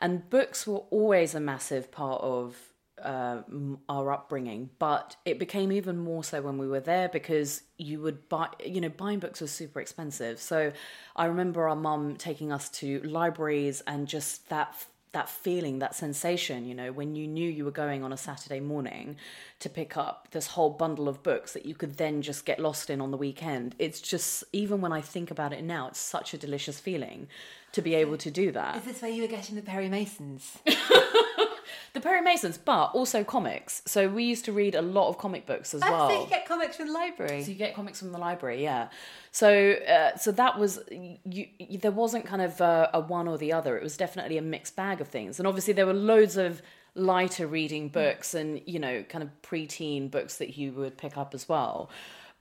and 0.00 0.28
books 0.28 0.66
were 0.66 0.82
always 0.90 1.34
a 1.36 1.40
massive 1.40 1.90
part 1.92 2.20
of 2.20 2.71
uh, 3.02 3.42
our 3.88 4.12
upbringing. 4.12 4.70
But 4.78 5.16
it 5.24 5.38
became 5.38 5.72
even 5.72 5.98
more 5.98 6.24
so 6.24 6.40
when 6.42 6.58
we 6.58 6.68
were 6.68 6.80
there 6.80 7.08
because 7.08 7.62
you 7.78 8.00
would 8.00 8.28
buy, 8.28 8.48
you 8.64 8.80
know, 8.80 8.88
buying 8.88 9.18
books 9.18 9.40
was 9.40 9.50
super 9.50 9.80
expensive. 9.80 10.40
So 10.40 10.72
I 11.16 11.26
remember 11.26 11.68
our 11.68 11.76
mum 11.76 12.16
taking 12.16 12.52
us 12.52 12.68
to 12.70 13.00
libraries 13.00 13.82
and 13.86 14.06
just 14.08 14.48
that 14.48 14.74
that 15.12 15.28
feeling, 15.28 15.78
that 15.78 15.94
sensation, 15.94 16.66
you 16.66 16.74
know, 16.74 16.90
when 16.90 17.14
you 17.14 17.26
knew 17.26 17.48
you 17.48 17.66
were 17.66 17.70
going 17.70 18.02
on 18.02 18.12
a 18.12 18.16
Saturday 18.16 18.60
morning 18.60 19.16
to 19.60 19.68
pick 19.68 19.96
up 19.96 20.28
this 20.30 20.48
whole 20.48 20.70
bundle 20.70 21.06
of 21.06 21.22
books 21.22 21.52
that 21.52 21.66
you 21.66 21.74
could 21.74 21.98
then 21.98 22.22
just 22.22 22.46
get 22.46 22.58
lost 22.58 22.88
in 22.88 23.00
on 23.00 23.10
the 23.10 23.16
weekend. 23.18 23.74
It's 23.78 24.00
just, 24.00 24.42
even 24.54 24.80
when 24.80 24.90
I 24.90 25.02
think 25.02 25.30
about 25.30 25.52
it 25.52 25.62
now, 25.62 25.88
it's 25.88 26.00
such 26.00 26.32
a 26.32 26.38
delicious 26.38 26.80
feeling 26.80 27.28
to 27.72 27.82
be 27.82 27.94
able 27.94 28.16
to 28.18 28.30
do 28.30 28.52
that. 28.52 28.76
Is 28.76 28.84
this 28.84 29.02
where 29.02 29.10
you 29.10 29.22
were 29.22 29.28
getting 29.28 29.54
the 29.54 29.62
Perry 29.62 29.90
Masons? 29.90 30.58
the 31.92 32.00
Perry 32.00 32.20
Masons, 32.22 32.58
but 32.58 32.86
also 32.94 33.24
comics. 33.24 33.82
So 33.86 34.08
we 34.08 34.24
used 34.24 34.44
to 34.46 34.52
read 34.52 34.74
a 34.74 34.82
lot 34.82 35.08
of 35.08 35.18
comic 35.18 35.46
books 35.46 35.74
as 35.74 35.82
Oh, 35.84 35.90
well. 35.90 36.08
so 36.10 36.22
you 36.22 36.28
get 36.28 36.46
comics 36.46 36.76
from 36.76 36.86
the 36.88 36.92
library. 36.92 37.42
So 37.42 37.50
you 37.50 37.56
get 37.56 37.74
comics 37.74 37.98
from 37.98 38.12
the 38.12 38.18
library, 38.18 38.62
yeah. 38.62 38.88
So, 39.30 39.72
uh, 39.72 40.16
so 40.16 40.32
that 40.32 40.58
was 40.58 40.80
you. 40.90 41.46
There 41.80 41.90
wasn't 41.90 42.26
kind 42.26 42.42
of 42.42 42.60
uh, 42.60 42.88
a 42.92 43.00
one 43.00 43.28
or 43.28 43.38
the 43.38 43.52
other. 43.52 43.76
It 43.76 43.82
was 43.82 43.96
definitely 43.96 44.38
a 44.38 44.42
mixed 44.42 44.76
bag 44.76 45.00
of 45.00 45.08
things, 45.08 45.38
and 45.38 45.46
obviously 45.46 45.72
there 45.72 45.86
were 45.86 45.94
loads 45.94 46.36
of 46.36 46.62
lighter 46.94 47.46
reading 47.46 47.88
books 47.88 48.34
and 48.34 48.60
you 48.66 48.78
know 48.78 49.02
kind 49.04 49.22
of 49.24 49.30
preteen 49.40 50.10
books 50.10 50.36
that 50.36 50.58
you 50.58 50.72
would 50.72 50.98
pick 50.98 51.16
up 51.16 51.32
as 51.34 51.48
well. 51.48 51.88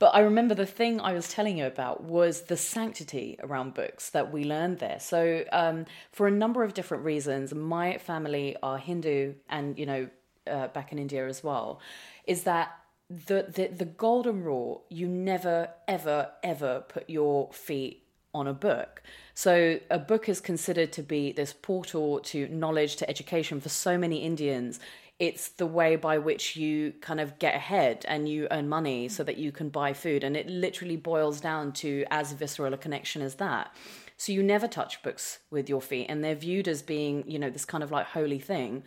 But 0.02 0.16
I 0.16 0.22
remember 0.22 0.56
the 0.56 0.66
thing 0.66 1.00
I 1.00 1.14
was 1.14 1.28
telling 1.28 1.60
you 1.60 1.68
about 1.68 2.04
was 2.04 2.42
the 2.42 2.58
sanctity 2.58 3.38
around 3.44 3.76
books 3.76 4.10
that 4.10 4.32
we 4.34 4.44
learned 4.44 4.80
there. 4.80 5.00
So, 5.00 5.44
um, 5.52 5.86
for 6.12 6.26
a 6.26 6.32
number 6.32 6.64
of 6.64 6.74
different 6.74 7.04
reasons, 7.04 7.54
my 7.54 8.00
family 8.00 8.58
are 8.64 8.80
Hindu, 8.80 9.36
and 9.48 9.78
you 9.78 9.86
know, 9.86 10.10
uh, 10.48 10.70
back 10.70 10.92
in 10.92 10.98
India 10.98 11.28
as 11.28 11.44
well, 11.44 11.82
is 12.26 12.42
that 12.46 12.80
the, 13.12 13.46
the 13.48 13.68
the 13.68 13.86
golden 13.86 14.44
rule: 14.44 14.86
you 14.90 15.08
never, 15.08 15.70
ever, 15.88 16.32
ever 16.42 16.84
put 16.90 17.08
your 17.08 17.54
feet 17.54 18.04
on 18.34 18.48
a 18.48 18.54
book. 18.54 19.04
So 19.36 19.80
a 19.92 20.00
book 20.00 20.28
is 20.30 20.40
considered 20.40 20.92
to 20.94 21.04
be 21.04 21.32
this 21.32 21.54
portal 21.54 22.22
to 22.22 22.48
knowledge, 22.48 22.96
to 22.98 23.08
education 23.08 23.62
for 23.62 23.70
so 23.70 24.00
many 24.00 24.24
Indians 24.24 24.80
it's 25.22 25.50
the 25.50 25.68
way 25.68 25.96
by 25.96 26.18
which 26.18 26.56
you 26.56 26.94
kind 27.00 27.20
of 27.20 27.38
get 27.38 27.54
ahead 27.54 28.04
and 28.08 28.28
you 28.28 28.48
earn 28.50 28.68
money 28.68 29.08
so 29.08 29.24
that 29.24 29.38
you 29.38 29.52
can 29.52 29.70
buy 29.70 29.94
food. 29.94 30.24
And 30.24 30.36
it 30.36 30.48
literally 30.48 30.98
boils 30.98 31.40
down 31.40 31.74
to 31.74 32.04
as 32.10 32.34
visceral 32.34 32.74
a 32.74 32.78
connection 32.78 33.22
as 33.22 33.36
that. 33.36 33.72
So 34.18 34.32
you 34.32 34.42
never 34.42 34.68
touch 34.68 35.04
books 35.04 35.38
with 35.52 35.70
your 35.70 35.80
feet, 35.82 36.08
and 36.10 36.24
they're 36.24 36.34
viewed 36.34 36.68
as 36.68 36.82
being, 36.82 37.24
you 37.28 37.38
know, 37.38 37.52
this 37.52 37.66
kind 37.66 37.84
of 37.84 37.92
like 37.92 38.08
holy 38.08 38.40
thing. 38.40 38.84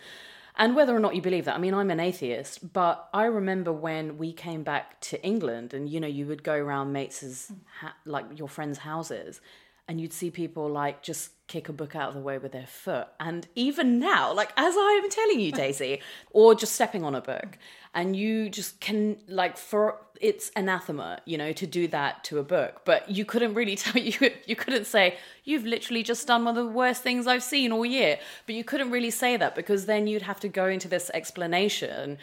And 0.56 0.74
whether 0.74 0.94
or 0.94 1.00
not 1.00 1.14
you 1.14 1.22
believe 1.22 1.44
that, 1.44 1.54
I 1.54 1.58
mean, 1.58 1.74
I'm 1.74 1.90
an 1.90 2.00
atheist, 2.00 2.72
but 2.72 3.08
I 3.14 3.24
remember 3.24 3.72
when 3.72 4.18
we 4.18 4.32
came 4.32 4.64
back 4.64 5.00
to 5.02 5.24
England, 5.24 5.72
and 5.72 5.88
you 5.88 6.00
know, 6.00 6.08
you 6.08 6.26
would 6.26 6.42
go 6.42 6.54
around 6.54 6.92
mates' 6.92 7.52
ha- 7.80 7.96
like 8.04 8.26
your 8.36 8.48
friends' 8.48 8.78
houses, 8.78 9.40
and 9.88 10.00
you'd 10.00 10.12
see 10.12 10.30
people 10.30 10.68
like 10.68 11.02
just 11.02 11.30
kick 11.46 11.68
a 11.68 11.72
book 11.72 11.94
out 11.94 12.08
of 12.08 12.14
the 12.14 12.20
way 12.20 12.38
with 12.38 12.52
their 12.52 12.66
foot. 12.66 13.08
And 13.20 13.46
even 13.54 13.98
now, 13.98 14.32
like 14.32 14.50
as 14.56 14.74
I 14.76 15.00
am 15.02 15.10
telling 15.10 15.40
you, 15.40 15.52
Daisy, 15.52 16.00
or 16.30 16.54
just 16.54 16.74
stepping 16.74 17.04
on 17.04 17.14
a 17.14 17.20
book, 17.20 17.58
and 17.94 18.16
you 18.16 18.48
just 18.48 18.80
can 18.80 19.18
like 19.28 19.56
for 19.56 19.98
it's 20.20 20.50
anathema, 20.56 21.20
you 21.26 21.36
know, 21.36 21.52
to 21.52 21.66
do 21.66 21.86
that 21.88 22.24
to 22.24 22.38
a 22.38 22.42
book. 22.42 22.82
But 22.84 23.10
you 23.10 23.24
couldn't 23.24 23.54
really 23.54 23.76
tell 23.84 24.00
you 24.00 24.30
you 24.46 24.56
couldn't 24.56 24.86
say 24.86 25.18
you've 25.44 25.64
literally 25.64 26.02
just 26.02 26.26
done 26.26 26.44
one 26.44 26.56
of 26.56 26.64
the 26.64 26.70
worst 26.70 27.02
things 27.02 27.26
I've 27.26 27.42
seen 27.42 27.72
all 27.72 27.84
year. 27.84 28.18
But 28.46 28.54
you 28.54 28.64
couldn't 28.64 28.90
really 28.90 29.10
say 29.10 29.36
that 29.36 29.54
because 29.54 29.86
then 29.86 30.06
you'd 30.06 30.22
have 30.22 30.40
to 30.40 30.48
go 30.48 30.66
into 30.66 30.88
this 30.88 31.10
explanation. 31.12 32.18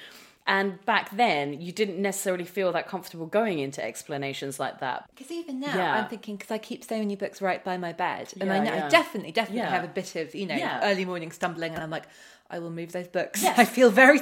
And 0.48 0.84
back 0.86 1.16
then, 1.16 1.62
you 1.62 1.72
didn't 1.72 2.02
necessarily 2.02 2.46
feel 2.46 2.72
that 2.72 2.88
comfortable 2.88 3.28
going 3.28 3.60
into 3.60 3.84
explanations 3.84 4.60
like 4.60 4.80
that. 4.80 5.06
Because 5.16 5.32
even 5.32 5.60
now, 5.60 5.76
Yeah. 5.78 5.94
I'm 5.94 6.08
thinking 6.08 6.36
because 6.36 6.52
I 6.52 6.58
keep 6.58 6.84
so 6.84 6.98
many 6.98 7.16
books 7.16 7.42
right 7.42 7.64
by 7.64 7.78
my 7.78 7.94
bed, 7.94 8.34
and 8.42 8.52
I 8.52 8.64
Yeah, 8.64 8.86
I 8.86 8.90
definitely, 8.90 9.32
definitely 9.32 9.62
Yeah. 9.62 9.70
have 9.70 9.84
a 9.84 9.88
bit 9.88 10.16
of 10.16 10.34
you 10.34 10.48
know 10.48 10.56
Yeah. 10.56 10.80
early 10.84 11.06
morning 11.06 11.32
stumbling, 11.32 11.74
and 11.74 11.84
I'm 11.84 11.92
like, 11.92 12.06
I 12.50 12.60
will 12.60 12.72
move 12.72 12.92
those 12.92 13.08
books. 13.08 13.42
Yes. 13.44 13.58
I 13.58 13.66
feel 13.66 13.92
very, 13.92 14.20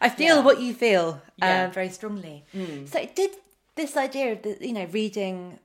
I 0.00 0.08
feel 0.10 0.36
Yeah. 0.36 0.42
what 0.42 0.60
you 0.60 0.74
feel 0.74 1.22
Yeah. 1.38 1.64
uh, 1.64 1.68
very 1.70 1.88
strongly. 1.88 2.44
So 2.84 3.08
did 3.14 3.30
this 3.74 3.96
idea 3.96 4.32
of 4.32 4.42
the 4.42 4.58
you 4.60 4.72
know 4.72 4.84
reading 4.86 5.58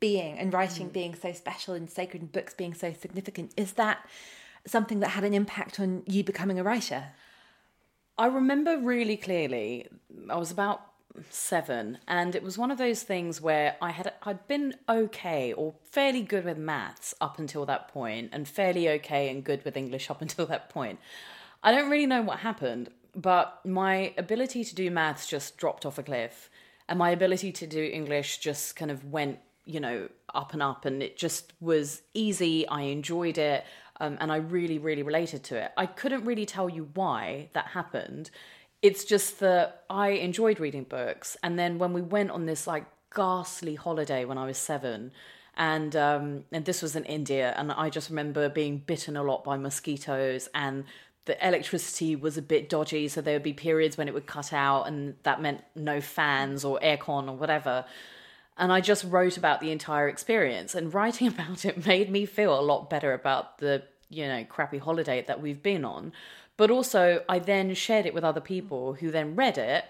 being 0.00 0.38
and 0.38 0.52
writing 0.52 0.88
being 0.88 1.14
so 1.14 1.32
special 1.32 1.74
and 1.74 1.90
sacred 1.90 2.22
and 2.22 2.32
books 2.32 2.54
being 2.54 2.72
so 2.72 2.92
significant 2.92 3.52
is 3.56 3.72
that 3.72 3.98
something 4.66 5.00
that 5.00 5.08
had 5.08 5.24
an 5.24 5.34
impact 5.34 5.80
on 5.80 6.04
you 6.06 6.22
becoming 6.24 6.58
a 6.58 6.62
writer? 6.62 7.06
I 8.18 8.26
remember 8.26 8.78
really 8.78 9.16
clearly. 9.16 9.88
I 10.28 10.36
was 10.36 10.50
about 10.50 10.82
seven, 11.30 11.98
and 12.06 12.34
it 12.34 12.42
was 12.42 12.58
one 12.58 12.70
of 12.70 12.78
those 12.78 13.02
things 13.02 13.40
where 13.40 13.76
I 13.80 13.90
had 13.90 14.12
I'd 14.22 14.46
been 14.46 14.74
okay 14.88 15.52
or 15.52 15.74
fairly 15.90 16.22
good 16.22 16.44
with 16.44 16.58
maths 16.58 17.14
up 17.20 17.38
until 17.38 17.66
that 17.66 17.88
point, 17.88 18.30
and 18.32 18.46
fairly 18.46 18.88
okay 18.90 19.28
and 19.30 19.42
good 19.42 19.64
with 19.64 19.76
English 19.76 20.10
up 20.10 20.20
until 20.26 20.46
that 20.46 20.68
point. 20.68 20.98
I 21.62 21.72
don't 21.72 21.90
really 21.90 22.06
know 22.06 22.22
what 22.22 22.40
happened, 22.40 22.90
but 23.14 23.60
my 23.64 24.14
ability 24.18 24.64
to 24.64 24.74
do 24.74 24.90
maths 24.90 25.26
just 25.26 25.56
dropped 25.56 25.86
off 25.86 25.98
a 25.98 26.02
cliff, 26.02 26.50
and 26.88 26.98
my 26.98 27.10
ability 27.10 27.52
to 27.52 27.66
do 27.66 27.82
English 27.82 28.38
just 28.38 28.76
kind 28.76 28.90
of 28.90 29.04
went, 29.04 29.38
you 29.64 29.80
know, 29.80 30.08
up 30.34 30.52
and 30.52 30.62
up, 30.62 30.84
and 30.84 31.02
it 31.02 31.16
just 31.16 31.52
was 31.60 32.02
easy. 32.14 32.66
I 32.68 32.82
enjoyed 32.82 33.38
it 33.38 33.64
um, 34.02 34.18
and 34.20 34.32
I 34.32 34.36
really, 34.36 34.78
really 34.78 35.04
related 35.04 35.44
to 35.44 35.56
it. 35.56 35.70
I 35.76 35.86
couldn't 35.86 36.24
really 36.24 36.44
tell 36.44 36.68
you 36.68 36.88
why 36.94 37.48
that 37.52 37.68
happened. 37.68 38.30
It's 38.82 39.04
just 39.04 39.38
that 39.38 39.84
I 39.88 40.08
enjoyed 40.08 40.58
reading 40.58 40.82
books, 40.82 41.36
and 41.44 41.56
then 41.56 41.78
when 41.78 41.92
we 41.92 42.02
went 42.02 42.32
on 42.32 42.46
this 42.46 42.66
like 42.66 42.84
ghastly 43.14 43.76
holiday 43.76 44.24
when 44.24 44.38
I 44.38 44.46
was 44.46 44.58
seven, 44.58 45.12
and 45.56 45.94
um, 45.94 46.44
and 46.50 46.64
this 46.64 46.82
was 46.82 46.96
in 46.96 47.04
India, 47.04 47.54
and 47.56 47.70
I 47.70 47.90
just 47.90 48.10
remember 48.10 48.48
being 48.48 48.78
bitten 48.78 49.16
a 49.16 49.22
lot 49.22 49.44
by 49.44 49.56
mosquitoes, 49.56 50.48
and 50.52 50.84
the 51.26 51.46
electricity 51.46 52.16
was 52.16 52.36
a 52.36 52.42
bit 52.42 52.68
dodgy, 52.68 53.06
so 53.06 53.20
there 53.20 53.36
would 53.36 53.44
be 53.44 53.52
periods 53.52 53.96
when 53.96 54.08
it 54.08 54.14
would 54.14 54.26
cut 54.26 54.52
out, 54.52 54.88
and 54.88 55.14
that 55.22 55.40
meant 55.40 55.60
no 55.76 56.00
fans 56.00 56.64
or 56.64 56.80
aircon 56.80 57.28
or 57.28 57.36
whatever. 57.36 57.84
And 58.56 58.72
I 58.72 58.80
just 58.80 59.04
wrote 59.04 59.36
about 59.36 59.60
the 59.60 59.70
entire 59.70 60.08
experience, 60.08 60.74
and 60.74 60.92
writing 60.92 61.26
about 61.34 61.64
it 61.64 61.86
made 61.86 62.10
me 62.10 62.26
feel 62.26 62.58
a 62.58 62.60
lot 62.60 62.90
better 62.90 63.12
about 63.12 63.58
the 63.58 63.82
you 64.08 64.26
know 64.26 64.44
crappy 64.44 64.78
holiday 64.78 65.22
that 65.26 65.40
we've 65.40 65.62
been 65.62 65.84
on. 65.84 66.12
But 66.56 66.70
also, 66.70 67.24
I 67.28 67.38
then 67.38 67.74
shared 67.74 68.06
it 68.06 68.14
with 68.14 68.24
other 68.24 68.40
people 68.40 68.94
who 68.94 69.10
then 69.10 69.34
read 69.34 69.58
it, 69.58 69.84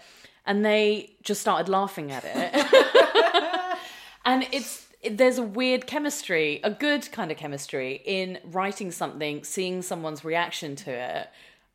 and 0.46 0.64
they 0.64 1.14
just 1.22 1.40
started 1.40 1.68
laughing 1.68 2.12
at 2.12 2.25
it. 2.25 3.79
and 4.25 4.46
it's 4.53 4.87
there's 5.11 5.38
a 5.38 5.42
weird 5.42 5.87
chemistry, 5.87 6.61
a 6.62 6.70
good 6.70 7.11
kind 7.11 7.33
of 7.33 7.37
chemistry 7.37 8.01
in 8.05 8.38
writing 8.44 8.92
something, 8.92 9.42
seeing 9.42 9.83
someone's 9.83 10.25
reaction 10.25 10.77
to 10.77 10.90
it, 10.92 11.29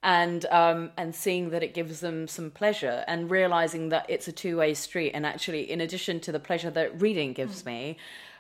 and 0.08 0.46
um, 0.46 0.92
and 0.96 1.14
seeing 1.14 1.50
that 1.50 1.64
it 1.64 1.74
gives 1.74 2.00
them 2.00 2.30
some 2.30 2.50
pleasure, 2.50 3.04
and 3.08 3.30
realizing 3.30 3.90
that 3.90 4.06
it's 4.08 4.30
a 4.30 4.32
two 4.32 4.56
way 4.56 4.74
street. 4.74 5.12
And 5.12 5.26
actually, 5.26 5.70
in 5.70 5.82
addition 5.82 6.22
to 6.22 6.32
the 6.32 6.40
pleasure 6.40 6.72
that 6.72 7.02
reading 7.02 7.34
gives 7.34 7.66
me, 7.66 7.98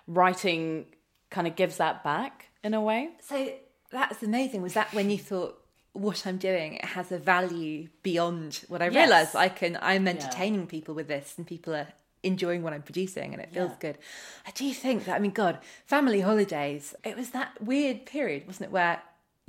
writing 0.07 0.85
kind 1.29 1.45
of 1.45 1.57
gives 1.57 1.75
that 1.75 2.05
back 2.05 2.47
in 2.63 2.73
a 2.73 2.79
way. 2.79 3.09
So 3.19 3.51
that's 3.91 4.23
amazing. 4.23 4.61
Was 4.61 4.75
that 4.75 4.93
when 4.93 5.09
you 5.09 5.17
thought 5.17 5.61
what 5.91 6.27
I'm 6.27 6.37
doing 6.37 6.75
it 6.75 6.85
has 6.85 7.11
a 7.11 7.17
value 7.17 7.87
beyond 8.03 8.63
what 8.67 8.83
I 8.83 8.89
Yes. 8.89 9.33
I 9.35 9.49
can 9.49 9.79
I'm 9.81 10.07
entertaining 10.07 10.67
people 10.67 10.93
with 10.93 11.07
this 11.07 11.33
and 11.37 11.47
people 11.47 11.73
are 11.73 11.87
enjoying 12.21 12.61
what 12.61 12.71
I'm 12.71 12.83
producing 12.83 13.33
and 13.33 13.41
it 13.41 13.51
feels 13.51 13.71
good. 13.79 13.97
I 14.45 14.51
do 14.51 14.71
think 14.73 15.05
that 15.05 15.15
I 15.15 15.19
mean 15.19 15.31
God, 15.31 15.57
family 15.85 16.21
holidays, 16.21 16.93
it 17.03 17.17
was 17.17 17.31
that 17.31 17.61
weird 17.61 18.05
period, 18.05 18.45
wasn't 18.45 18.67
it, 18.69 18.71
where 18.71 19.01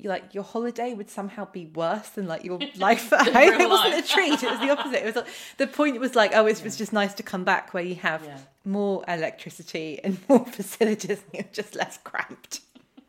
like 0.04 0.32
your 0.34 0.44
holiday 0.44 0.94
would 0.94 1.11
somehow 1.11 1.46
be 1.50 1.66
worse 1.66 2.11
than 2.11 2.26
like 2.28 2.44
your 2.44 2.61
life 2.76 3.12
at 3.12 3.26
home. 3.26 3.61
It 3.61 3.68
wasn't 3.68 4.04
a 4.04 4.06
treat. 4.06 4.42
It 4.42 4.50
was 4.50 4.61
the 4.61 4.70
opposite. 4.70 5.02
It 5.02 5.06
was 5.06 5.16
like, 5.16 5.26
the 5.56 5.66
point 5.66 5.98
was 6.00 6.14
like, 6.14 6.32
oh, 6.34 6.46
it 6.46 6.62
was 6.62 6.76
just 6.76 6.92
nice 6.92 7.14
to 7.14 7.22
come 7.22 7.44
back 7.44 7.74
where 7.74 7.82
you 7.82 7.96
have 7.96 8.22
Yeah. 8.24 8.38
more 8.64 9.04
electricity 9.08 9.98
and 10.04 10.18
more 10.28 10.44
facilities 10.46 11.11
and 11.24 11.34
you're 11.34 11.52
just 11.52 11.74
less 11.74 11.98
cramped. 12.04 12.61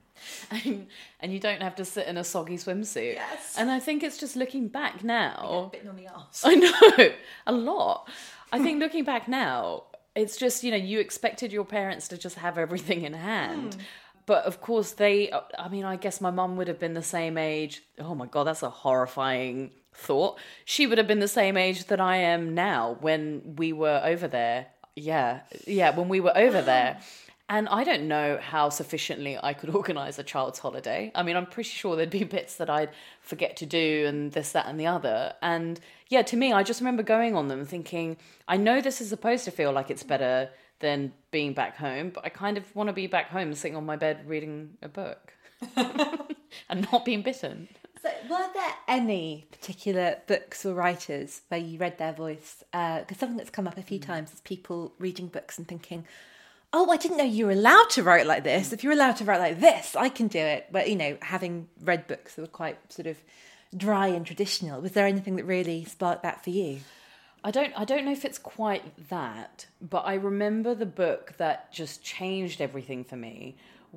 and, 0.52 0.88
and 1.20 1.32
you 1.34 1.40
don't 1.40 1.62
have 1.62 1.76
to 1.76 1.86
sit 1.86 2.08
in 2.08 2.18
a 2.18 2.24
soggy 2.24 2.58
swimsuit. 2.58 3.16
Yes. 3.16 3.56
And 3.58 3.70
I 3.70 3.80
think 3.80 4.02
it's 4.04 4.18
just 4.18 4.36
looking 4.36 4.68
back 4.68 5.04
now. 5.04 5.70
Bitten 5.72 5.90
on 5.90 5.96
the 5.96 6.08
arse. 6.08 6.42
I 6.44 6.56
know 6.56 7.10
a 7.46 7.52
lot. 7.52 8.10
I 8.52 8.60
think 8.60 8.80
looking 8.80 9.04
back 9.04 9.28
now, 9.28 9.84
it's 10.16 10.38
just 10.38 10.64
you 10.64 10.72
know 10.72 10.78
you 10.78 11.00
expected 11.00 11.52
your 11.52 11.64
parents 11.66 12.08
to 12.08 12.18
just 12.18 12.38
have 12.38 12.58
everything 12.58 13.04
in 13.04 13.14
hand. 13.14 13.76
Hmm. 13.76 13.82
But 14.30 14.46
of 14.46 14.62
course, 14.62 14.92
they, 14.92 15.32
I 15.58 15.70
mean, 15.70 15.86
I 15.86 15.96
guess 15.96 16.22
my 16.22 16.30
mum 16.30 16.56
would 16.58 16.68
have 16.68 16.78
been 16.78 16.94
the 16.94 17.02
same 17.02 17.36
age. 17.36 17.82
Oh 17.98 18.14
my 18.14 18.28
God, 18.28 18.44
that's 18.44 18.62
a 18.62 18.70
horrifying 18.70 19.72
thought. 19.92 20.38
She 20.66 20.86
would 20.86 21.00
have 21.00 21.08
been 21.08 21.18
the 21.18 21.28
same 21.28 21.58
age 21.58 21.86
that 21.86 22.00
I 22.00 22.18
am 22.18 22.54
now 22.54 22.98
when 23.02 23.56
we 23.56 23.74
were 23.74 24.00
over 24.06 24.28
there. 24.28 24.68
Yeah, 24.96 25.40
yeah, 25.66 25.98
when 25.98 26.10
we 26.10 26.20
were 26.20 26.38
over 26.38 26.62
there. 26.62 27.00
And 27.52 27.68
I 27.68 27.84
don't 27.84 28.08
know 28.08 28.38
how 28.40 28.70
sufficiently 28.70 29.36
I 29.42 29.54
could 29.54 29.72
organise 29.76 30.20
a 30.20 30.24
child's 30.24 30.60
holiday. 30.60 31.12
I 31.16 31.24
mean, 31.24 31.36
I'm 31.36 31.48
pretty 31.48 31.72
sure 31.72 31.96
there'd 31.96 32.12
be 32.12 32.24
bits 32.24 32.58
that 32.58 32.70
I'd 32.70 32.92
forget 33.22 33.58
to 33.58 33.66
do 33.66 34.06
and 34.08 34.32
this, 34.32 34.52
that, 34.52 34.68
and 34.68 34.80
the 34.80 34.86
other. 34.86 35.34
And 35.42 35.80
yeah, 36.10 36.22
to 36.22 36.38
me, 36.38 36.54
I 36.54 36.62
just 36.62 36.80
remember 36.80 37.02
going 37.02 37.36
on 37.36 37.48
them 37.48 37.66
thinking, 37.66 38.18
I 38.48 38.58
know 38.58 38.82
this 38.82 39.02
is 39.02 39.10
supposed 39.10 39.46
to 39.46 39.52
feel 39.52 39.72
like 39.72 39.90
it's 39.90 40.04
better 40.04 40.52
than 40.80 41.14
being 41.32 41.54
back 41.54 41.78
home, 41.78 42.10
but 42.10 42.26
I 42.26 42.30
kind 42.30 42.58
of 42.58 42.76
want 42.76 42.88
to 42.88 42.94
be 42.94 43.08
back 43.08 43.30
home 43.30 43.54
sitting 43.54 43.76
on 43.76 43.86
my 43.86 43.96
bed 43.96 44.28
reading 44.28 44.78
a 44.82 44.88
book 44.88 45.34
and 45.76 46.88
not 46.92 47.06
being 47.06 47.22
bitten. 47.22 47.68
So, 48.02 48.10
were 48.30 48.48
there 48.54 48.74
any 48.88 49.46
particular 49.52 50.18
books 50.26 50.66
or 50.66 50.74
writers 50.74 51.42
where 51.50 51.60
you 51.60 51.78
read 51.78 51.98
their 51.98 52.14
voice? 52.14 52.64
Uh, 52.72 53.00
because 53.00 53.18
something 53.18 53.38
that's 53.38 53.50
come 53.50 53.68
up 53.68 53.78
a 53.78 53.82
few 53.82 54.00
hmm. 54.00 54.06
times 54.06 54.34
is 54.34 54.40
people 54.42 54.94
reading 55.00 55.28
books 55.28 55.58
and 55.58 55.68
thinking, 55.68 56.06
"Oh, 56.72 56.90
I 56.92 56.98
didn't 56.98 57.18
know 57.18 57.26
you 57.26 57.48
were 57.48 57.52
allowed 57.52 57.90
to 57.92 58.04
write 58.04 58.26
like 58.26 58.46
this. 58.46 58.72
If 58.72 58.86
you're 58.86 58.94
allowed 58.94 59.18
to 59.18 59.26
write 59.26 59.40
like 59.40 59.60
this, 59.60 59.98
I 59.98 60.08
can 60.08 60.30
do 60.30 60.40
it." 60.40 60.68
But 60.72 60.90
you 60.90 60.96
know, 60.96 61.18
having 61.22 61.68
read 61.82 62.08
books 62.08 62.36
that 62.36 62.42
were 62.42 62.48
quite 62.48 62.78
sort 62.92 63.08
of 63.08 63.18
dry 63.76 64.08
and 64.08 64.26
traditional. 64.26 64.82
Was 64.82 64.94
there 64.94 65.06
anything 65.06 65.36
that 65.36 65.46
really 65.46 65.84
sparked 65.86 66.24
that 66.24 66.44
for 66.44 66.50
you? 66.50 66.80
I 67.44 67.52
don't 67.52 67.74
I 67.76 67.86
don't 67.86 68.06
know 68.06 68.12
if 68.12 68.26
it's 68.26 68.38
quite 68.38 69.10
that, 69.10 69.68
but 69.82 70.00
I 70.06 70.16
remember 70.16 70.76
the 70.76 70.86
book 70.86 71.36
that 71.38 71.72
just 71.72 72.04
changed 72.04 72.60
everything 72.60 73.04
for 73.04 73.16
me, 73.16 73.56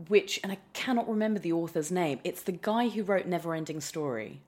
which 0.08 0.38
and 0.42 0.52
I 0.52 0.58
cannot 0.72 1.08
remember 1.08 1.40
the 1.40 1.52
author's 1.52 1.90
name. 1.90 2.20
It's 2.22 2.42
the 2.42 2.52
guy 2.52 2.88
who 2.88 3.02
wrote 3.02 3.28
Neverending 3.28 3.82
Story. 3.82 4.40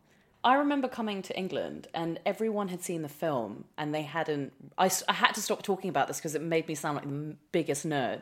I 0.45 0.57
remember 0.57 0.89
coming 0.89 1.23
to 1.23 1.37
England 1.37 1.89
and 1.95 2.21
everyone 2.27 2.69
had 2.69 2.83
seen 2.83 3.01
the 3.01 3.09
film 3.09 3.65
and 3.79 3.95
they 3.95 4.03
hadn't. 4.03 4.53
I, 4.77 4.91
I 5.09 5.15
had 5.15 5.33
to 5.33 5.41
stop 5.41 5.63
talking 5.63 5.89
about 5.89 6.07
this 6.07 6.19
because 6.19 6.35
it 6.35 6.43
made 6.43 6.69
me 6.69 6.75
sound 6.75 6.97
like 6.97 7.09
the 7.09 7.35
biggest 7.51 7.87
nerd. 7.89 8.21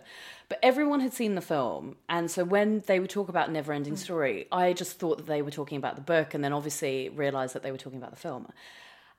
But 0.49 0.61
everyone 0.63 1.01
had 1.01 1.13
seen 1.13 1.35
the 1.35 1.41
film. 1.41 1.97
And 2.09 2.31
so 2.31 2.45
when 2.45 2.85
they 2.87 3.01
would 3.01 3.11
talk 3.11 3.29
about 3.29 3.53
Neverending 3.53 3.89
hmm. 3.89 3.95
Story, 3.97 4.47
I 4.53 4.73
just 4.73 5.01
thought 5.01 5.19
that 5.19 5.27
they 5.27 5.43
were 5.43 5.51
talking 5.51 5.79
about 5.79 5.97
the 5.97 6.03
book 6.03 6.33
and 6.33 6.45
then 6.45 6.53
obviously 6.53 7.09
realized 7.09 7.57
that 7.57 7.65
they 7.65 7.73
were 7.73 7.79
talking 7.79 7.99
about 7.99 8.13
the 8.13 8.21
film. 8.21 8.47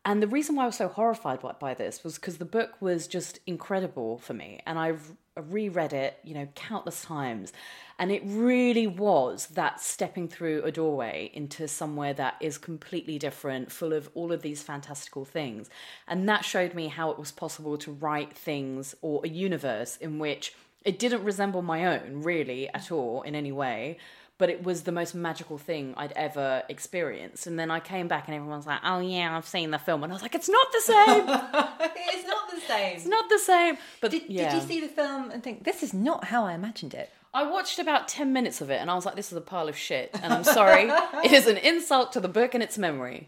And 0.06 0.22
the 0.22 0.28
reason 0.28 0.56
why 0.56 0.64
I 0.64 0.66
was 0.66 0.76
so 0.76 0.90
horrified 0.90 1.40
by, 1.60 1.74
this 1.74 2.04
was 2.04 2.16
because 2.16 2.38
the 2.38 2.46
book 2.46 2.82
was 2.82 3.08
just 3.08 3.40
incredible 3.48 4.18
for 4.18 4.34
me. 4.34 4.60
And 4.66 4.78
I've 4.78 5.14
reread 5.36 5.94
it, 5.94 6.20
you 6.24 6.34
know, 6.34 6.48
countless 6.56 7.04
times. 7.04 7.54
And 7.98 8.12
it 8.12 8.22
really 8.26 8.86
was 8.86 9.48
that 9.48 9.80
stepping 9.80 10.28
through 10.28 10.64
a 10.64 10.72
doorway 10.72 11.32
into 11.34 11.70
somewhere 11.70 12.14
that 12.16 12.36
is 12.42 12.58
completely 12.58 13.18
different, 13.18 13.72
full 13.72 13.94
of 13.94 14.10
all 14.14 14.34
of 14.34 14.42
these 14.42 14.62
fantastical 14.62 15.24
things. 15.24 15.70
And 16.06 16.28
that 16.28 16.44
showed 16.44 16.74
me 16.74 16.90
how 16.90 17.12
it 17.12 17.18
was 17.20 17.32
possible 17.32 17.78
to 17.78 17.92
write 17.92 18.38
things 18.38 18.96
or 19.02 19.22
a 19.24 19.30
universe 19.30 19.96
in 19.98 20.20
which 20.20 20.54
it 20.84 21.00
didn't 21.00 21.24
resemble 21.24 21.62
my 21.62 21.86
own, 21.86 22.24
really, 22.24 22.68
at 22.74 22.92
all, 22.92 23.22
in 23.22 23.36
any 23.36 23.54
way 23.54 23.98
but 24.38 24.50
it 24.50 24.64
was 24.64 24.84
the 24.84 24.92
most 24.92 25.14
magical 25.16 25.58
thing 25.58 25.94
I'd 25.96 26.12
ever 26.14 26.64
experienced. 26.70 27.48
And 27.48 27.58
then 27.60 27.72
I 27.72 27.80
came 27.80 28.08
back 28.08 28.28
and 28.28 28.36
everyone 28.36 28.58
was 28.58 28.68
like, 28.68 28.80
"Oh 28.84 29.00
yeah, 29.00 29.36
I've 29.36 29.48
seen 29.48 29.72
the 29.72 29.80
film," 29.80 30.04
and 30.04 30.12
I 30.12 30.16
was 30.16 30.22
like, 30.22 30.36
"It's 30.36 30.50
not 30.50 30.68
the 30.72 30.82
same. 30.82 31.24
it's 32.08 32.28
not 32.28 32.50
the 32.52 32.62
same. 32.62 32.96
It's 32.96 33.06
not 33.06 33.30
the 33.30 33.40
same." 33.40 33.78
But 34.02 34.12
did, 34.12 34.24
yeah. 34.28 34.52
did 34.52 34.62
you 34.62 34.68
see 34.68 34.82
the 34.82 34.88
film 34.88 35.32
and 35.32 35.44
think 35.44 35.64
this 35.64 35.84
is 35.84 35.94
not 35.94 36.26
how 36.26 36.46
I 36.46 36.54
imagined 36.54 36.94
it? 36.94 37.10
I 37.36 37.50
watched 37.50 37.80
about 37.80 38.08
10 38.08 38.32
minutes 38.32 38.62
of 38.62 38.70
it 38.70 38.80
and 38.80 38.92
I 38.92 38.94
was 38.94 39.08
like, 39.08 39.16
this 39.16 39.32
is 39.32 39.38
a 39.40 39.42
pile 39.42 39.68
of 39.68 39.76
shit. 39.76 40.12
And 40.22 40.32
I'm 40.32 40.44
sorry, 40.44 40.84
it 41.24 41.32
is 41.32 41.48
an 41.48 41.58
insult 41.58 42.12
to 42.14 42.20
the 42.20 42.28
book 42.28 42.54
and 42.54 42.62
its 42.62 42.78
memory. 42.78 43.28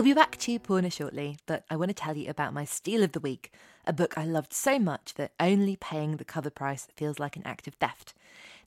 We'll 0.00 0.06
be 0.06 0.14
back 0.14 0.38
to 0.38 0.58
Poorna 0.58 0.90
shortly, 0.90 1.36
but 1.44 1.66
I 1.68 1.76
want 1.76 1.90
to 1.90 1.94
tell 1.94 2.16
you 2.16 2.30
about 2.30 2.54
my 2.54 2.64
steal 2.64 3.02
of 3.02 3.12
the 3.12 3.20
week, 3.20 3.52
a 3.86 3.92
book 3.92 4.16
I 4.16 4.24
loved 4.24 4.54
so 4.54 4.78
much 4.78 5.12
that 5.16 5.32
only 5.38 5.76
paying 5.76 6.16
the 6.16 6.24
cover 6.24 6.48
price 6.48 6.88
feels 6.96 7.18
like 7.18 7.36
an 7.36 7.42
act 7.44 7.68
of 7.68 7.74
theft. 7.74 8.14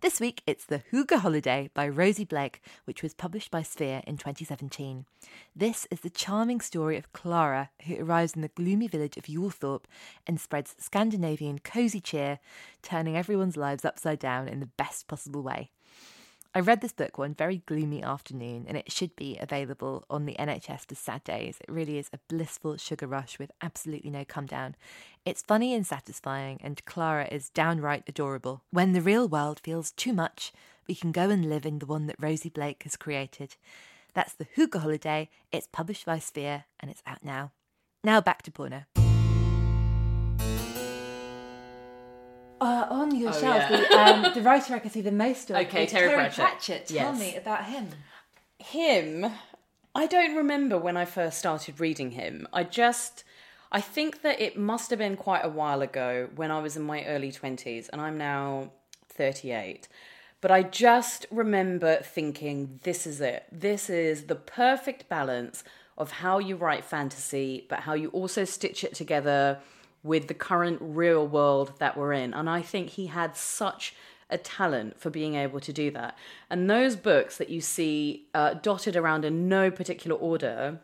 This 0.01 0.19
week 0.19 0.43
it's 0.45 0.63
The 0.63 0.83
Hygge 0.91 1.17
Holiday 1.17 1.71
by 1.73 1.87
Rosie 1.87 2.23
Blake, 2.23 2.61
which 2.85 3.01
was 3.01 3.15
published 3.15 3.49
by 3.49 3.63
Sphere 3.63 4.03
in 4.05 4.17
2017. 4.17 5.05
This 5.55 5.87
is 5.89 6.01
the 6.01 6.11
charming 6.11 6.61
story 6.61 6.97
of 6.97 7.11
Clara, 7.13 7.71
who 7.87 7.95
arrives 7.99 8.35
in 8.35 8.43
the 8.43 8.49
gloomy 8.49 8.87
village 8.87 9.17
of 9.17 9.25
Yulthorpe 9.25 9.85
and 10.27 10.39
spreads 10.39 10.75
Scandinavian 10.77 11.57
cosy 11.57 11.99
cheer, 11.99 12.37
turning 12.83 13.17
everyone's 13.17 13.57
lives 13.57 13.83
upside 13.83 14.19
down 14.19 14.47
in 14.47 14.59
the 14.59 14.69
best 14.77 15.07
possible 15.07 15.41
way. 15.41 15.71
I 16.55 16.59
read 16.59 16.81
this 16.81 16.91
book 16.91 17.17
one 17.17 17.33
very 17.33 17.63
gloomy 17.65 18.03
afternoon, 18.03 18.65
and 18.67 18.77
it 18.77 18.91
should 18.91 19.15
be 19.15 19.39
available 19.39 20.05
on 20.07 20.27
the 20.27 20.35
NHS 20.37 20.87
for 20.87 20.93
sad 20.93 21.23
days. 21.23 21.57
It 21.59 21.71
really 21.71 21.97
is 21.97 22.11
a 22.13 22.19
blissful 22.29 22.77
sugar 22.77 23.07
rush 23.07 23.39
with 23.39 23.49
absolutely 23.63 24.11
no 24.11 24.23
come 24.23 24.45
down. 24.45 24.75
It's 25.25 25.41
funny 25.41 25.73
and 25.73 25.85
satisfying, 25.85 26.59
and 26.63 26.85
Clara 26.85 27.27
is 27.31 27.49
downright 27.49 28.03
adorable. 28.05 28.61
When 28.69 28.93
the 28.93 29.01
real 29.01 29.27
world 29.27 29.61
feels 29.63 29.93
too 29.93 30.13
much, 30.13 30.53
we 30.87 30.93
can 30.93 31.11
go 31.11 31.31
and 31.31 31.49
live 31.49 31.65
in 31.65 31.79
the 31.79 31.87
one 31.87 32.05
that 32.05 32.21
Rosie 32.21 32.49
Blake 32.49 32.83
has 32.83 32.95
created. 32.95 33.55
That's 34.13 34.35
the 34.35 34.45
Hygge 34.55 34.79
Holiday. 34.79 35.29
It's 35.51 35.67
published 35.71 36.05
by 36.05 36.19
Sphere, 36.19 36.65
and 36.79 36.91
it's 36.91 37.01
out 37.07 37.23
now. 37.23 37.51
Now 38.03 38.21
back 38.21 38.43
to 38.43 38.51
Poorna. 38.51 38.85
Uh, 42.63 42.87
on 42.89 43.13
your 43.15 43.29
Oh, 43.33 43.39
shelf, 43.41 43.63
yeah. 43.69 43.77
the, 43.77 43.99
um, 44.27 44.33
the 44.33 44.41
writer 44.41 44.73
I 44.73 44.79
can 44.79 44.89
see 44.89 45.01
the 45.01 45.11
most 45.11 45.49
of 45.49 45.57
Okay, 45.57 45.83
is 45.85 45.91
Terry 45.91 46.29
Pratchett. 46.29 46.87
Tell 46.87 46.95
Yes. 47.11 47.19
me 47.19 47.35
about 47.35 47.65
him. 47.65 47.89
him 48.59 49.31
i 49.95 50.07
don't 50.07 50.35
remember 50.35 50.77
when 50.77 50.95
i 50.97 51.05
first 51.05 51.37
started 51.37 51.79
reading 51.79 52.11
him 52.11 52.47
i 52.53 52.63
just 52.63 53.23
i 53.71 53.81
think 53.81 54.21
that 54.21 54.39
it 54.39 54.57
must 54.57 54.89
have 54.89 54.99
been 54.99 55.15
quite 55.17 55.43
a 55.43 55.49
while 55.49 55.81
ago 55.81 56.29
when 56.35 56.49
i 56.49 56.59
was 56.61 56.75
in 56.77 56.83
my 56.83 57.03
early 57.05 57.31
20s 57.31 57.89
and 57.91 57.99
i'm 58.01 58.17
now 58.17 58.71
38 59.09 59.87
but 60.41 60.49
i 60.49 60.63
just 60.63 61.25
remember 61.29 61.97
thinking 61.97 62.79
this 62.83 63.05
is 63.05 63.19
it 63.21 63.43
this 63.51 63.89
is 63.89 64.23
the 64.23 64.35
perfect 64.35 65.07
balance 65.09 65.63
of 65.97 66.09
how 66.23 66.39
you 66.39 66.55
write 66.55 66.83
fantasy 66.85 67.65
but 67.69 67.79
how 67.81 67.93
you 67.93 68.07
also 68.09 68.43
stitch 68.45 68.83
it 68.83 68.95
together 68.95 69.59
with 70.03 70.27
the 70.27 70.33
current 70.33 70.77
real 70.81 71.25
world 71.25 71.73
that 71.79 71.97
we're 71.97 72.13
in 72.13 72.33
and 72.33 72.49
i 72.49 72.61
think 72.61 72.89
he 72.89 73.07
had 73.07 73.35
such 73.35 73.95
a 74.33 74.37
talent 74.37 74.99
for 74.99 75.09
being 75.09 75.35
able 75.35 75.59
to 75.59 75.71
do 75.71 75.91
that. 75.91 76.17
And 76.49 76.69
those 76.69 76.95
books 76.95 77.37
that 77.37 77.49
you 77.49 77.61
see 77.61 78.27
uh, 78.33 78.55
dotted 78.55 78.95
around 78.95 79.23
in 79.23 79.47
no 79.47 79.71
particular 79.71 80.17
order 80.17 80.79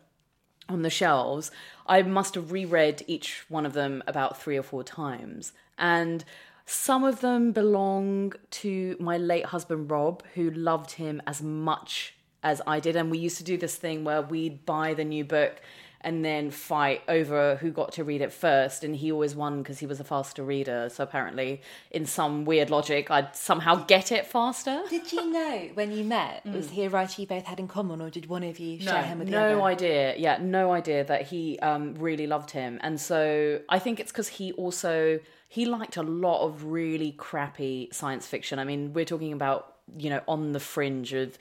on 0.69 0.83
the 0.83 0.89
shelves, 0.89 1.49
I 1.87 2.03
must 2.03 2.35
have 2.35 2.51
reread 2.51 3.03
each 3.07 3.43
one 3.49 3.65
of 3.65 3.73
them 3.73 4.03
about 4.05 4.39
three 4.39 4.55
or 4.55 4.63
four 4.63 4.83
times. 4.83 5.51
And 5.77 6.23
some 6.65 7.03
of 7.03 7.21
them 7.21 7.51
belong 7.51 8.33
to 8.51 8.95
my 8.99 9.17
late 9.17 9.47
husband 9.47 9.89
Rob, 9.89 10.23
who 10.35 10.51
loved 10.51 10.91
him 10.91 11.19
as 11.25 11.41
much 11.41 12.13
as 12.43 12.61
I 12.67 12.79
did. 12.79 12.95
And 12.95 13.09
we 13.09 13.17
used 13.17 13.37
to 13.37 13.43
do 13.43 13.57
this 13.57 13.75
thing 13.75 14.03
where 14.03 14.21
we'd 14.21 14.65
buy 14.65 14.93
the 14.93 15.03
new 15.03 15.25
book 15.25 15.59
and 16.01 16.23
then 16.23 16.51
fight 16.51 17.01
over 17.07 17.55
who 17.57 17.71
got 17.71 17.91
to 17.93 18.03
read 18.03 18.21
it 18.21 18.31
first. 18.31 18.83
And 18.83 18.95
he 18.95 19.11
always 19.11 19.35
won 19.35 19.61
because 19.61 19.79
he 19.79 19.85
was 19.85 19.99
a 19.99 20.03
faster 20.03 20.43
reader. 20.43 20.89
So 20.89 21.03
apparently, 21.03 21.61
in 21.91 22.05
some 22.05 22.45
weird 22.45 22.69
logic, 22.69 23.11
I'd 23.11 23.35
somehow 23.35 23.83
get 23.85 24.11
it 24.11 24.25
faster. 24.25 24.81
Did 24.89 25.11
you 25.11 25.31
know 25.31 25.69
when 25.73 25.91
you 25.91 26.03
met, 26.03 26.45
was 26.45 26.69
he 26.69 26.83
a 26.83 26.89
writer 26.89 27.21
you 27.21 27.27
both 27.27 27.45
had 27.45 27.59
in 27.59 27.67
common, 27.67 28.01
or 28.01 28.09
did 28.09 28.27
one 28.27 28.43
of 28.43 28.59
you 28.59 28.79
share 28.79 29.03
him 29.03 29.19
with 29.19 29.27
the 29.27 29.31
no 29.31 29.45
other? 29.45 29.55
No 29.55 29.63
idea. 29.65 30.15
Yeah, 30.17 30.37
no 30.41 30.71
idea 30.71 31.03
that 31.03 31.23
he 31.23 31.59
um, 31.59 31.95
really 31.95 32.27
loved 32.27 32.51
him, 32.51 32.79
and 32.81 32.99
so 32.99 33.59
I 33.69 33.79
think 33.79 33.99
it's 33.99 34.11
because 34.11 34.27
he 34.27 34.51
also 34.53 35.19
he 35.47 35.65
liked 35.65 35.97
a 35.97 36.03
lot 36.03 36.45
of 36.45 36.65
really 36.65 37.11
crappy 37.13 37.89
science 37.91 38.27
fiction. 38.27 38.59
I 38.59 38.63
mean, 38.63 38.93
we're 38.93 39.05
talking 39.05 39.33
about 39.33 39.75
you 39.97 40.09
know 40.09 40.21
on 40.27 40.51
the 40.51 40.59
fringe 40.59 41.13
of 41.13 41.37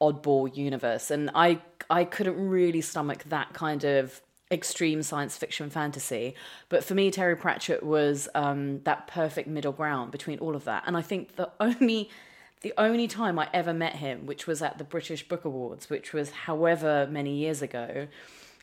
oddball 0.00 0.54
universe, 0.56 1.10
and 1.10 1.30
I 1.34 1.60
I 1.88 2.04
couldn't 2.04 2.36
really 2.48 2.80
stomach 2.80 3.24
that 3.24 3.52
kind 3.52 3.84
of 3.84 4.20
extreme 4.50 5.02
science 5.02 5.36
fiction 5.36 5.70
fantasy. 5.70 6.34
But 6.68 6.84
for 6.84 6.94
me, 6.94 7.10
Terry 7.10 7.36
Pratchett 7.36 7.82
was 7.82 8.28
um, 8.34 8.80
that 8.84 9.08
perfect 9.08 9.48
middle 9.48 9.72
ground 9.72 10.12
between 10.12 10.38
all 10.38 10.54
of 10.54 10.64
that. 10.64 10.84
And 10.86 10.96
I 10.96 11.02
think 11.02 11.36
the 11.36 11.50
only 11.60 12.10
the 12.62 12.72
only 12.78 13.06
time 13.06 13.38
I 13.38 13.48
ever 13.52 13.72
met 13.72 13.96
him, 13.96 14.26
which 14.26 14.46
was 14.46 14.62
at 14.62 14.78
the 14.78 14.84
British 14.84 15.28
Book 15.28 15.44
Awards, 15.44 15.90
which 15.90 16.12
was 16.12 16.30
however 16.30 17.06
many 17.10 17.34
years 17.34 17.60
ago, 17.60 18.08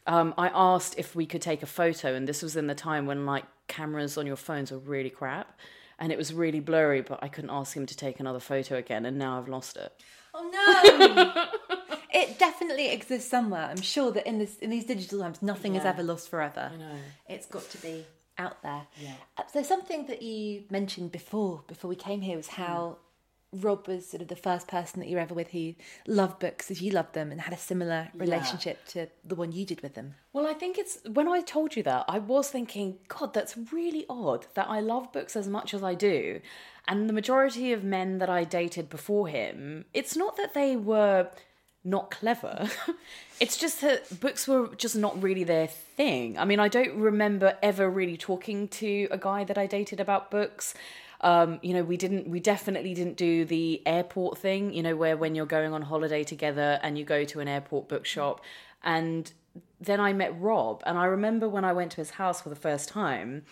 um, 0.07 0.33
I 0.37 0.49
asked 0.53 0.95
if 0.97 1.15
we 1.15 1.25
could 1.25 1.41
take 1.41 1.63
a 1.63 1.67
photo, 1.67 2.13
and 2.13 2.27
this 2.27 2.41
was 2.41 2.55
in 2.55 2.67
the 2.67 2.75
time 2.75 3.05
when 3.05 3.25
like 3.25 3.45
cameras 3.67 4.17
on 4.17 4.25
your 4.25 4.35
phones 4.35 4.71
were 4.71 4.79
really 4.79 5.09
crap, 5.09 5.59
and 5.99 6.11
it 6.11 6.17
was 6.17 6.33
really 6.33 6.59
blurry. 6.59 7.01
But 7.01 7.19
I 7.21 7.27
couldn't 7.27 7.51
ask 7.51 7.75
him 7.77 7.85
to 7.85 7.95
take 7.95 8.19
another 8.19 8.39
photo 8.39 8.77
again, 8.77 9.05
and 9.05 9.17
now 9.17 9.37
I've 9.37 9.47
lost 9.47 9.77
it. 9.77 9.93
Oh 10.33 10.49
no! 10.51 11.97
it 12.13 12.39
definitely 12.39 12.89
exists 12.89 13.29
somewhere. 13.29 13.67
I'm 13.69 13.81
sure 13.81 14.11
that 14.11 14.25
in 14.27 14.39
this 14.39 14.57
in 14.57 14.69
these 14.69 14.85
digital 14.85 15.19
times, 15.21 15.41
nothing 15.41 15.75
is 15.75 15.83
Yeah. 15.83 15.89
ever 15.91 16.03
lost 16.03 16.29
forever. 16.29 16.71
I 16.73 16.77
know. 16.77 16.95
It's 17.29 17.45
got 17.45 17.69
to 17.69 17.77
be 17.79 18.05
out 18.37 18.61
there. 18.63 18.87
Yeah. 18.99 19.13
Uh, 19.37 19.43
so 19.51 19.61
something 19.61 20.07
that 20.07 20.21
you 20.23 20.63
mentioned 20.71 21.11
before 21.11 21.63
before 21.67 21.89
we 21.89 21.95
came 21.95 22.21
here 22.21 22.35
was 22.37 22.47
how 22.47 22.97
Rob 23.53 23.87
was 23.87 24.07
sort 24.07 24.21
of 24.21 24.27
the 24.27 24.35
first 24.35 24.67
person 24.67 24.99
that 24.99 25.07
you 25.07 25.15
were 25.15 25.21
ever 25.21 25.33
with 25.33 25.51
who 25.51 25.75
loved 26.07 26.39
books 26.39 26.71
as 26.71 26.81
you 26.81 26.91
loved 26.91 27.13
them 27.13 27.31
and 27.31 27.41
had 27.41 27.53
a 27.53 27.57
similar 27.57 28.09
relationship 28.13 28.85
to 28.87 29.07
the 29.23 29.35
one 29.35 29.51
you 29.51 29.65
did 29.65 29.81
with 29.81 29.93
them. 29.93 30.15
Well, 30.33 30.47
I 30.47 30.53
think 30.53 30.77
it's 30.77 30.97
when 31.07 31.27
I 31.27 31.41
told 31.41 31.75
you 31.75 31.83
that, 31.83 32.05
I 32.07 32.19
was 32.19 32.49
thinking, 32.49 32.97
God, 33.07 33.33
that's 33.33 33.55
really 33.71 34.05
odd 34.09 34.47
that 34.55 34.67
I 34.69 34.79
love 34.79 35.13
books 35.13 35.35
as 35.35 35.47
much 35.47 35.73
as 35.73 35.83
I 35.83 35.93
do. 35.93 36.41
And 36.87 37.07
the 37.07 37.13
majority 37.13 37.71
of 37.71 37.83
men 37.83 38.17
that 38.17 38.29
I 38.29 38.43
dated 38.43 38.89
before 38.89 39.27
him, 39.27 39.85
it's 39.93 40.15
not 40.15 40.35
that 40.37 40.53
they 40.53 40.75
were 40.75 41.29
not 41.83 42.11
clever. 42.11 42.69
it's 43.39 43.57
just 43.57 43.81
that 43.81 44.19
books 44.19 44.47
were 44.47 44.69
just 44.75 44.95
not 44.95 45.21
really 45.21 45.43
their 45.43 45.67
thing. 45.67 46.37
I 46.37 46.45
mean, 46.45 46.59
I 46.59 46.67
don't 46.67 46.95
remember 46.95 47.57
ever 47.61 47.89
really 47.89 48.17
talking 48.17 48.67
to 48.69 49.07
a 49.11 49.17
guy 49.17 49.43
that 49.43 49.57
I 49.57 49.67
dated 49.67 49.99
about 49.99 50.31
books. 50.31 50.73
Um, 51.23 51.59
you 51.63 51.73
know, 51.73 51.83
we 51.83 51.97
didn't, 51.97 52.27
we 52.27 52.39
definitely 52.39 52.93
didn't 52.93 53.15
do 53.15 53.45
the 53.45 53.81
airport 53.85 54.37
thing, 54.37 54.73
you 54.73 54.83
know, 54.83 54.95
where 54.95 55.15
when 55.15 55.35
you're 55.35 55.45
going 55.45 55.73
on 55.73 55.81
holiday 55.81 56.23
together 56.23 56.79
and 56.83 56.97
you 56.97 57.05
go 57.05 57.23
to 57.23 57.39
an 57.39 57.47
airport 57.47 57.87
bookshop. 57.87 58.41
And 58.83 59.31
then 59.79 59.99
I 60.01 60.11
met 60.11 60.39
Rob, 60.39 60.83
and 60.85 60.97
I 60.97 61.05
remember 61.05 61.47
when 61.47 61.63
I 61.63 61.73
went 61.73 61.91
to 61.91 61.97
his 61.97 62.11
house 62.11 62.41
for 62.41 62.49
the 62.49 62.55
first 62.55 62.89
time, 62.89 63.45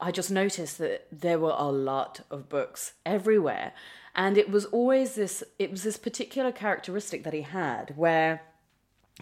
I 0.00 0.12
just 0.12 0.30
noticed 0.30 0.78
that 0.78 1.08
there 1.10 1.40
were 1.40 1.56
a 1.56 1.72
lot 1.72 2.20
of 2.30 2.48
books 2.48 2.92
everywhere. 3.04 3.72
And 4.14 4.38
it 4.38 4.50
was 4.50 4.64
always 4.66 5.14
this, 5.14 5.42
it 5.58 5.70
was 5.70 5.82
this 5.82 5.96
particular 5.96 6.52
characteristic 6.52 7.24
that 7.24 7.32
he 7.32 7.42
had 7.42 7.96
where 7.96 8.42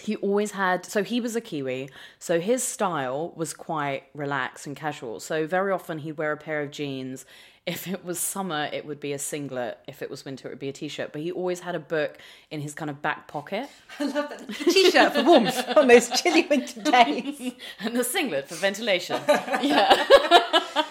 he 0.00 0.16
always 0.16 0.52
had 0.52 0.84
so 0.84 1.02
he 1.02 1.20
was 1.20 1.34
a 1.34 1.40
kiwi 1.40 1.88
so 2.18 2.38
his 2.38 2.62
style 2.62 3.32
was 3.34 3.54
quite 3.54 4.04
relaxed 4.14 4.66
and 4.66 4.76
casual. 4.76 5.20
So 5.20 5.46
very 5.46 5.72
often 5.72 5.98
he'd 5.98 6.18
wear 6.18 6.32
a 6.32 6.36
pair 6.36 6.62
of 6.62 6.70
jeans. 6.70 7.24
If 7.64 7.88
it 7.88 8.04
was 8.04 8.20
summer 8.20 8.68
it 8.72 8.84
would 8.86 9.00
be 9.00 9.12
a 9.12 9.18
singlet. 9.18 9.78
If 9.88 10.02
it 10.02 10.10
was 10.10 10.24
winter 10.24 10.48
it 10.48 10.52
would 10.52 10.58
be 10.58 10.68
a 10.68 10.72
t-shirt. 10.72 11.12
But 11.12 11.22
he 11.22 11.32
always 11.32 11.60
had 11.60 11.74
a 11.74 11.80
book 11.80 12.18
in 12.50 12.60
his 12.60 12.74
kind 12.74 12.90
of 12.90 13.00
back 13.00 13.26
pocket. 13.26 13.68
I 13.98 14.04
love 14.04 14.28
that. 14.28 14.48
T-shirt 14.48 15.14
for 15.14 15.22
warmth 15.22 15.64
on 15.76 15.88
those 15.88 16.10
chilly 16.20 16.46
winter 16.46 16.82
days. 16.82 17.52
and 17.80 17.96
the 17.96 18.04
singlet 18.04 18.48
for 18.48 18.56
ventilation. 18.56 19.20
Yeah 19.62 20.84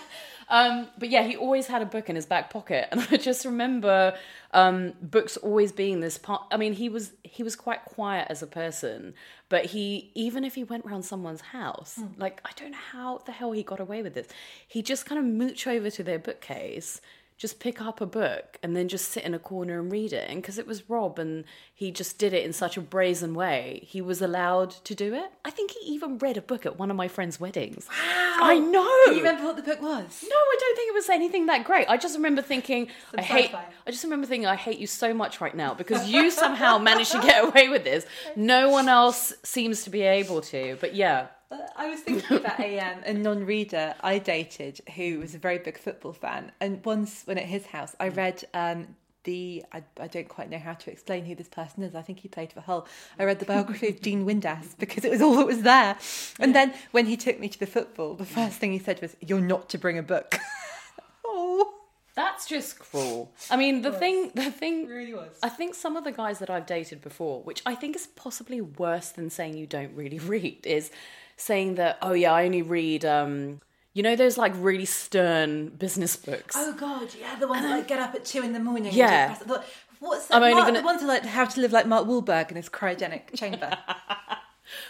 um, 0.49 0.87
but 0.97 1.09
yeah 1.09 1.23
he 1.23 1.35
always 1.35 1.67
had 1.67 1.81
a 1.81 1.85
book 1.85 2.09
in 2.09 2.15
his 2.15 2.25
back 2.25 2.49
pocket. 2.49 2.87
And 2.91 3.07
i 3.11 3.17
just 3.17 3.45
remember 3.45 4.15
um, 4.51 4.93
books 5.01 5.37
always 5.37 5.71
being 5.71 5.99
this 5.99 6.17
part 6.17 6.43
i 6.51 6.57
mean 6.57 6.73
he 6.73 6.87
was 6.89 7.11
he 7.23 7.43
was 7.43 7.55
quite 7.55 7.83
quiet 7.85 8.27
as 8.29 8.41
a 8.41 8.47
person 8.47 9.13
but 9.49 9.65
he 9.65 10.11
even 10.15 10.43
if 10.43 10.55
he 10.55 10.63
went 10.63 10.85
around 10.85 11.03
someone's 11.03 11.41
house 11.41 11.99
like 12.17 12.41
i 12.45 12.51
don't 12.55 12.71
know 12.71 12.77
how 12.91 13.19
the 13.25 13.31
hell 13.31 13.51
he 13.51 13.63
got 13.63 13.79
away 13.79 14.01
with 14.01 14.13
this. 14.13 14.27
He 14.67 14.81
just 14.81 15.05
kind 15.05 15.19
of 15.19 15.25
mooch 15.25 15.67
over 15.67 15.89
to 15.89 16.03
their 16.03 16.19
bookcase 16.19 17.01
just 17.37 17.59
pick 17.59 17.81
up 17.81 17.99
a 17.99 18.05
book 18.05 18.57
and 18.63 18.77
then 18.77 18.87
just 18.87 19.09
sit 19.09 19.23
in 19.23 19.33
a 19.33 19.39
corner 19.39 19.77
and 19.79 19.91
read 19.91 20.13
it. 20.13 20.29
And 20.29 20.41
because 20.41 20.57
it 20.57 20.65
was 20.65 20.89
Rob 20.89 21.19
and 21.19 21.43
he 21.73 21.91
just 21.91 22.17
did 22.17 22.31
it 22.31 22.45
in 22.45 22.53
such 22.53 22.77
a 22.77 22.81
brazen 22.81 23.33
way, 23.33 23.81
he 23.85 24.01
was 24.01 24.21
allowed 24.21 24.71
to 24.71 24.95
do 24.95 25.13
it. 25.13 25.31
I 25.43 25.51
think 25.51 25.71
he 25.71 25.93
even 25.93 26.17
read 26.17 26.37
a 26.37 26.41
book 26.41 26.65
at 26.65 26.79
one 26.79 26.89
of 26.89 26.95
my 26.95 27.09
friend's 27.09 27.37
weddings. 27.37 27.87
Wow. 27.89 28.37
I 28.41 28.57
know. 28.57 29.01
Do 29.07 29.11
you 29.11 29.17
remember 29.17 29.43
what 29.43 29.57
the 29.57 29.63
book 29.63 29.81
was? 29.81 30.23
No, 30.23 30.35
I 30.35 30.57
don't 30.59 30.75
think 30.77 30.89
it 30.89 30.93
was 30.93 31.09
anything 31.09 31.47
that 31.47 31.65
great. 31.65 31.89
I 31.89 31.97
just 31.97 32.15
remember 32.15 32.41
thinking, 32.41 32.87
I 33.17 33.21
hate. 33.21 33.53
I 33.53 33.91
just 33.91 34.03
remember 34.05 34.27
thinking, 34.27 34.47
I 34.47 34.55
hate 34.55 34.79
you 34.79 34.87
so 34.87 35.13
much 35.13 35.41
right 35.41 35.55
now 35.55 35.73
because 35.73 36.07
you 36.07 36.31
somehow 36.31 36.77
managed 36.77 37.11
to 37.11 37.19
get 37.19 37.43
away 37.47 37.67
with 37.67 37.83
this. 37.83 38.05
No 38.37 38.69
one 38.69 38.87
else 38.87 39.33
seems 39.43 39.83
to 39.83 39.89
be 39.89 40.03
able 40.03 40.41
to. 40.41 40.77
But 40.79 40.95
yeah, 40.95 41.27
I 41.75 41.89
was 41.89 42.01
thinking 42.01 42.37
about 42.37 42.59
a, 42.59 42.79
um, 42.79 43.03
a 43.05 43.13
non-reader 43.13 43.95
I 44.01 44.19
dated 44.19 44.81
who 44.95 45.19
was 45.19 45.35
a 45.35 45.37
very 45.37 45.57
big 45.57 45.77
football 45.77 46.13
fan, 46.13 46.51
and 46.59 46.83
once 46.85 47.23
when 47.25 47.37
at 47.37 47.45
his 47.45 47.65
house, 47.67 47.95
I 47.99 48.09
read 48.09 48.43
um, 48.53 48.95
the 49.25 49.65
I, 49.73 49.83
I 49.99 50.07
don't 50.07 50.29
quite 50.29 50.49
know 50.49 50.59
how 50.59 50.73
to 50.73 50.91
explain 50.91 51.25
who 51.25 51.35
this 51.35 51.49
person 51.49 51.83
is. 51.83 51.93
I 51.93 52.01
think 52.01 52.19
he 52.19 52.29
played 52.29 52.53
for 52.53 52.61
Hull. 52.61 52.87
I 53.19 53.25
read 53.25 53.39
the 53.39 53.45
biography 53.45 53.89
of 53.89 54.01
Dean 54.01 54.25
Windass 54.25 54.77
because 54.77 55.03
it 55.03 55.11
was 55.11 55.21
all 55.21 55.35
that 55.35 55.45
was 55.45 55.63
there. 55.63 55.97
And 56.39 56.55
then 56.55 56.73
when 56.91 57.07
he 57.07 57.17
took 57.17 57.39
me 57.39 57.49
to 57.49 57.59
the 57.59 57.67
football, 57.67 58.15
the 58.15 58.25
first 58.25 58.57
thing 58.57 58.71
he 58.71 58.79
said 58.79 59.01
was, 59.01 59.17
"You're 59.19 59.41
not 59.41 59.69
to 59.69 59.77
bring 59.77 59.97
a 59.97 60.03
book." 60.03 60.39
oh, 61.25 61.73
that's 62.15 62.47
just 62.47 62.79
cruel. 62.79 63.31
I 63.51 63.57
mean, 63.57 63.81
the 63.81 63.91
thing, 63.91 64.31
the 64.33 64.51
thing, 64.51 64.87
really 64.87 65.13
was. 65.13 65.37
I 65.43 65.49
think 65.49 65.75
some 65.75 65.97
of 65.97 66.05
the 66.05 66.11
guys 66.11 66.39
that 66.39 66.49
I've 66.49 66.65
dated 66.65 67.01
before, 67.01 67.41
which 67.41 67.61
I 67.65 67.75
think 67.75 67.95
is 67.95 68.07
possibly 68.07 68.61
worse 68.61 69.09
than 69.09 69.29
saying 69.29 69.57
you 69.57 69.67
don't 69.67 69.93
really 69.95 70.19
read, 70.35 70.65
is 70.65 70.91
saying 71.37 71.75
that, 71.75 71.97
oh 72.01 72.13
yeah, 72.13 72.31
I 72.33 72.45
only 72.45 72.61
read, 72.61 73.03
um, 73.05 73.61
you 73.93 74.03
know, 74.03 74.15
those 74.15 74.37
like 74.37 74.53
really 74.57 74.85
stern 74.85 75.69
business 75.69 76.15
books. 76.15 76.55
Oh 76.57 76.73
God, 76.73 77.09
yeah, 77.19 77.35
the 77.39 77.47
ones 77.47 77.61
that 77.63 77.69
like 77.69 77.87
get 77.87 77.99
up 77.99 78.13
at 78.15 78.25
two 78.25 78.41
in 78.41 78.53
the 78.53 78.59
morning. 78.59 78.87
and 78.87 78.95
Yeah. 78.95 79.27
press- 79.27 79.41
I 79.41 79.45
thought, 79.45 79.65
What's 79.99 80.29
I'm 80.29 80.41
that? 80.41 80.47
only 80.47 80.55
Mark, 80.55 80.67
gonna- 80.67 80.79
the 80.81 80.85
ones 80.85 81.01
that 81.01 81.07
like 81.07 81.25
how 81.25 81.45
to 81.45 81.61
live 81.61 81.71
like 81.71 81.87
Mark 81.87 82.05
Wahlberg 82.05 82.49
in 82.51 82.57
his 82.57 82.69
cryogenic 82.69 83.33
chamber. 83.35 83.77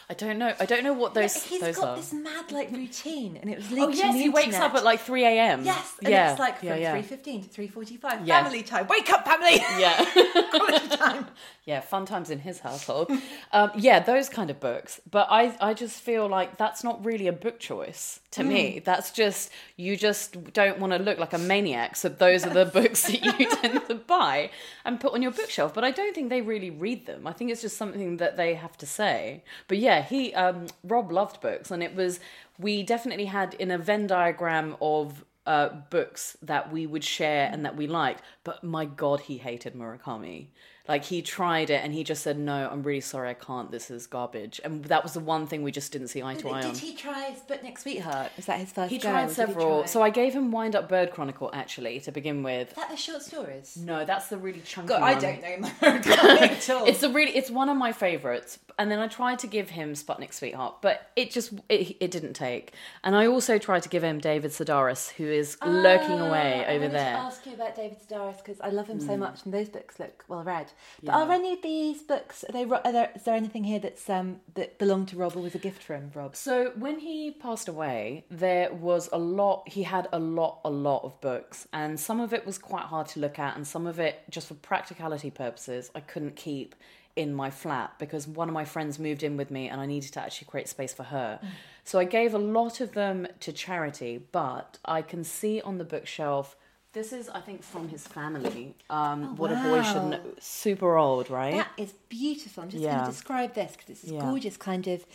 I 0.10 0.14
don't 0.14 0.38
know. 0.38 0.54
I 0.60 0.66
don't 0.66 0.84
know 0.84 0.94
what 0.94 1.14
those 1.14 1.44
He's 1.44 1.62
those 1.62 1.76
got 1.78 1.88
are. 1.90 1.96
this 1.98 2.14
mad 2.14 2.52
like 2.52 2.72
routine, 2.72 3.38
and 3.38 3.50
it 3.50 3.58
was 3.58 3.72
leaked 3.72 3.84
Oh 3.86 3.90
yes, 3.90 4.16
he 4.16 4.30
wakes 4.30 4.48
internet. 4.48 4.72
up 4.72 4.76
at 4.78 4.84
like 4.84 5.02
three 5.02 5.26
a.m. 5.26 5.64
Yes, 5.66 5.96
and 6.02 6.10
yeah, 6.10 6.32
it's 6.32 6.40
like 6.40 6.60
from 6.60 6.70
yeah, 6.70 6.76
yeah. 6.76 6.92
three 6.94 7.02
fifteen 7.02 7.44
to 7.44 7.50
three 7.50 7.68
forty 7.68 7.98
five. 7.98 8.26
Yeah. 8.26 8.44
Family 8.44 8.64
time. 8.64 8.88
Wake 8.88 9.10
up, 9.12 9.26
family. 9.26 9.56
Yeah. 9.80 10.06
Quality 10.52 10.88
time. 10.96 11.28
yeah, 11.66 11.82
fun 11.82 12.06
times 12.06 12.30
in 12.30 12.40
his 12.40 12.60
household. 12.60 13.12
um, 13.52 13.72
yeah, 13.76 14.00
those 14.00 14.30
kind 14.30 14.50
of 14.50 14.60
books. 14.60 15.02
But 15.10 15.28
I, 15.30 15.56
I 15.60 15.74
just 15.74 16.02
feel 16.02 16.28
like 16.28 16.58
that's 16.58 16.84
not 16.84 17.04
really 17.04 17.28
a 17.28 17.34
book 17.34 17.60
choice 17.60 18.20
to 18.32 18.44
me. 18.44 18.82
That's 18.84 19.12
just 19.12 19.52
you 19.76 19.98
just 19.98 20.54
don't 20.54 20.80
want 20.80 20.94
to 20.94 21.00
look 21.00 21.18
like 21.20 21.34
a 21.34 21.38
maniac. 21.38 21.96
So 21.96 22.10
those 22.10 22.46
are 22.46 22.54
the 22.54 22.66
books 22.80 23.04
that 23.04 23.22
you 23.24 23.50
tend 23.58 23.86
to 23.88 23.96
buy 23.96 24.52
and 24.86 25.00
put 25.00 25.14
on 25.14 25.22
your 25.22 25.32
bookshelf. 25.32 25.74
But 25.74 25.84
I 25.84 25.92
don't 25.92 26.14
think 26.16 26.30
they 26.30 26.42
really 26.42 26.70
read 26.70 27.06
them. 27.06 27.28
I 27.28 27.34
think 27.34 27.52
it's 27.52 27.62
just 27.62 27.78
something 27.78 28.18
that 28.18 28.38
they 28.38 28.54
have 28.56 28.78
to 28.78 28.86
say. 28.86 29.44
But 29.68 29.78
yeah, 29.80 30.02
he 30.02 30.34
um, 30.34 30.68
Rob 30.84 31.12
loved 31.12 31.42
books, 31.42 31.72
and 31.72 31.82
it 31.82 31.96
was 31.96 32.20
we 32.60 32.84
definitely 32.84 33.26
had 33.26 33.54
in 33.56 33.72
a 33.72 33.78
Venn 33.78 34.08
diagram 34.08 34.76
of 34.82 35.26
uh, 35.46 35.70
books 35.90 36.38
that 36.42 36.72
we 36.72 36.86
would 36.86 37.04
share 37.04 37.50
and 37.52 37.66
that 37.66 37.76
we 37.76 37.88
liked. 37.88 38.22
But 38.44 38.64
my 38.64 38.86
God, 38.86 39.22
he 39.22 39.38
hated 39.38 39.74
Murakami. 39.74 40.48
Like 40.88 41.04
he 41.06 41.22
tried 41.22 41.70
it 41.70 41.84
and 41.84 41.94
he 41.94 42.04
just 42.04 42.22
said, 42.22 42.38
"No, 42.38 42.70
I'm 42.72 42.84
really 42.84 43.02
sorry, 43.02 43.30
I 43.30 43.34
can't. 43.34 43.72
This 43.72 43.90
is 43.90 44.06
garbage." 44.08 44.62
And 44.64 44.86
that 44.86 45.02
was 45.04 45.14
the 45.14 45.20
one 45.20 45.48
thing 45.48 45.64
we 45.64 45.72
just 45.72 45.92
didn't 45.92 46.10
see 46.10 46.22
eye 46.22 46.36
to 46.36 46.50
eye 46.50 46.62
on. 46.64 46.74
Did 46.74 46.78
he 46.78 46.94
try 46.96 47.36
Sputnik 47.36 47.80
Sweetheart? 47.80 48.32
Is 48.38 48.46
that 48.46 48.60
his 48.60 48.72
first? 48.72 48.92
He 48.92 49.00
go, 49.00 49.10
tried 49.10 49.22
did 49.22 49.30
he 49.30 49.36
several. 49.36 49.80
try- 49.80 49.86
So 49.88 50.02
I 50.04 50.10
gave 50.12 50.34
him 50.34 50.52
Wind 50.52 50.76
Up 50.76 50.88
Bird 50.88 51.12
Chronicle 51.12 51.50
actually 51.54 52.00
to 52.02 52.12
begin 52.12 52.44
with. 52.44 52.70
Is 52.70 52.76
that 52.76 52.90
the 52.92 52.98
short 52.98 53.24
stories? 53.24 53.78
No, 53.78 54.06
that's 54.06 54.28
the 54.28 54.38
really 54.38 54.62
chunky 54.62 54.90
God, 54.90 55.02
one. 55.02 55.16
I 55.16 55.20
don't 55.20 55.42
know 55.42 55.70
at 55.82 56.70
all. 56.70 56.86
It's 56.86 57.02
the 57.02 57.10
really 57.10 57.36
it's 57.36 57.50
one 57.50 57.70
of 57.70 57.78
my 57.78 57.92
favorites. 57.92 58.60
And 58.78 58.92
then 58.92 59.00
I 59.00 59.08
tried 59.08 59.40
to 59.40 59.48
give 59.48 59.70
him 59.70 59.94
Sputnik 59.94 60.34
Sweetheart, 60.34 60.82
but 60.82 61.10
it 61.16 61.32
just 61.32 61.54
it, 61.70 61.96
it 62.00 62.12
didn't 62.12 62.34
take. 62.34 62.74
And 63.04 63.16
I 63.16 63.26
also 63.26 63.58
tried 63.58 63.84
to 63.84 63.90
give 63.90 64.04
him 64.04 64.20
David 64.20 64.52
Sedaris, 64.52 65.12
who 65.14 65.24
is 65.26 65.58
lurking 65.66 66.20
away 66.20 66.64
Ah, 66.68 66.72
I 66.72 66.76
over 66.76 66.88
there. 66.90 67.14
To 67.14 67.20
ask 67.22 67.46
you 67.46 67.54
about 67.54 67.76
David 67.76 67.98
Sedaris 68.08 68.38
because 68.38 68.60
I 68.62 68.70
love 68.70 68.88
him 68.88 69.00
Mm. 69.00 69.08
so 69.08 69.18
much, 69.18 69.46
and 69.46 69.54
those 69.54 69.70
books 69.70 69.98
look 70.00 70.26
well 70.28 70.44
read. 70.44 70.72
But 71.04 71.14
are 71.14 71.32
any 71.32 71.54
of 71.54 71.62
these 71.62 72.02
books? 72.02 72.44
Are 72.48 72.52
they? 72.52 72.64
Are 72.64 72.92
there, 72.92 73.12
is 73.16 73.24
there 73.24 73.36
anything 73.36 73.64
here 73.64 73.80
that's 73.80 74.10
um 74.10 74.42
that 74.56 74.78
belonged 74.78 75.10
to 75.10 75.18
Rob 75.18 75.36
or 75.36 75.42
was 75.42 75.56
a 75.56 75.60
gift 75.60 75.84
from 75.84 76.12
Rob? 76.14 76.36
So 76.36 76.72
when 76.78 77.00
he 77.00 77.32
passed 77.32 77.68
away, 77.68 78.26
there 78.30 78.74
was 78.74 79.10
a 79.12 79.20
lot. 79.20 79.70
He 79.70 79.84
had 79.84 80.08
a 80.12 80.20
lot, 80.20 80.62
a 80.66 80.70
lot 80.70 81.04
of 81.04 81.20
books, 81.22 81.68
and 81.74 82.00
some 82.00 82.20
of 82.20 82.34
it 82.34 82.46
was 82.46 82.58
quite 82.58 82.86
hard 82.86 83.08
to 83.10 83.20
look 83.20 83.40
at, 83.40 83.56
and 83.56 83.68
some 83.68 83.88
of 83.88 84.00
it, 84.00 84.24
just 84.30 84.48
for 84.48 84.56
practicality 84.56 85.32
purposes, 85.32 85.92
I 85.96 86.00
couldn't 86.00 86.36
keep 86.36 86.76
in 87.16 87.34
my 87.34 87.50
flat 87.50 87.98
because 87.98 88.28
one 88.28 88.50
of 88.50 88.54
my 88.54 88.66
friends 88.66 89.00
moved 89.00 89.24
in 89.24 89.38
with 89.38 89.50
me, 89.50 89.70
and 89.70 89.80
I 89.80 89.86
needed 89.86 90.12
to 90.14 90.22
actually 90.22 90.48
create 90.48 90.68
space 90.68 90.94
for 90.94 91.04
her. 91.04 91.40
So 91.84 92.00
I 92.00 92.04
gave 92.04 92.34
a 92.34 92.40
lot 92.40 92.82
of 92.82 92.94
them 92.94 93.28
to 93.42 93.54
charity, 93.54 94.26
but 94.32 94.80
I 94.84 95.02
can 95.02 95.24
see 95.24 95.62
on 95.62 95.78
the 95.78 95.86
bookshelf. 95.86 96.56
This 96.96 97.12
is, 97.12 97.28
I 97.28 97.42
think, 97.42 97.62
from 97.62 97.90
his 97.90 98.08
family. 98.08 98.74
Um, 98.90 99.24
oh, 99.24 99.36
What 99.36 99.52
a 99.52 99.56
boy 99.56 99.84
should 99.84 100.06
know. 100.06 100.22
Super 100.40 100.96
old, 100.96 101.30
right? 101.30 101.56
That 101.56 101.72
is 101.78 101.92
beautiful. 102.08 102.64
I'm 102.64 102.70
just 102.70 102.82
Yeah. 102.82 102.94
going 102.94 103.06
to 103.06 103.12
describe 103.12 103.54
this 103.54 103.74
because 103.74 103.90
it's 103.90 104.02
this 104.04 104.12
Yeah. 104.12 104.22
gorgeous 104.22 104.56
kind 104.56 104.88
of 104.88 105.06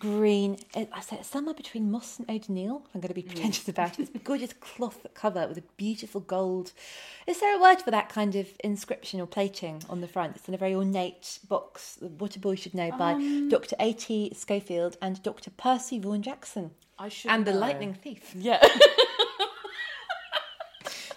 green. 0.00 0.58
It, 0.74 0.88
I 0.92 1.00
said 1.00 1.24
somewhere 1.24 1.54
between 1.54 1.92
moss 1.92 2.18
and 2.18 2.28
O'Donnell. 2.28 2.84
I'm 2.92 3.00
going 3.00 3.14
to 3.14 3.14
be 3.14 3.22
mm. 3.22 3.28
pretentious 3.28 3.68
about 3.68 4.00
it. 4.00 4.02
It's 4.02 4.14
a 4.16 4.18
gorgeous 4.30 4.52
cloth 4.54 5.06
cover 5.14 5.46
with 5.46 5.58
a 5.58 5.64
beautiful 5.76 6.20
gold. 6.20 6.72
Is 7.28 7.38
there 7.38 7.56
a 7.56 7.60
word 7.60 7.80
for 7.80 7.92
that 7.92 8.08
kind 8.08 8.34
of 8.34 8.48
inscription 8.64 9.20
or 9.20 9.28
plating 9.28 9.84
on 9.88 10.00
the 10.00 10.08
front? 10.08 10.34
It's 10.34 10.48
in 10.48 10.54
a 10.54 10.58
very 10.58 10.74
ornate 10.74 11.38
box. 11.48 11.98
What 12.00 12.34
a 12.34 12.40
Boy 12.40 12.56
Should 12.56 12.74
Know 12.74 12.90
by 12.98 13.12
um. 13.12 13.48
Dr. 13.48 13.76
A.T. 13.78 14.32
Schofield 14.34 14.96
and 15.00 15.22
Dr. 15.22 15.50
Percy 15.50 16.00
Vaughan 16.00 16.22
Jackson. 16.22 16.72
I 16.98 17.08
should 17.10 17.30
And 17.30 17.44
the. 17.44 17.52
Lightning 17.52 17.94
Thief. 17.94 18.34
Yeah. 18.34 18.60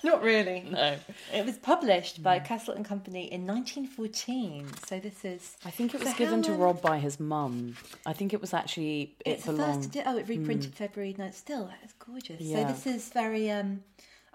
Not 0.05 0.21
really. 0.21 0.63
no. 0.71 0.97
It 1.33 1.45
was 1.45 1.57
published 1.57 2.21
by 2.21 2.37
Cassell 2.37 2.75
and 2.75 2.85
Company 2.85 3.23
in 3.31 3.47
1914. 3.47 4.67
So 4.87 4.99
this 4.99 5.25
is. 5.25 5.57
I 5.65 5.71
think 5.71 5.95
it 5.95 5.99
was 5.99 6.11
how 6.11 6.17
given 6.17 6.43
to 6.43 6.53
Rob 6.53 6.79
by 6.79 6.99
his 6.99 7.19
mum. 7.19 7.75
I 8.05 8.13
think 8.13 8.31
it 8.31 8.39
was 8.39 8.53
actually 8.53 9.15
it 9.25 9.31
It's 9.31 9.45
the 9.45 9.53
first. 9.53 9.97
Oh, 10.05 10.17
it 10.17 10.27
reprinted 10.27 10.75
February 10.75 11.15
9th. 11.17 11.33
Still, 11.33 11.71
that's 11.81 11.93
gorgeous. 11.93 12.39
Yeah. 12.39 12.67
So 12.67 12.73
this 12.73 12.87
is 12.87 13.09
very. 13.09 13.49
um 13.49 13.83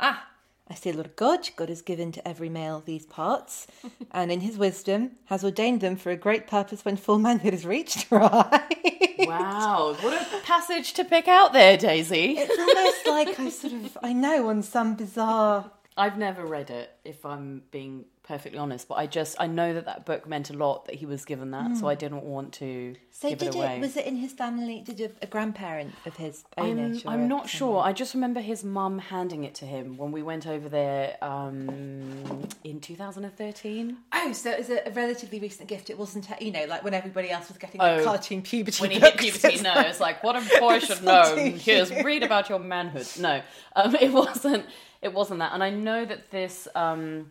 Ah, 0.02 0.26
I 0.70 0.74
see 0.74 0.90
a 0.90 0.92
lot 0.92 1.06
of 1.06 1.16
God. 1.16 1.50
God 1.56 1.68
has 1.68 1.82
given 1.82 2.12
to 2.12 2.26
every 2.26 2.48
male 2.48 2.80
these 2.84 3.04
parts, 3.04 3.66
and 4.12 4.30
in 4.30 4.40
His 4.40 4.56
wisdom 4.56 5.12
has 5.26 5.42
ordained 5.44 5.80
them 5.80 5.96
for 5.96 6.10
a 6.10 6.16
great 6.16 6.46
purpose 6.46 6.84
when 6.84 6.96
full 6.96 7.18
manhood 7.18 7.54
is 7.54 7.66
reached. 7.66 8.06
Right. 8.20 9.26
Wow, 9.28 9.96
what 10.00 10.14
a 10.14 10.40
passage 10.44 10.94
to 10.94 11.04
pick 11.04 11.28
out 11.28 11.52
there, 11.52 11.76
Daisy. 11.76 12.36
It's 12.38 12.58
almost 12.58 13.06
like 13.06 13.38
I 13.38 13.48
sort 13.50 13.72
of 13.74 13.98
I 14.02 14.12
know 14.12 14.48
on 14.48 14.62
some 14.62 14.94
bizarre. 14.94 15.70
I've 15.96 16.16
never 16.16 16.46
read 16.46 16.70
it, 16.70 16.90
if 17.04 17.26
I'm 17.26 17.62
being 17.70 18.06
perfectly 18.30 18.58
honest, 18.60 18.86
but 18.86 18.94
I 18.94 19.06
just 19.06 19.34
I 19.40 19.46
know 19.48 19.74
that 19.74 19.86
that 19.86 20.06
book 20.06 20.22
meant 20.28 20.50
a 20.50 20.52
lot 20.52 20.84
that 20.86 20.94
he 20.94 21.04
was 21.06 21.24
given 21.24 21.50
that, 21.50 21.76
so 21.76 21.88
I 21.88 21.96
didn't 21.96 22.22
want 22.22 22.52
to 22.54 22.70
Hmm. 22.90 22.94
So 23.20 23.28
give 23.28 23.38
did 23.40 23.54
it 23.54 23.58
it, 23.58 23.80
was 23.80 23.96
it 23.96 24.06
in 24.06 24.16
his 24.16 24.32
family? 24.32 24.82
Did 24.86 25.00
a, 25.00 25.10
a 25.24 25.26
grandparent 25.26 25.92
of 26.06 26.16
his 26.16 26.44
own 26.56 26.78
I'm, 26.78 26.94
age 26.94 27.02
I'm 27.06 27.28
not 27.28 27.48
sure. 27.50 27.82
I 27.82 27.92
just 27.92 28.14
remember 28.14 28.40
his 28.40 28.64
mum 28.64 28.98
handing 28.98 29.44
it 29.44 29.54
to 29.56 29.66
him 29.66 29.96
when 29.98 30.10
we 30.10 30.22
went 30.22 30.46
over 30.46 30.68
there 30.70 31.16
um, 31.22 32.48
in 32.64 32.80
2013. 32.80 33.96
Oh, 34.12 34.32
so 34.32 34.50
it 34.52 34.58
was 34.58 34.70
a, 34.70 34.88
a 34.88 34.90
relatively 34.92 35.38
recent 35.40 35.68
gift. 35.68 35.90
It 35.90 35.98
wasn't, 35.98 36.28
you 36.40 36.52
know, 36.52 36.64
like 36.66 36.82
when 36.84 36.94
everybody 36.94 37.30
else 37.30 37.48
was 37.48 37.58
getting 37.58 37.80
Oh. 37.80 38.02
cartoon 38.04 38.40
puberty. 38.42 38.80
when 38.80 38.90
he 38.92 39.00
hit 39.00 39.16
puberty, 39.18 39.60
no, 39.60 39.74
like- 39.74 39.86
it's 39.88 40.00
like 40.00 40.22
what 40.22 40.36
a 40.36 40.60
boy 40.60 40.78
should 40.78 41.02
know. 41.02 41.34
Here's 41.36 41.90
read 41.90 42.22
about 42.22 42.48
your 42.48 42.58
manhood. 42.60 43.08
No, 43.18 43.42
um, 43.76 43.94
it 44.00 44.12
wasn't. 44.12 44.64
It 45.02 45.12
wasn't 45.12 45.40
that. 45.40 45.52
And 45.52 45.62
I 45.64 45.70
know 45.70 46.04
that 46.04 46.30
this. 46.30 46.68
Um, 46.74 47.30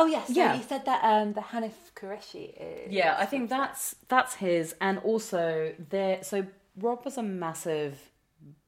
Oh 0.00 0.06
yes, 0.06 0.28
so 0.28 0.32
Yeah. 0.34 0.54
you 0.56 0.62
said 0.62 0.84
that 0.86 1.00
um, 1.04 1.32
the 1.34 1.42
Hanif 1.52 1.72
Kureishi 1.94 2.54
is. 2.58 2.92
yeah, 2.92 3.16
I 3.18 3.26
think 3.26 3.50
that's 3.50 3.96
that's 4.08 4.34
his. 4.36 4.74
And 4.80 4.98
also 5.10 5.74
there. 5.90 6.22
So 6.22 6.46
Rob 6.80 7.04
was 7.04 7.18
a 7.18 7.22
massive 7.22 7.94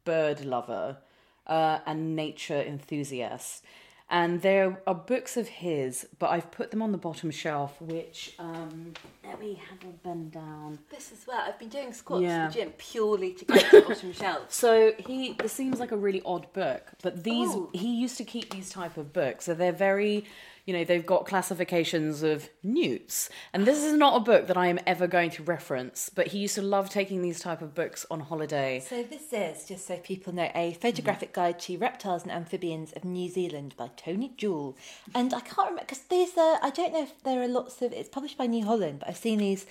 bird 0.05 0.45
lover 0.45 0.99
uh, 1.47 1.79
and 1.87 2.15
nature 2.17 2.61
enthusiast. 2.61 3.65
And 4.11 4.43
there 4.43 4.83
are 4.87 4.95
books 4.95 5.39
of 5.39 5.49
his, 5.49 6.07
but 6.19 6.29
I've 6.29 6.51
put 6.51 6.71
them 6.71 6.83
on 6.83 6.93
the 6.93 6.99
bottom 6.99 7.31
shelf, 7.31 7.81
which 7.81 8.35
um, 8.39 8.93
let 9.27 9.41
me 9.41 9.59
have 9.71 9.81
a 9.89 9.93
bend 10.07 10.33
down. 10.33 10.79
This 10.91 11.13
as 11.13 11.27
well. 11.27 11.41
I've 11.47 11.59
been 11.59 11.71
doing 11.71 11.95
squats 11.95 12.23
Yeah. 12.23 12.43
in 12.45 12.49
the 12.49 12.55
gym 12.55 12.71
purely 12.77 13.33
to 13.33 13.45
get 13.47 13.71
to 13.71 13.81
the 13.81 13.87
bottom 13.89 14.13
shelf. 14.23 14.53
So 14.53 14.93
he 14.99 15.33
this 15.33 15.53
seems 15.53 15.81
like 15.81 15.93
a 15.93 15.97
really 15.97 16.21
odd 16.27 16.53
book, 16.53 16.83
but 17.03 17.25
these 17.25 17.49
Oh. 17.53 17.71
he 17.73 17.89
used 18.05 18.19
to 18.19 18.25
keep 18.25 18.51
these 18.51 18.69
type 18.69 18.99
of 18.99 19.15
books. 19.15 19.47
So 19.47 19.55
they're 19.55 19.73
very 19.91 20.27
you 20.65 20.73
know, 20.73 20.85
they've 20.85 21.05
got 21.05 21.27
classifications 21.27 22.23
of 22.23 22.49
newts. 22.63 23.29
And 23.53 23.67
this 23.67 23.83
is 23.83 23.95
not 23.95 24.17
a 24.17 24.21
book 24.21 24.47
that 24.47 24.57
I 24.57 24.69
am 24.69 24.79
ever 24.87 25.09
going 25.09 25.31
to 25.31 25.43
reference, 25.43 26.09
but 26.09 26.29
he 26.29 26.39
used 26.39 26.55
to 26.55 26.63
love 26.63 26.89
taking 26.89 27.21
these 27.21 27.41
type 27.41 27.63
of 27.63 27.75
books 27.75 28.07
on 28.11 28.21
holiday. 28.21 28.79
So 28.81 29.03
this 29.03 29.33
is, 29.33 29.65
just 29.67 29.89
so 29.89 29.97
people 29.97 30.33
know, 30.33 30.51
a 30.55 30.75
photographic 30.75 31.33
mm-hmm. 31.33 31.41
guide 31.41 31.59
to 31.61 31.79
reptiles 31.79 32.23
and 32.23 32.31
amphibians 32.31 32.93
of 32.93 33.05
New 33.05 33.29
Zealand 33.29 33.75
by 33.77 33.91
Tony 33.97 34.33
Jewell. 34.37 34.77
And 35.15 35.35
I 35.35 35.41
can't 35.41 35.71
remember 35.71 35.81
because 35.81 36.03
these 36.03 36.37
are 36.39 36.59
I 36.63 36.71
don't 36.71 36.93
know 36.93 37.03
if 37.03 37.23
there 37.25 37.43
are 37.43 37.49
lots 37.49 37.83
of 37.83 37.93
it's 37.93 38.09
published 38.09 38.39
by 38.39 38.47
New 38.47 38.65
Holland, 38.65 39.01
but 39.01 39.09
I've 39.09 39.17
seen 39.17 39.39
these 39.39 39.67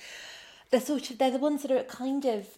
they're 0.71 0.81
sort 0.81 1.09
of 1.09 1.17
they're 1.17 1.31
the 1.31 1.37
ones 1.37 1.61
that 1.61 1.71
are 1.71 1.83
kind 1.83 2.25
of 2.25 2.57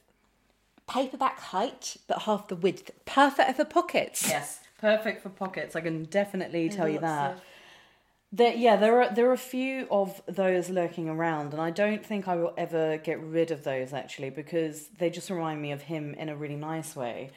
paperback 0.87 1.39
height 1.39 1.97
but 2.07 2.23
half 2.23 2.47
the 2.47 2.55
width. 2.55 2.89
Perfect 3.05 3.57
for 3.57 3.65
pockets. 3.65 4.27
Yes, 4.27 4.59
perfect 4.79 5.21
for 5.21 5.29
pockets. 5.29 5.75
I 5.75 5.81
can 5.81 6.05
definitely 6.05 6.69
tell 6.69 6.89
you 6.89 6.99
that. 6.99 7.33
of- 7.33 7.41
There, 8.35 8.55
yeah, 8.55 8.77
there 8.77 8.99
are 8.99 9.13
there 9.13 9.29
are 9.29 9.33
a 9.33 9.37
few 9.37 9.87
of 9.91 10.19
those 10.25 10.67
lurking 10.67 11.07
around, 11.07 11.53
and 11.53 11.61
I 11.61 11.69
don't 11.69 12.03
think 12.03 12.27
I 12.27 12.35
will 12.35 12.53
ever 12.57 12.97
get 12.97 13.19
rid 13.21 13.51
of 13.51 13.63
those 13.63 13.93
actually 13.93 14.31
because 14.31 14.87
they 14.97 15.11
just 15.11 15.29
remind 15.29 15.61
me 15.61 15.71
of 15.71 15.83
him 15.83 16.15
in 16.15 16.29
a 16.29 16.35
really 16.35 16.55
nice 16.55 16.95
way. 16.95 17.29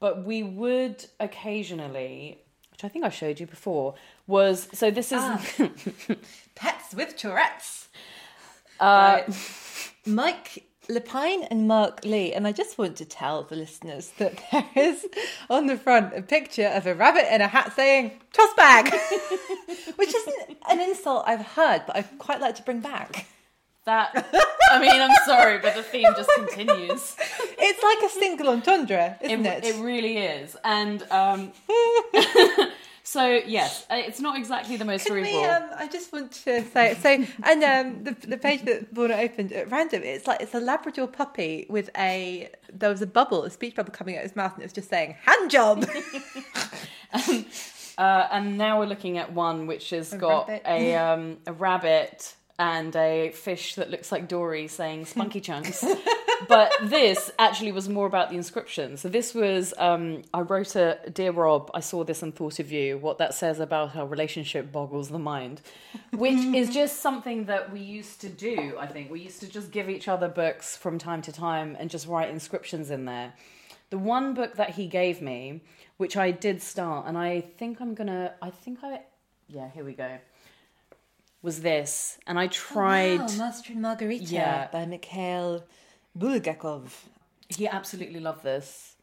But 0.00 0.24
we 0.24 0.42
would 0.42 1.04
occasionally, 1.20 2.38
which 2.70 2.82
I 2.82 2.88
think 2.88 3.04
I 3.04 3.10
showed 3.10 3.40
you 3.40 3.46
before, 3.46 3.94
was 4.26 4.68
so 4.72 4.90
this 4.90 5.12
is 5.12 5.20
Pets 6.54 6.94
with 6.94 7.14
Tourette's. 7.16 7.88
uh, 8.80 9.22
Mike 10.06 10.64
Lepine 10.90 11.46
and 11.50 11.68
Mark 11.68 12.00
Leigh, 12.04 12.32
and 12.32 12.46
I 12.46 12.52
just 12.52 12.78
want 12.78 12.96
to 12.96 13.04
tell 13.04 13.42
the 13.42 13.56
listeners 13.56 14.12
that 14.18 14.40
there 14.52 14.64
is 14.74 15.06
on 15.50 15.66
the 15.66 15.76
front 15.76 16.14
a 16.16 16.22
picture 16.22 16.66
of 16.68 16.86
a 16.86 16.94
rabbit 16.94 17.32
in 17.32 17.40
a 17.40 17.48
hat 17.48 17.72
saying 17.74 18.12
"toss 18.32 18.52
bag," 18.54 18.90
which 19.96 20.14
isn't 20.14 20.56
an 20.70 20.80
insult 20.80 21.24
I've 21.26 21.44
heard, 21.44 21.82
but 21.86 21.96
I'd 21.96 22.18
quite 22.18 22.40
like 22.40 22.54
to 22.56 22.62
bring 22.62 22.80
back. 22.80 23.26
that. 23.84 24.26
I 24.70 24.78
mean, 24.80 25.00
I'm 25.00 25.16
sorry, 25.24 25.58
but 25.58 25.74
the 25.74 25.82
theme 25.82 26.12
just 26.16 26.30
continues. 26.36 27.16
It's 27.60 27.82
like 27.82 28.10
a 28.10 28.14
single 28.14 28.48
entendre, 28.50 29.18
isn't 29.20 29.44
it? 29.44 29.64
It 29.64 29.82
really 29.82 30.16
is, 30.18 30.56
and 30.64 31.02
um, 31.10 31.52
so 33.08 33.40
yes, 33.46 33.86
uh, 33.90 33.94
it's 33.94 34.20
not 34.20 34.36
exactly 34.36 34.76
the 34.76 34.84
most 34.84 35.06
Can 35.06 35.12
cerebral. 35.12 35.40
we, 35.40 35.48
um, 35.48 35.70
I 35.78 35.88
just 35.88 36.12
want 36.12 36.30
to 36.44 36.62
say 36.62 36.94
so, 36.94 37.24
and 37.42 37.64
um, 37.64 38.04
the 38.04 38.12
the 38.26 38.36
page 38.36 38.66
that 38.66 38.92
Poorna 38.94 39.18
opened 39.18 39.50
at 39.52 39.70
random, 39.70 40.02
it's 40.02 40.26
like 40.26 40.42
it's 40.42 40.54
a 40.54 40.60
Labrador 40.60 41.06
puppy 41.06 41.64
with 41.70 41.88
a 41.96 42.50
there 42.70 42.90
was 42.90 43.00
a 43.00 43.06
bubble, 43.06 43.44
a 43.44 43.50
speech 43.50 43.76
bubble 43.76 43.92
coming 43.92 44.16
out 44.16 44.24
of 44.24 44.30
his 44.30 44.36
mouth, 44.36 44.52
and 44.52 44.62
it 44.62 44.66
was 44.66 44.74
just 44.74 44.90
saying 44.90 45.16
hand 45.24 45.50
job. 45.50 45.88
Uh, 47.98 48.28
and 48.30 48.56
now 48.56 48.78
we're 48.78 48.86
looking 48.86 49.18
at 49.18 49.32
one 49.32 49.66
which 49.66 49.90
has 49.90 50.14
got 50.14 50.46
rabbit. 50.46 50.62
a 50.66 50.94
um, 50.94 51.36
a 51.48 51.52
rabbit 51.52 52.36
and 52.56 52.94
a 52.94 53.32
fish 53.32 53.74
that 53.74 53.90
looks 53.90 54.12
like 54.12 54.28
Dory 54.28 54.68
saying 54.68 55.06
spunky 55.06 55.40
chunks. 55.40 55.84
but 56.46 56.72
this 56.82 57.30
actually 57.38 57.72
was 57.72 57.88
more 57.88 58.06
about 58.06 58.30
the 58.30 58.36
inscription. 58.36 58.96
So 58.96 59.08
this 59.08 59.34
was 59.34 59.74
um, 59.78 60.22
I 60.32 60.40
wrote 60.40 60.76
a 60.76 60.98
dear 61.12 61.32
Rob, 61.32 61.70
I 61.74 61.80
saw 61.80 62.04
this 62.04 62.22
and 62.22 62.34
thought 62.34 62.58
of 62.58 62.70
you. 62.70 62.98
What 62.98 63.18
that 63.18 63.34
says 63.34 63.58
about 63.60 63.96
our 63.96 64.06
relationship 64.06 64.70
boggles 64.70 65.08
the 65.08 65.18
mind, 65.18 65.60
which 66.12 66.38
is 66.38 66.70
just 66.70 67.00
something 67.00 67.46
that 67.46 67.72
we 67.72 67.80
used 67.80 68.20
to 68.20 68.28
do. 68.28 68.76
I 68.78 68.86
think 68.86 69.10
we 69.10 69.20
used 69.20 69.40
to 69.40 69.48
just 69.48 69.70
give 69.70 69.88
each 69.88 70.08
other 70.08 70.28
books 70.28 70.76
from 70.76 70.98
time 70.98 71.22
to 71.22 71.32
time 71.32 71.76
and 71.78 71.90
just 71.90 72.06
write 72.06 72.30
inscriptions 72.30 72.90
in 72.90 73.04
there. 73.04 73.32
The 73.90 73.98
one 73.98 74.34
book 74.34 74.56
that 74.56 74.70
he 74.70 74.86
gave 74.86 75.22
me, 75.22 75.62
which 75.96 76.16
I 76.16 76.30
did 76.30 76.60
start, 76.62 77.06
and 77.06 77.16
I 77.16 77.40
think 77.40 77.80
I'm 77.80 77.94
gonna, 77.94 78.34
I 78.42 78.50
think 78.50 78.80
I, 78.82 79.00
yeah, 79.48 79.70
here 79.70 79.82
we 79.82 79.94
go, 79.94 80.18
was 81.40 81.62
this. 81.62 82.18
And 82.26 82.38
I 82.38 82.48
tried, 82.48 83.20
Wow, 83.20 83.26
Master 83.38 83.72
and 83.72 83.82
Margarita 83.82 84.24
Yeah. 84.24 84.68
by 84.70 84.84
Mikhail 84.84 85.64
Bulgakov. 86.18 86.90
he 87.48 87.66
absolutely 87.68 88.20
loved 88.20 88.42
this. 88.42 88.94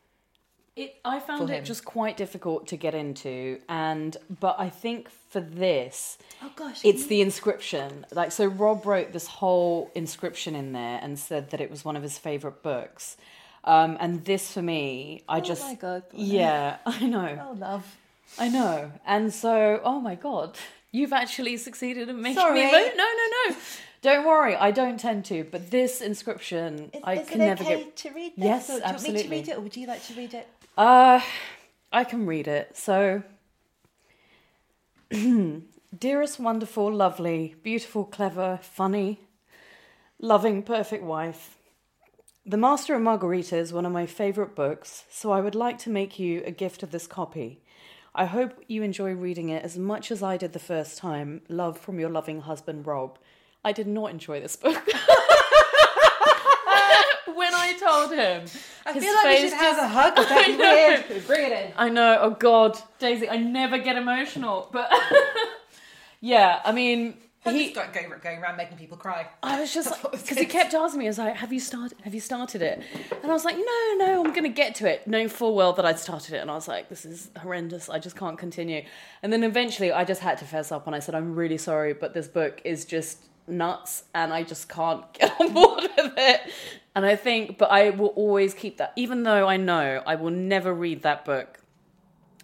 It, 0.76 0.96
I 1.06 1.20
found 1.22 1.50
it 1.50 1.60
him. 1.60 1.64
just 1.64 1.86
quite 1.86 2.18
difficult 2.18 2.68
to 2.68 2.76
get 2.76 2.94
into, 2.94 3.60
and 3.70 4.18
but 4.42 4.58
I 4.60 4.70
think 4.70 5.10
for 5.30 5.40
this, 5.40 6.18
Oh 6.44 6.52
gosh, 6.54 6.84
it's 6.84 7.06
the 7.08 7.22
inscription. 7.22 8.06
Like 8.12 8.34
so, 8.34 8.46
Rob 8.46 8.86
wrote 8.86 9.14
this 9.14 9.26
whole 9.26 9.90
inscription 9.96 10.54
in 10.54 10.74
there 10.74 11.00
and 11.02 11.18
said 11.18 11.52
that 11.52 11.62
it 11.62 11.72
was 11.72 11.86
one 11.86 11.96
of 11.96 12.04
his 12.04 12.18
favorite 12.18 12.62
books. 12.62 13.16
Um, 13.64 13.96
and 14.02 14.26
this 14.26 14.52
for 14.52 14.62
me, 14.62 15.24
I 15.30 15.40
just 15.40 15.64
Oh 15.64 15.68
my 15.70 15.76
God. 15.76 16.04
yeah, 16.14 16.78
I 16.86 17.06
know. 17.06 17.48
Oh 17.52 17.54
love. 17.58 17.96
I 18.38 18.50
know. 18.50 18.92
And 19.08 19.34
so, 19.34 19.80
oh 19.82 20.02
my 20.02 20.16
God, 20.16 20.58
you've 20.92 21.14
actually 21.14 21.56
succeeded 21.56 22.10
in 22.10 22.22
making 22.22 22.36
Sorry. 22.36 22.66
me 22.66 22.70
vote. 22.70 22.92
No, 22.98 23.06
no, 23.06 23.50
no. 23.50 23.56
Don't 24.02 24.26
worry, 24.26 24.56
I 24.56 24.72
don't 24.72 25.00
tend 25.00 25.26
to. 25.26 25.44
But 25.46 25.72
this 25.72 26.02
inscription, 26.02 26.92
Is, 26.94 27.02
I 27.04 27.14
is 27.16 27.30
can 27.30 27.42
it 27.42 27.46
never 27.46 27.64
okay 27.64 27.84
get. 27.86 27.96
to 27.98 28.10
read 28.12 28.34
this? 28.38 28.46
Yes, 28.46 28.70
or 28.70 28.74
do 28.74 28.78
you 28.80 28.84
want 28.84 29.04
me 29.04 29.24
to 29.24 29.30
read 29.30 29.48
it, 29.50 29.58
or 29.58 29.62
would 29.62 29.76
you 29.76 29.88
like 29.88 30.04
to 30.06 30.14
read 30.14 30.34
it? 30.34 30.48
Uh, 30.78 31.22
I 31.92 32.04
can 32.04 32.26
read 32.26 32.48
it. 32.48 32.76
So, 32.78 33.24
dearest, 35.98 36.40
wonderful, 36.40 36.94
lovely, 36.94 37.56
beautiful, 37.64 38.06
clever, 38.06 38.60
funny, 38.62 39.20
loving, 40.20 40.62
perfect 40.64 41.04
wife. 41.04 41.58
The 42.46 42.58
Master 42.58 42.94
and 42.94 43.04
Margarita 43.04 43.58
is 43.58 43.74
one 43.74 43.86
of 43.88 43.92
my 43.92 44.06
favourite 44.06 44.56
books, 44.56 45.06
so 45.10 45.32
I 45.32 45.42
would 45.42 45.56
like 45.56 45.80
to 45.80 45.90
make 45.90 46.20
you 46.20 46.44
a 46.46 46.52
gift 46.52 46.84
of 46.84 46.92
this 46.92 47.08
copy. 47.08 47.62
I 48.14 48.26
hope 48.26 48.64
you 48.68 48.84
enjoy 48.84 49.14
reading 49.14 49.50
it 49.50 49.64
as 49.64 49.78
much 49.78 50.12
as 50.12 50.22
I 50.22 50.38
did 50.38 50.54
the 50.54 50.60
first 50.60 50.98
time. 50.98 51.42
Love 51.50 51.78
from 51.78 52.00
your 52.00 52.10
loving 52.10 52.42
husband, 52.42 52.86
Rob. 52.86 53.18
I 53.66 53.72
did 53.72 53.88
not 53.88 54.12
enjoy 54.12 54.40
this 54.40 54.56
book. 54.56 54.76
when 57.36 57.54
I 57.54 57.76
told 57.80 58.12
him, 58.12 58.46
I 58.86 58.94
his 58.94 59.04
feel 59.04 59.16
like 59.16 59.26
we 59.26 59.50
should 59.50 59.54
have 59.54 59.78
a 59.80 59.88
hug. 59.88 60.18
Would 60.18 60.28
that 60.30 60.48
I 60.48 60.52
know. 60.52 61.04
weird? 61.10 61.28
Bring 61.28 61.46
it 61.46 61.52
in. 61.52 61.74
I 61.76 61.90
know. 61.90 62.20
Oh 62.22 62.30
God, 62.30 62.78
Daisy, 63.00 63.30
I 63.30 63.38
never 63.38 63.78
get 63.78 63.98
emotional, 63.98 64.70
but 64.72 64.92
yeah, 66.22 66.62
I 66.64 66.72
mean, 66.72 67.18
he. 67.44 67.72
going, 67.72 67.92
going, 67.92 68.12
going 68.22 68.40
around 68.40 68.58
making 68.58 68.78
people 68.78 68.98
cry. 68.98 69.28
I 69.44 69.60
was 69.60 69.74
just 69.74 69.90
That's 70.02 70.22
because 70.22 70.38
he 70.38 70.46
kept 70.46 70.74
asking 70.74 71.00
me, 71.00 71.06
"I 71.06 71.10
was 71.10 71.18
like, 71.18 71.36
have 71.36 71.52
you 71.52 71.60
started? 71.60 71.98
Have 72.04 72.14
you 72.14 72.22
started 72.22 72.62
it?" 72.62 72.82
And 73.22 73.32
I 73.32 73.34
was 73.34 73.46
like, 73.46 73.58
"No, 73.58 73.96
no, 73.98 74.24
I'm 74.24 74.32
going 74.32 74.44
to 74.44 74.50
get 74.50 74.76
to 74.76 74.90
it." 74.90 75.08
Knowing 75.08 75.30
full 75.30 75.56
well 75.56 75.74
that 75.74 75.86
I'd 75.86 76.00
started 76.00 76.36
it, 76.36 76.38
and 76.38 76.50
I 76.50 76.56
was 76.56 76.68
like, 76.68 76.90
"This 76.90 77.06
is 77.06 77.30
horrendous. 77.42 77.90
I 77.90 78.00
just 78.00 78.16
can't 78.16 78.38
continue." 78.38 78.84
And 79.22 79.34
then 79.34 79.44
eventually, 79.44 79.92
I 79.92 80.06
just 80.06 80.22
had 80.22 80.38
to 80.40 80.46
fess 80.46 80.72
up, 80.72 80.88
and 80.88 80.96
I 80.96 81.00
said, 81.00 81.16
"I'm 81.16 81.36
really 81.36 81.58
sorry, 81.58 81.94
but 81.94 82.14
this 82.14 82.28
book 82.28 82.62
is 82.64 82.86
just 82.86 83.26
nuts, 83.48 84.04
and 84.14 84.34
I 84.34 84.44
just 84.44 84.70
can't 84.70 85.12
get 85.14 85.40
on 85.40 85.54
board 85.54 85.84
with 85.98 86.14
it." 86.18 86.42
And 86.96 87.06
I 87.06 87.16
think, 87.16 87.58
but 87.58 87.72
I 87.72 87.90
will 87.90 88.14
always 88.16 88.54
keep 88.54 88.78
that, 88.78 88.94
even 88.96 89.24
though 89.24 89.48
I 89.48 89.58
know 89.58 90.02
I 90.06 90.16
will 90.16 90.32
never 90.32 90.74
read 90.74 91.02
that 91.04 91.26
book 91.26 91.60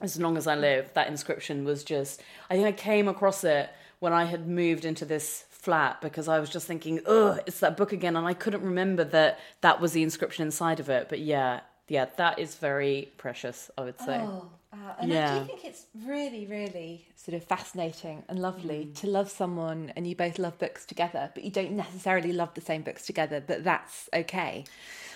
as 0.01 0.19
long 0.19 0.35
as 0.35 0.47
I 0.47 0.55
live, 0.55 0.91
that 0.93 1.07
inscription 1.07 1.63
was 1.63 1.83
just. 1.83 2.21
I 2.49 2.55
think 2.55 2.67
I 2.67 2.71
came 2.71 3.07
across 3.07 3.43
it 3.43 3.69
when 3.99 4.13
I 4.13 4.25
had 4.25 4.47
moved 4.47 4.83
into 4.83 5.05
this 5.05 5.45
flat 5.49 6.01
because 6.01 6.27
I 6.27 6.39
was 6.39 6.49
just 6.49 6.65
thinking, 6.65 6.99
ugh, 7.05 7.39
it's 7.45 7.59
that 7.59 7.77
book 7.77 7.93
again, 7.93 8.15
and 8.15 8.27
I 8.27 8.33
couldn't 8.33 8.63
remember 8.63 9.03
that 9.05 9.39
that 9.61 9.79
was 9.79 9.93
the 9.93 10.03
inscription 10.03 10.43
inside 10.43 10.79
of 10.79 10.89
it. 10.89 11.07
But 11.07 11.19
yeah, 11.19 11.61
yeah, 11.87 12.05
that 12.17 12.39
is 12.39 12.55
very 12.55 13.11
precious. 13.17 13.69
I 13.77 13.81
would 13.81 13.99
say. 13.99 14.17
Oh, 14.19 14.49
uh, 14.73 14.93
and 14.99 15.13
I 15.13 15.39
do 15.39 15.45
think 15.45 15.65
it's 15.65 15.85
really, 16.05 16.45
really 16.45 17.05
sort 17.15 17.35
of 17.35 17.43
fascinating 17.43 18.23
and 18.29 18.39
lovely 18.39 18.89
to 18.95 19.07
love 19.07 19.29
someone 19.29 19.91
and 19.97 20.07
you 20.07 20.15
both 20.15 20.39
love 20.39 20.57
books 20.59 20.85
together, 20.85 21.29
but 21.33 21.43
you 21.43 21.51
don't 21.51 21.73
necessarily 21.73 22.31
love 22.31 22.53
the 22.53 22.61
same 22.61 22.81
books 22.81 23.05
together, 23.05 23.43
but 23.45 23.65
that's 23.65 24.09
okay. 24.13 24.63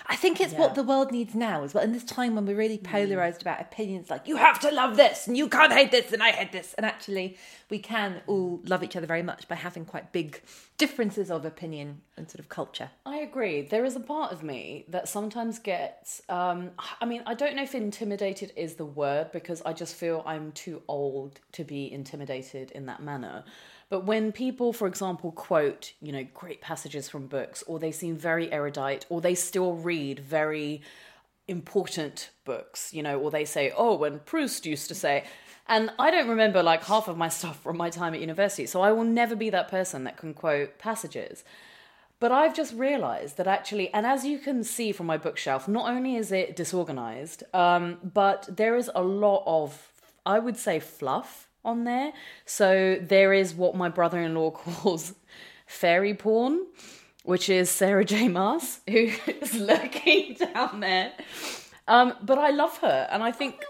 I 0.08 0.16
think 0.16 0.39
it's 0.39 0.53
what 0.53 0.76
the 0.76 0.84
world 0.84 1.12
needs 1.12 1.34
now 1.34 1.64
as 1.64 1.74
well. 1.74 1.84
In 1.84 1.91
this 1.91 2.03
time 2.03 2.36
when 2.36 2.45
we're 2.45 2.56
really 2.56 2.78
polarized 2.78 3.41
about 3.41 3.62
opinions, 3.62 4.10
like 4.10 4.28
you 4.28 4.38
have 4.38 4.60
to 4.60 4.72
love 4.72 4.97
this 4.97 5.28
and 5.28 5.36
you 5.36 5.49
can't 5.49 5.74
hate 5.74 5.91
this 5.91 6.12
and 6.12 6.22
I 6.22 6.32
hate 6.32 6.51
this. 6.51 6.74
And 6.76 6.86
actually, 6.86 7.38
we 7.70 7.80
can 7.80 8.22
all 8.28 8.62
love 8.66 8.84
each 8.84 8.95
other 8.95 9.08
very 9.08 9.24
much 9.24 9.47
by 9.47 9.56
having 9.56 9.86
quite 9.86 10.12
big 10.12 10.41
differences 10.78 11.32
of 11.32 11.45
opinion 11.45 12.01
and 12.18 12.30
sort 12.30 12.39
of 12.39 12.49
culture. 12.49 12.89
I 13.06 13.18
agree. 13.18 13.62
There 13.62 13.86
is 13.86 13.95
a 13.95 13.99
part 13.99 14.32
of 14.32 14.43
me 14.43 14.86
that 14.89 15.08
sometimes 15.08 15.60
gets. 15.60 16.22
Um, 16.30 16.72
I 17.01 17.06
mean, 17.06 17.24
I 17.26 17.34
don't 17.34 17.56
know 17.56 17.64
if 17.64 17.74
intimidated 17.74 18.51
is 18.56 18.76
the 18.76 18.86
word 18.86 19.32
because 19.32 19.62
I 19.66 19.74
just 19.74 19.95
feel 19.95 20.24
I'm 20.26 20.51
too 20.51 20.82
old 20.88 21.39
to 21.53 21.64
be 21.64 21.91
intimidated 21.91 22.72
in 22.72 22.86
that 22.88 23.01
manner. 23.01 23.43
But 23.89 24.05
when 24.05 24.31
people, 24.31 24.73
for 24.73 24.88
example, 24.88 25.31
quote, 25.31 25.93
you 26.01 26.11
know, 26.11 26.25
great 26.33 26.61
passages 26.61 27.07
from 27.07 27.27
books, 27.27 27.63
or 27.67 27.79
they 27.79 27.91
seem 27.91 28.17
very 28.17 28.51
erudite, 28.51 29.05
or 29.09 29.21
they 29.21 29.36
still 29.36 29.73
read 29.73 30.19
very 30.19 30.81
important 31.47 32.31
books, 32.45 32.93
you 32.93 33.03
know, 33.03 33.19
or 33.19 33.29
they 33.29 33.45
say, 33.45 33.71
oh, 33.77 33.95
when 33.95 34.19
Proust 34.19 34.65
used 34.65 34.88
to 34.88 34.95
say, 34.95 35.25
and 35.67 35.91
I 35.99 36.11
don't 36.11 36.27
remember 36.27 36.63
like 36.63 36.83
half 36.83 37.07
of 37.07 37.17
my 37.17 37.29
stuff 37.38 37.61
from 37.61 37.77
my 37.77 37.89
time 37.89 38.13
at 38.13 38.21
university, 38.21 38.65
so 38.65 38.81
I 38.81 38.91
will 38.91 39.03
never 39.03 39.36
be 39.36 39.49
that 39.51 39.67
person 39.67 40.03
that 40.05 40.17
can 40.17 40.33
quote 40.33 40.79
passages. 40.79 41.43
But 42.19 42.31
I've 42.31 42.55
just 42.55 42.73
realized 42.73 43.38
that 43.38 43.47
actually, 43.47 43.93
and 43.93 44.05
as 44.05 44.25
you 44.25 44.39
can 44.39 44.63
see 44.63 44.91
from 44.91 45.05
my 45.05 45.17
bookshelf, 45.17 45.67
not 45.67 45.89
only 45.89 46.15
is 46.15 46.31
it 46.31 46.55
disorganized, 46.55 47.43
um, 47.53 47.97
but 48.03 48.47
there 48.49 48.75
is 48.75 48.89
a 48.95 49.03
lot 49.03 49.43
of, 49.45 49.91
I 50.25 50.39
would 50.39 50.57
say, 50.57 50.79
fluff 50.79 51.45
on 51.66 51.84
there. 51.84 52.13
So 52.45 52.97
there 53.01 53.34
is 53.34 53.53
what 53.53 53.76
my 53.76 53.89
brother 53.89 54.22
in 54.22 54.36
law 54.36 54.51
calls 54.51 55.13
fairy 55.66 56.13
porn, 56.13 56.66
which 57.24 57.49
is 57.49 57.70
Sarah 57.70 58.05
J. 58.05 58.28
Maas, 58.28 58.80
who 58.88 59.09
is 59.28 59.55
lurking 59.55 60.36
down 60.53 60.80
there. 60.80 61.11
Um, 61.88 62.13
but 62.22 62.38
I 62.38 62.51
love 62.51 62.78
her, 62.80 63.07
and 63.11 63.24
I 63.24 63.32
think. 63.32 63.63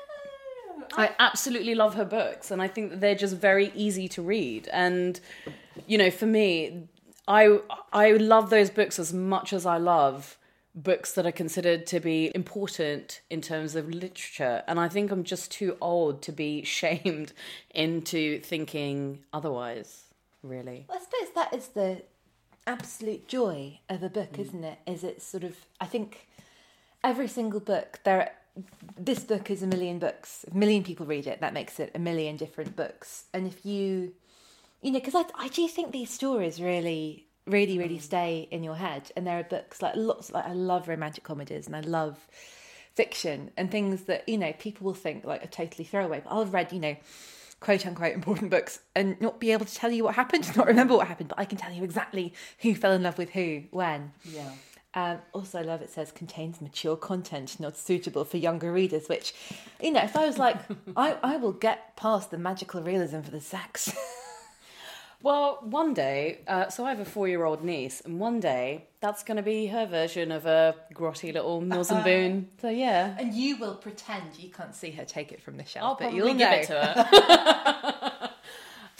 I 0.98 1.16
absolutely 1.18 1.74
love 1.74 1.96
her 1.96 2.06
books, 2.06 2.52
and 2.52 2.62
I 2.62 2.68
think 2.68 2.92
that 2.92 3.02
they're 3.02 3.16
just 3.16 3.36
very 3.36 3.72
easy 3.74 4.08
to 4.10 4.22
read. 4.22 4.70
And 4.72 5.20
you 5.88 5.98
know, 5.98 6.12
for 6.12 6.28
me, 6.28 6.88
I 7.28 7.60
I 7.92 8.12
love 8.12 8.50
those 8.50 8.70
books 8.70 9.00
as 9.00 9.12
much 9.12 9.52
as 9.52 9.66
I 9.66 9.78
love 9.78 10.38
books 10.76 11.14
that 11.14 11.26
are 11.26 11.32
considered 11.32 11.88
to 11.88 12.00
be 12.00 12.32
important 12.36 13.22
in 13.30 13.42
terms 13.42 13.76
of 13.76 13.90
literature. 13.90 14.62
And 14.68 14.80
I 14.80 14.90
think 14.90 15.10
I'm 15.10 15.24
just 15.24 15.50
too 15.52 15.78
old 15.80 16.22
to 16.24 16.32
be 16.32 16.64
shamed 16.66 17.34
into 17.74 18.40
thinking 18.42 19.24
otherwise. 19.34 20.04
Really, 20.44 20.86
Well, 20.88 21.00
I 21.00 21.04
suppose 21.04 21.34
that 21.34 21.54
is 21.54 21.68
the 21.70 22.04
absolute 22.68 23.28
joy 23.28 23.80
of 23.90 24.04
a 24.04 24.10
book, 24.10 24.34
mm. 24.34 24.40
isn't 24.40 24.64
it? 24.64 24.78
Is 24.86 25.04
it 25.04 25.22
sort 25.22 25.44
of? 25.44 25.56
I 25.80 25.86
think 25.86 26.28
every 27.04 27.28
single 27.28 27.60
book 27.60 28.00
there. 28.04 28.32
This 28.98 29.20
book 29.20 29.50
is 29.50 29.64
a 29.64 29.68
million 29.68 30.00
books. 30.00 30.46
A 30.50 30.56
million 30.56 30.84
people 30.84 31.06
read 31.06 31.28
it. 31.28 31.42
That 31.42 31.54
makes 31.54 31.80
it 31.80 31.92
a 31.94 32.00
million 32.00 32.38
different 32.38 32.76
books. 32.76 33.26
And 33.34 33.48
if 33.48 33.66
you, 33.66 34.14
you 34.82 34.92
know, 34.92 35.00
because 35.00 35.16
I, 35.16 35.26
I 35.38 35.48
do 35.50 35.68
think 35.68 35.92
these 35.92 36.10
stories 36.10 36.62
really, 36.62 37.25
really, 37.48 37.78
really 37.78 38.00
stay 38.00 38.48
in 38.52 38.64
your 38.64 38.76
head. 38.76 39.12
And 39.16 39.26
there 39.26 39.40
are 39.40 39.44
books 39.44 39.82
like 39.82 39.96
lots. 39.96 40.32
Like 40.32 40.46
I 40.46 40.54
love 40.54 40.88
romantic 40.88 41.24
comedies, 41.24 41.68
and 41.68 41.76
I 41.76 41.82
love 41.82 42.28
fiction 42.94 43.52
and 43.58 43.70
things 43.70 44.04
that 44.04 44.28
you 44.28 44.38
know 44.38 44.54
people 44.54 44.86
will 44.86 44.94
think 44.94 45.26
like 45.26 45.44
are 45.44 45.48
totally 45.48 45.84
throwaway. 45.84 46.22
But 46.24 46.36
I've 46.36 46.54
read, 46.54 46.72
you 46.72 46.80
know, 46.80 46.96
quote 47.60 47.86
unquote 47.86 48.14
important 48.14 48.52
books 48.52 48.80
and 48.96 49.20
not 49.20 49.40
be 49.40 49.52
able 49.52 49.66
to 49.66 49.76
tell 49.76 49.92
you 49.92 50.04
what 50.04 50.16
happened, 50.16 50.56
not 50.58 50.68
remember 50.68 50.96
what 50.96 51.08
happened, 51.08 51.30
but 51.30 51.40
I 51.40 51.46
can 51.46 51.58
tell 51.58 51.72
you 51.72 51.84
exactly 51.84 52.34
who 52.60 52.76
fell 52.76 52.94
in 52.94 53.04
love 53.04 53.18
with 53.18 53.32
who 53.32 53.64
when. 53.72 54.12
yeah. 54.24 54.52
Um, 54.98 55.18
also, 55.34 55.60
I 55.60 55.64
love 55.64 55.82
it 55.82 55.90
says 55.90 56.14
contains 56.14 56.62
mature 56.62 56.96
content 56.96 57.60
not 57.60 57.76
suitable 57.76 58.24
for 58.24 58.38
younger 58.38 58.72
readers. 58.72 59.10
Which, 59.10 59.34
you 59.82 59.92
know, 59.92 60.02
if 60.02 60.16
I 60.16 60.26
was 60.26 60.38
like, 60.38 60.56
I, 60.96 61.18
I 61.22 61.36
will 61.36 61.52
get 61.52 61.98
past 61.98 62.32
the 62.32 62.38
magical 62.38 62.82
realism 62.82 63.20
for 63.20 63.32
the 63.32 63.42
sex. 63.42 63.94
Well, 65.22 65.60
one 65.62 65.94
day, 65.94 66.40
uh, 66.48 66.70
so 66.70 66.86
I 66.86 66.90
have 66.90 67.00
a 67.00 67.06
four-year-old 67.06 67.64
niece, 67.64 68.02
and 68.02 68.20
one 68.20 68.40
day 68.40 68.86
that's 69.00 69.24
going 69.24 69.38
to 69.38 69.44
be 69.44 69.68
her 69.68 69.86
version 69.86 70.32
of 70.32 70.46
a 70.46 70.76
grotty 70.94 71.34
little 71.34 71.62
Mills 71.62 71.90
and 71.90 72.04
Boon. 72.04 72.50
So 72.62 72.70
yeah, 72.70 73.16
and 73.18 73.34
you 73.34 73.58
will 73.58 73.76
pretend 73.76 74.38
you 74.38 74.50
can't 74.52 74.76
see 74.76 74.92
her 74.92 75.06
take 75.06 75.32
it 75.32 75.42
from 75.42 75.58
the 75.58 75.66
shelf, 75.66 76.00
I'll 76.02 76.08
but 76.10 76.14
you'll 76.16 76.34
give 76.34 76.52
it 76.52 76.68
to 76.68 76.74
her. 76.74 78.30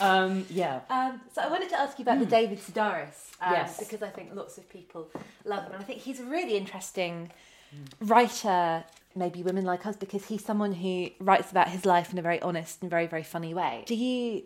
um, 0.00 0.46
yeah. 0.50 0.80
Um, 0.90 1.20
so 1.32 1.42
I 1.42 1.48
wanted 1.48 1.68
to 1.70 1.78
ask 1.78 1.98
you 1.98 2.02
about 2.02 2.18
the 2.18 2.26
David 2.26 2.58
Sedaris, 2.58 3.30
um, 3.40 3.52
Yes. 3.52 3.78
because 3.78 4.02
I 4.02 4.08
think 4.08 4.34
lots 4.34 4.58
of 4.58 4.68
people 4.68 5.08
love 5.44 5.64
him, 5.64 5.72
and 5.72 5.82
I 5.82 5.84
think 5.84 6.00
he's 6.00 6.18
a 6.20 6.24
really 6.24 6.56
interesting 6.56 7.30
writer. 8.00 8.84
Maybe 9.14 9.42
women 9.42 9.64
like 9.64 9.86
us, 9.86 9.96
because 9.96 10.26
he's 10.26 10.44
someone 10.44 10.72
who 10.72 11.08
writes 11.20 11.50
about 11.50 11.68
his 11.68 11.86
life 11.86 12.12
in 12.12 12.18
a 12.18 12.22
very 12.22 12.40
honest 12.42 12.82
and 12.82 12.90
very 12.90 13.06
very 13.06 13.22
funny 13.22 13.54
way. 13.54 13.84
Do 13.86 13.94
you 13.94 14.42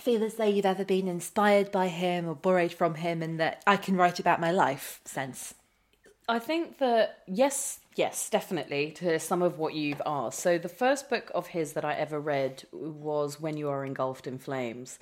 feel 0.00 0.22
as 0.22 0.34
though 0.34 0.44
you've 0.44 0.66
ever 0.66 0.84
been 0.84 1.08
inspired 1.08 1.70
by 1.72 1.88
him 1.88 2.28
or 2.28 2.34
borrowed 2.34 2.72
from 2.72 2.94
him, 2.94 3.22
and 3.22 3.38
that 3.40 3.62
I 3.66 3.76
can 3.76 3.96
write 3.96 4.18
about 4.18 4.40
my 4.40 4.50
life 4.50 5.00
sense? 5.04 5.54
I 6.28 6.38
think 6.38 6.78
that 6.78 7.22
yes, 7.26 7.80
yes, 7.96 8.28
definitely 8.28 8.90
to 8.92 9.18
some 9.18 9.42
of 9.42 9.58
what 9.58 9.74
you've 9.74 10.02
asked. 10.04 10.40
So 10.40 10.58
the 10.58 10.68
first 10.68 11.08
book 11.08 11.30
of 11.34 11.48
his 11.48 11.72
that 11.72 11.84
I 11.84 11.94
ever 11.94 12.20
read 12.20 12.64
was 12.72 13.40
When 13.40 13.56
You 13.56 13.70
Are 13.70 13.84
Engulfed 13.84 14.26
in 14.26 14.38
Flames. 14.38 14.98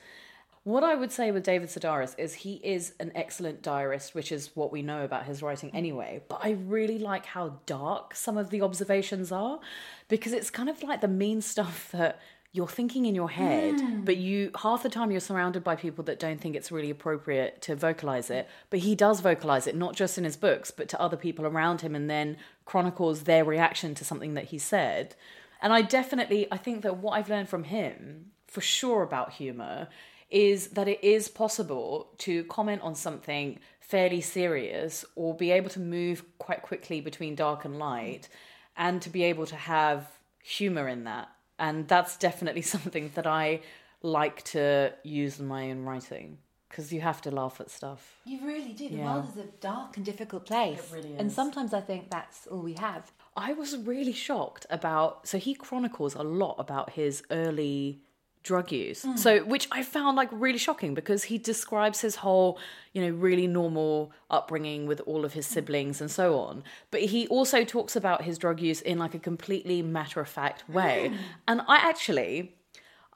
What 0.63 0.83
I 0.83 0.97
would 0.97 1.13
say 1.13 1.31
with 1.31 1.45
David 1.45 1.69
Sedaris 1.69 2.17
is 2.19 2.35
he 2.35 2.55
is 2.55 2.95
an 2.99 3.13
excellent 3.15 3.63
diarist, 3.63 4.17
which 4.17 4.33
is 4.33 4.51
what 4.55 4.73
we 4.73 4.83
know 4.83 5.05
about 5.05 5.25
his 5.25 5.41
writing 5.41 5.71
anyway. 5.73 6.23
But 6.29 6.41
I 6.43 6.57
really 6.67 6.99
like 6.99 7.25
how 7.25 7.61
dark 7.67 8.17
some 8.17 8.37
of 8.37 8.51
the 8.51 8.63
observations 8.63 9.31
are 9.31 9.61
because 10.09 10.33
it's 10.33 10.51
kind 10.51 10.69
of 10.69 10.83
like 10.83 11.01
the 11.01 11.09
mean 11.09 11.41
stuff 11.53 11.91
that 11.93 12.21
you're 12.57 12.67
thinking 12.67 13.05
in 13.05 13.15
your 13.15 13.29
head, 13.31 14.05
but 14.05 14.17
you 14.17 14.51
half 14.63 14.83
the 14.83 14.89
time 14.89 15.11
you're 15.11 15.21
surrounded 15.21 15.63
by 15.63 15.77
people 15.77 16.03
that 16.05 16.19
don't 16.19 16.41
think 16.41 16.57
it's 16.57 16.73
really 16.73 16.91
appropriate 16.91 17.61
to 17.63 17.77
vocalize 17.77 18.31
it. 18.31 18.49
But 18.71 18.81
he 18.81 18.95
does 18.95 19.21
vocalize 19.21 19.67
it, 19.67 19.77
not 19.77 19.95
just 19.95 20.17
in 20.17 20.25
his 20.25 20.37
books, 20.37 20.71
but 20.71 20.89
to 20.89 21.01
other 21.01 21.17
people 21.17 21.45
around 21.45 21.83
him, 21.83 21.95
and 21.95 22.09
then 22.09 22.39
chronicles 22.65 23.25
their 23.25 23.45
reaction 23.45 23.95
to 23.95 24.05
something 24.05 24.35
that 24.35 24.45
he 24.45 24.59
said. 24.59 25.15
And 25.61 25.73
I 25.73 25.83
definitely, 25.83 26.49
I 26.51 26.57
think 26.57 26.83
that 26.83 26.97
what 26.97 27.13
I've 27.13 27.29
learned 27.29 27.49
from 27.49 27.65
him, 27.65 28.33
for 28.47 28.63
sure, 28.63 29.03
about 29.03 29.35
humor 29.35 29.89
is 30.31 30.69
that 30.69 30.89
it 30.89 31.03
is 31.05 31.29
possible 31.29 32.09
to 32.19 32.45
comment 32.45 32.83
on 32.83 32.95
something 32.95 33.59
fairly 33.81 34.21
serious 34.21 35.05
or 35.15 35.35
be 35.35 35.51
able 35.51 35.71
to 35.71 35.81
move 35.81 36.25
quite 36.39 36.63
quickly 36.63 37.01
between 37.01 37.35
dark 37.35 37.65
and 37.65 37.79
light 37.79 38.29
and 38.77 39.01
to 39.03 39.11
be 39.11 39.23
able 39.23 39.47
to 39.47 39.57
have 39.57 40.11
humor 40.43 40.89
in 40.89 41.05
that. 41.05 41.29
And 41.59 41.89
that's 41.89 42.17
definitely 42.17 42.63
something 42.75 43.11
that 43.15 43.27
I 43.27 43.61
like 44.03 44.43
to 44.45 44.93
use 45.03 45.41
in 45.41 45.47
my 45.47 45.71
own 45.71 45.85
writing 45.85 46.39
because 46.69 46.93
you 46.93 47.01
have 47.01 47.21
to 47.23 47.31
laugh 47.31 47.61
at 47.61 47.71
stuff. 47.71 48.17
You 48.25 48.45
really 48.47 48.73
do. 48.73 48.89
The 48.89 48.97
Yeah. 48.97 49.15
world 49.15 49.29
is 49.31 49.37
a 49.39 49.45
dark 49.61 49.97
and 49.97 50.05
difficult 50.05 50.47
place, 50.47 50.79
It 50.79 50.95
really 50.95 51.17
and 51.17 51.31
sometimes 51.33 51.73
I 51.73 51.81
think 51.81 52.11
that's 52.11 52.47
all 52.49 52.59
we 52.59 52.75
have. 52.75 53.13
I 53.37 53.53
was 53.53 53.77
really 53.77 54.13
shocked 54.13 54.67
about. 54.69 55.27
So 55.29 55.39
he 55.39 55.55
chronicles 55.55 56.15
a 56.15 56.23
lot 56.23 56.57
about 56.59 56.91
his 56.91 57.23
early 57.31 58.01
drug 58.47 58.71
use. 58.71 59.05
Mm. 59.05 59.19
So, 59.19 59.45
which 59.45 59.69
I 59.73 59.83
found 59.83 60.17
like 60.17 60.29
really 60.33 60.59
shocking 60.59 60.95
because 60.95 61.25
he 61.25 61.37
describes 61.37 62.01
his 62.01 62.17
whole, 62.17 62.59
you 62.93 63.03
know, 63.03 63.11
really 63.11 63.47
normal 63.47 64.13
upbringing 64.31 64.87
with 64.87 65.01
all 65.01 65.25
of 65.25 65.33
his 65.33 65.47
siblings 65.47 66.01
and 66.01 66.11
so 66.11 66.39
on. 66.39 66.63
But 66.91 67.03
he 67.03 67.27
also 67.27 67.65
talks 67.65 67.97
about 67.97 68.23
his 68.23 68.39
drug 68.39 68.61
use 68.61 68.81
in 68.81 68.99
like 68.99 69.15
a 69.15 69.19
completely 69.19 69.83
matter 69.83 70.21
of 70.21 70.29
fact 70.29 70.69
way. 70.69 71.11
Mm. 71.13 71.19
And 71.49 71.61
I 71.67 71.77
actually, 71.77 72.55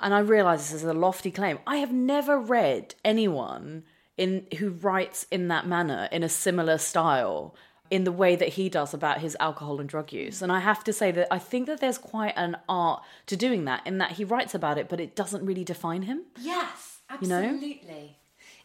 and 0.00 0.12
I 0.12 0.18
realize 0.18 0.70
this 0.70 0.82
is 0.82 0.88
a 0.88 0.92
lofty 0.92 1.30
claim, 1.30 1.60
I 1.66 1.76
have 1.76 1.92
never 1.92 2.38
read 2.38 2.96
anyone 3.04 3.84
in 4.16 4.46
who 4.58 4.70
writes 4.70 5.26
in 5.30 5.48
that 5.48 5.66
manner 5.66 6.08
in 6.12 6.22
a 6.22 6.28
similar 6.28 6.76
style 6.76 7.54
in 7.90 8.04
the 8.04 8.12
way 8.12 8.36
that 8.36 8.50
he 8.50 8.68
does 8.68 8.94
about 8.94 9.20
his 9.20 9.36
alcohol 9.40 9.80
and 9.80 9.88
drug 9.88 10.12
use. 10.12 10.40
And 10.42 10.52
I 10.52 10.60
have 10.60 10.84
to 10.84 10.92
say 10.92 11.10
that 11.10 11.26
I 11.30 11.38
think 11.38 11.66
that 11.66 11.80
there's 11.80 11.98
quite 11.98 12.34
an 12.36 12.56
art 12.68 13.02
to 13.26 13.36
doing 13.36 13.64
that 13.64 13.84
in 13.86 13.98
that 13.98 14.12
he 14.12 14.24
writes 14.24 14.54
about 14.54 14.78
it, 14.78 14.88
but 14.88 15.00
it 15.00 15.16
doesn't 15.16 15.44
really 15.44 15.64
define 15.64 16.02
him. 16.02 16.22
Yes, 16.38 17.00
You 17.20 17.28
know? 17.28 17.42
absolutely. 17.42 18.16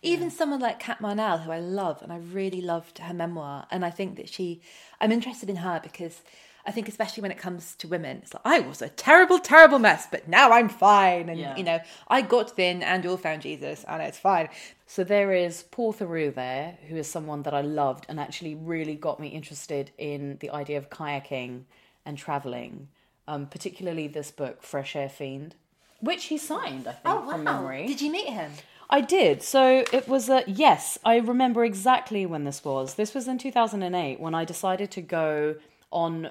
Even 0.04 0.30
someone 0.30 0.60
like 0.60 0.80
Cat 0.80 1.00
Marnell, 1.02 1.40
who 1.40 1.52
I 1.52 1.60
love, 1.60 2.04
and 2.04 2.14
I 2.14 2.18
really 2.18 2.62
loved 2.62 3.00
her 3.00 3.14
memoir, 3.14 3.66
and 3.72 3.84
I 3.84 3.90
think 3.90 4.18
that 4.18 4.30
she, 4.30 4.62
I'm 5.02 5.12
interested 5.12 5.50
in 5.50 5.56
her 5.58 5.80
because 5.82 6.22
I 6.68 6.72
think 6.72 6.88
especially 6.90 7.22
when 7.22 7.32
it 7.32 7.38
comes 7.38 7.76
to 7.76 7.88
women, 7.88 8.18
it's 8.24 8.34
like 8.34 8.42
I 8.46 8.60
was 8.60 8.82
a 8.82 8.90
terrible, 8.90 9.38
terrible 9.40 9.78
mess, 9.80 10.08
but 10.10 10.28
now 10.28 10.52
I'm 10.52 10.68
fine, 10.70 11.30
and 11.30 11.40
Yeah. 11.40 11.56
you 11.56 11.64
know 11.64 11.80
I 12.08 12.22
got 12.22 12.56
thin 12.56 12.82
and 12.82 13.06
all 13.06 13.18
found 13.18 13.44
Jesus, 13.44 13.86
and 13.88 14.02
it's 14.02 14.18
fine. 14.18 14.50
So 14.88 15.04
there 15.04 15.32
is 15.34 15.64
Paul 15.64 15.94
Theroux 15.94 16.34
there, 16.34 16.78
who 16.90 16.96
is 16.96 17.08
someone 17.10 17.44
that 17.44 17.54
I 17.54 17.62
loved 17.62 18.06
and 18.10 18.20
actually 18.20 18.56
really 18.56 18.96
got 18.96 19.20
me 19.20 19.28
interested 19.28 19.92
in 19.98 20.38
the 20.40 20.50
idea 20.50 20.78
of 20.78 20.90
kayaking 20.90 21.64
and 22.06 22.18
traveling, 22.18 22.88
um, 23.28 23.48
particularly 23.48 24.08
this 24.08 24.32
book, 24.32 24.62
Fresh 24.64 24.96
Air 24.96 25.10
Fiend, 25.10 25.56
which 26.00 26.26
he 26.26 26.38
signed, 26.38 26.88
I 26.88 26.92
think, 26.94 27.30
from 27.30 27.44
memory. 27.44 27.88
Did 27.88 28.02
you 28.02 28.12
meet 28.12 28.28
him? 28.30 28.52
I 28.90 29.02
did. 29.02 29.42
So 29.42 29.84
it 29.92 30.08
was 30.08 30.30
a 30.30 30.44
yes, 30.48 30.98
I 31.04 31.18
remember 31.18 31.64
exactly 31.66 32.26
when 32.26 32.44
this 32.44 32.64
was. 32.64 32.96
This 32.96 33.14
was 33.16 33.28
in 33.28 33.38
2008 33.40 34.20
when 34.20 34.36
I 34.36 34.46
decided 34.46 34.92
to 34.92 35.02
go 35.02 35.56
on 35.92 36.30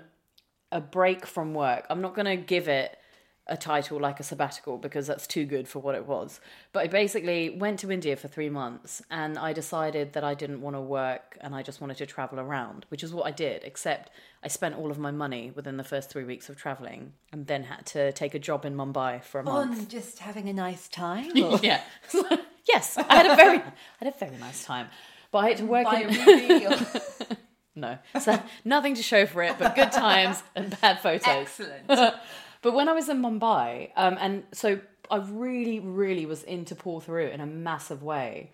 a 0.75 0.81
break 0.81 1.25
from 1.25 1.55
work. 1.55 1.87
I'm 1.89 2.03
not 2.03 2.15
going 2.15 2.27
to 2.27 2.37
give 2.37 2.69
it 2.69 2.99
a 3.47 3.57
title 3.57 4.01
like 4.01 4.19
a 4.19 4.23
sabbatical 4.23 4.79
because 4.79 5.07
that's 5.07 5.27
too 5.27 5.45
good 5.45 5.69
for 5.69 5.79
what 5.79 5.95
it 5.95 6.07
was. 6.07 6.41
But 6.73 6.81
I 6.81 6.87
basically 6.89 7.51
went 7.51 7.79
to 7.81 7.93
India 7.93 8.17
for 8.17 8.27
3 8.27 8.49
months 8.49 9.03
and 9.11 9.39
I 9.39 9.53
decided 9.53 10.15
that 10.15 10.25
I 10.25 10.35
didn't 10.35 10.63
want 10.63 10.77
to 10.77 10.81
work 10.81 11.39
and 11.43 11.55
I 11.55 11.63
just 11.63 11.81
wanted 11.81 11.99
to 11.99 12.07
travel 12.07 12.41
around, 12.41 12.87
which 12.89 13.05
is 13.05 13.13
what 13.13 13.27
I 13.27 13.31
did, 13.31 13.63
except 13.63 14.11
I 14.43 14.49
spent 14.49 14.75
all 14.77 14.91
of 14.91 14.99
my 14.99 15.11
money 15.11 15.53
within 15.55 15.77
the 15.77 15.85
first 15.85 16.11
3 16.11 16.25
weeks 16.25 16.49
of 16.49 16.57
traveling 16.57 17.13
and 17.33 17.47
then 17.47 17.65
had 17.65 17.87
to 17.87 18.13
take 18.13 18.35
a 18.35 18.39
job 18.39 18.65
in 18.65 18.75
Mumbai 18.75 19.23
for 19.23 19.41
a 19.41 19.45
month. 19.45 19.79
On 19.79 19.89
just 19.89 20.19
having 20.21 20.49
a 20.49 20.53
nice 20.53 20.89
time. 20.89 21.31
Yeah. 21.63 21.83
yes, 22.67 22.99
I 22.99 23.15
had 23.15 23.27
a 23.27 23.37
very, 23.37 23.59
I 23.59 23.73
had 24.01 24.15
a 24.15 24.19
very 24.19 24.39
nice 24.39 24.65
time, 24.65 24.89
but 25.31 25.39
I 25.39 25.49
had 25.51 25.59
to 25.59 25.67
work 25.67 25.85
Buy 25.85 26.01
in. 26.01 27.37
a 27.77 27.81
movie 27.81 27.87
or- 27.87 28.01
no, 28.15 28.21
so 28.21 28.41
nothing 28.65 28.95
to 28.95 29.03
show 29.03 29.27
for 29.27 29.43
it, 29.43 29.57
but 29.59 29.75
good 29.75 29.93
times 29.93 30.43
and 30.55 30.79
bad 30.81 31.01
photos. 31.01 31.27
Excellent. 31.27 31.87
but 32.63 32.75
when 32.75 32.89
I 32.89 32.93
was 32.93 33.09
in 33.09 33.21
Mumbai, 33.21 33.91
um, 33.97 34.17
and 34.21 34.45
so 34.53 34.81
I 35.11 35.17
really, 35.17 35.81
really 35.81 36.27
was 36.27 36.43
into 36.43 36.75
Paul 36.75 37.01
Theroux 37.01 37.33
in 37.33 37.41
a 37.41 37.47
massive 37.47 38.03
way. 38.03 38.51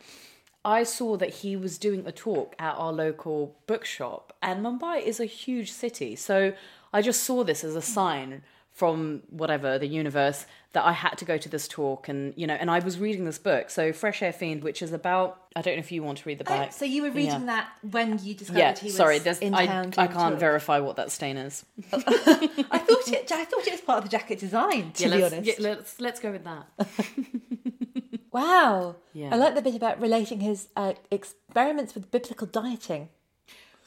I 0.65 0.83
saw 0.83 1.17
that 1.17 1.31
he 1.31 1.57
was 1.57 1.79
doing 1.79 2.07
a 2.07 2.13
talk 2.13 2.55
at 2.59 2.75
our 2.77 2.93
local 2.93 3.57
bookshop, 3.67 4.37
and 4.43 4.65
Mumbai 4.65 5.03
is 5.03 5.21
a 5.21 5.25
huge 5.25 5.73
city, 5.73 6.17
so 6.17 6.53
I 6.93 7.03
just 7.03 7.23
saw 7.23 7.45
this 7.45 7.65
as 7.65 7.77
a 7.77 7.83
sign 7.83 8.43
from 8.73 9.23
whatever 9.31 9.79
the 9.79 9.87
universe 9.87 10.47
that 10.73 10.85
I 10.85 10.93
had 10.93 11.19
to 11.19 11.25
go 11.25 11.37
to 11.37 11.49
this 11.49 11.67
talk, 11.67 12.09
and 12.09 12.33
you 12.37 12.47
know, 12.47 12.55
and 12.55 12.71
I 12.71 12.79
was 12.79 12.99
reading 12.99 13.25
this 13.25 13.39
book, 13.39 13.71
so 13.71 13.93
Fresh 13.93 14.23
Air 14.23 14.33
Fiend, 14.33 14.63
which 14.63 14.83
is 14.83 14.93
about 14.93 15.43
I 15.57 15.63
don't 15.63 15.75
know 15.75 15.81
if 15.81 15.91
you 15.91 16.03
want 16.03 16.19
to 16.19 16.29
read 16.29 16.39
the 16.39 16.45
Oh, 16.45 16.57
back. 16.57 16.73
so 16.73 16.85
you 16.85 17.03
were 17.03 17.11
reading 17.11 17.47
that 17.47 17.69
when 17.91 18.19
you 18.23 18.35
discovered 18.35 18.59
Yeah, 18.61 18.77
he 18.79 18.87
was 18.87 18.95
sorry, 18.95 19.19
there's, 19.19 19.41
in 19.41 19.53
I, 19.55 19.67
town. 19.67 19.87
I 19.97 20.07
doing 20.07 20.17
can't 20.17 20.33
tour. 20.33 20.39
verify 20.39 20.79
what 20.79 20.95
that 20.97 21.11
stain 21.11 21.37
is. 21.37 21.65
I 21.93 21.99
thought 21.99 23.09
it. 23.09 23.33
I 23.33 23.45
thought 23.45 23.67
it 23.67 23.73
was 23.73 23.81
part 23.81 23.99
of 23.99 24.05
the 24.05 24.11
jacket 24.11 24.39
design. 24.39 24.93
To 24.93 25.03
yeah, 25.09 25.15
be 25.17 25.21
let's, 25.23 25.35
honest. 25.35 25.49
yeah, 25.49 25.55
let's 25.69 26.01
let's 26.01 26.21
go 26.21 26.31
with 26.33 26.45
that. 26.45 26.67
Wow. 28.33 28.97
Yeah. 29.13 29.31
I 29.33 29.37
like 29.37 29.55
the 29.57 29.63
bit 29.63 29.75
about 29.75 30.01
relating 30.01 30.39
his 30.41 30.69
uh, 30.77 30.93
experiments 31.11 31.95
with 31.95 32.11
biblical 32.11 32.47
dieting. 32.47 33.09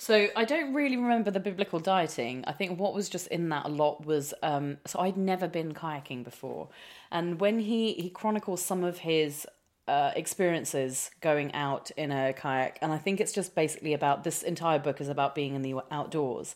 So 0.03 0.27
I 0.35 0.43
don't 0.43 0.73
really 0.73 0.97
remember 0.97 1.31
the 1.31 1.39
biblical 1.39 1.79
dieting. 1.79 2.43
I 2.45 2.51
think 2.51 2.77
what 2.77 2.93
was 2.93 3.07
just 3.07 3.27
in 3.27 3.47
that 3.47 3.67
a 3.67 3.69
lot 3.69 4.05
was 4.05 4.33
um, 4.43 4.79
so 4.85 4.99
I'd 4.99 5.15
never 5.15 5.47
been 5.47 5.73
kayaking 5.73 6.25
before, 6.25 6.67
and 7.09 7.39
when 7.39 7.59
he 7.59 7.93
he 7.93 8.09
chronicles 8.09 8.61
some 8.61 8.83
of 8.83 8.97
his 8.97 9.47
uh, 9.87 10.11
experiences 10.13 11.09
going 11.21 11.53
out 11.53 11.89
in 11.91 12.11
a 12.11 12.33
kayak, 12.33 12.79
and 12.81 12.91
I 12.91 12.97
think 12.97 13.21
it's 13.21 13.31
just 13.31 13.55
basically 13.55 13.93
about 13.93 14.25
this 14.25 14.43
entire 14.43 14.77
book 14.77 14.99
is 14.99 15.07
about 15.07 15.35
being 15.35 15.55
in 15.55 15.61
the 15.61 15.75
outdoors, 15.89 16.53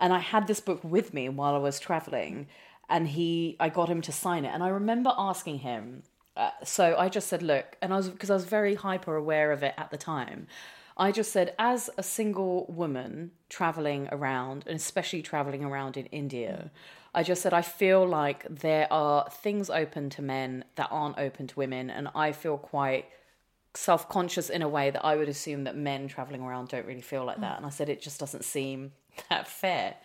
and 0.00 0.14
I 0.14 0.20
had 0.20 0.46
this 0.46 0.60
book 0.60 0.80
with 0.82 1.12
me 1.12 1.28
while 1.28 1.54
I 1.54 1.58
was 1.58 1.78
traveling, 1.78 2.46
and 2.88 3.08
he 3.08 3.56
I 3.60 3.68
got 3.68 3.90
him 3.90 4.00
to 4.08 4.10
sign 4.10 4.46
it, 4.46 4.54
and 4.54 4.62
I 4.62 4.68
remember 4.68 5.12
asking 5.18 5.58
him. 5.58 6.02
Uh, 6.34 6.50
so 6.64 6.96
I 6.98 7.10
just 7.10 7.28
said, 7.28 7.42
look, 7.42 7.76
and 7.82 7.92
I 7.92 7.96
was 7.98 8.08
because 8.08 8.30
I 8.30 8.34
was 8.34 8.46
very 8.46 8.74
hyper 8.74 9.16
aware 9.16 9.52
of 9.52 9.62
it 9.62 9.74
at 9.76 9.90
the 9.90 9.98
time. 9.98 10.46
I 10.96 11.12
just 11.12 11.32
said, 11.32 11.54
as 11.58 11.90
a 11.98 12.02
single 12.02 12.66
woman 12.68 13.32
traveling 13.48 14.08
around, 14.10 14.64
and 14.66 14.76
especially 14.76 15.20
traveling 15.20 15.62
around 15.62 15.96
in 15.96 16.06
India, 16.06 16.70
I 17.14 17.22
just 17.22 17.42
said, 17.42 17.52
I 17.52 17.62
feel 17.62 18.06
like 18.06 18.46
there 18.48 18.90
are 18.90 19.28
things 19.30 19.68
open 19.68 20.08
to 20.10 20.22
men 20.22 20.64
that 20.76 20.88
aren't 20.90 21.18
open 21.18 21.46
to 21.48 21.56
women, 21.56 21.90
and 21.90 22.08
I 22.14 22.32
feel 22.32 22.56
quite 22.56 23.06
self 23.74 24.08
conscious 24.08 24.48
in 24.48 24.62
a 24.62 24.68
way 24.68 24.90
that 24.90 25.04
I 25.04 25.16
would 25.16 25.28
assume 25.28 25.64
that 25.64 25.76
men 25.76 26.08
traveling 26.08 26.42
around 26.42 26.68
don't 26.68 26.86
really 26.86 27.02
feel 27.02 27.24
like 27.24 27.40
that. 27.40 27.54
Mm. 27.54 27.56
And 27.58 27.66
I 27.66 27.70
said, 27.70 27.88
it 27.88 28.00
just 28.00 28.18
doesn't 28.18 28.44
seem 28.44 28.92
that 29.28 29.46
fair. 29.46 29.96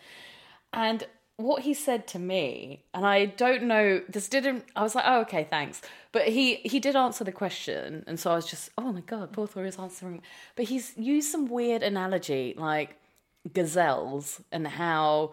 And 0.72 1.06
what 1.36 1.62
he 1.62 1.74
said 1.74 2.06
to 2.08 2.18
me, 2.18 2.84
and 2.94 3.06
I 3.06 3.26
don't 3.26 3.64
know, 3.64 4.02
this 4.08 4.28
didn't. 4.28 4.64
I 4.76 4.82
was 4.82 4.94
like, 4.94 5.04
oh, 5.06 5.20
okay, 5.22 5.46
thanks. 5.48 5.80
But 6.12 6.28
he 6.28 6.56
he 6.56 6.78
did 6.78 6.96
answer 6.96 7.24
the 7.24 7.32
question, 7.32 8.04
and 8.06 8.18
so 8.20 8.30
I 8.30 8.36
was 8.36 8.46
just, 8.46 8.70
oh 8.78 8.92
my 8.92 9.00
god, 9.00 9.32
Paul 9.32 9.46
Theroux 9.46 9.66
is 9.66 9.78
answering. 9.78 10.22
But 10.56 10.66
he's 10.66 10.96
used 10.96 11.30
some 11.30 11.46
weird 11.46 11.82
analogy, 11.82 12.54
like 12.56 12.96
gazelles, 13.52 14.40
and 14.52 14.66
how 14.66 15.32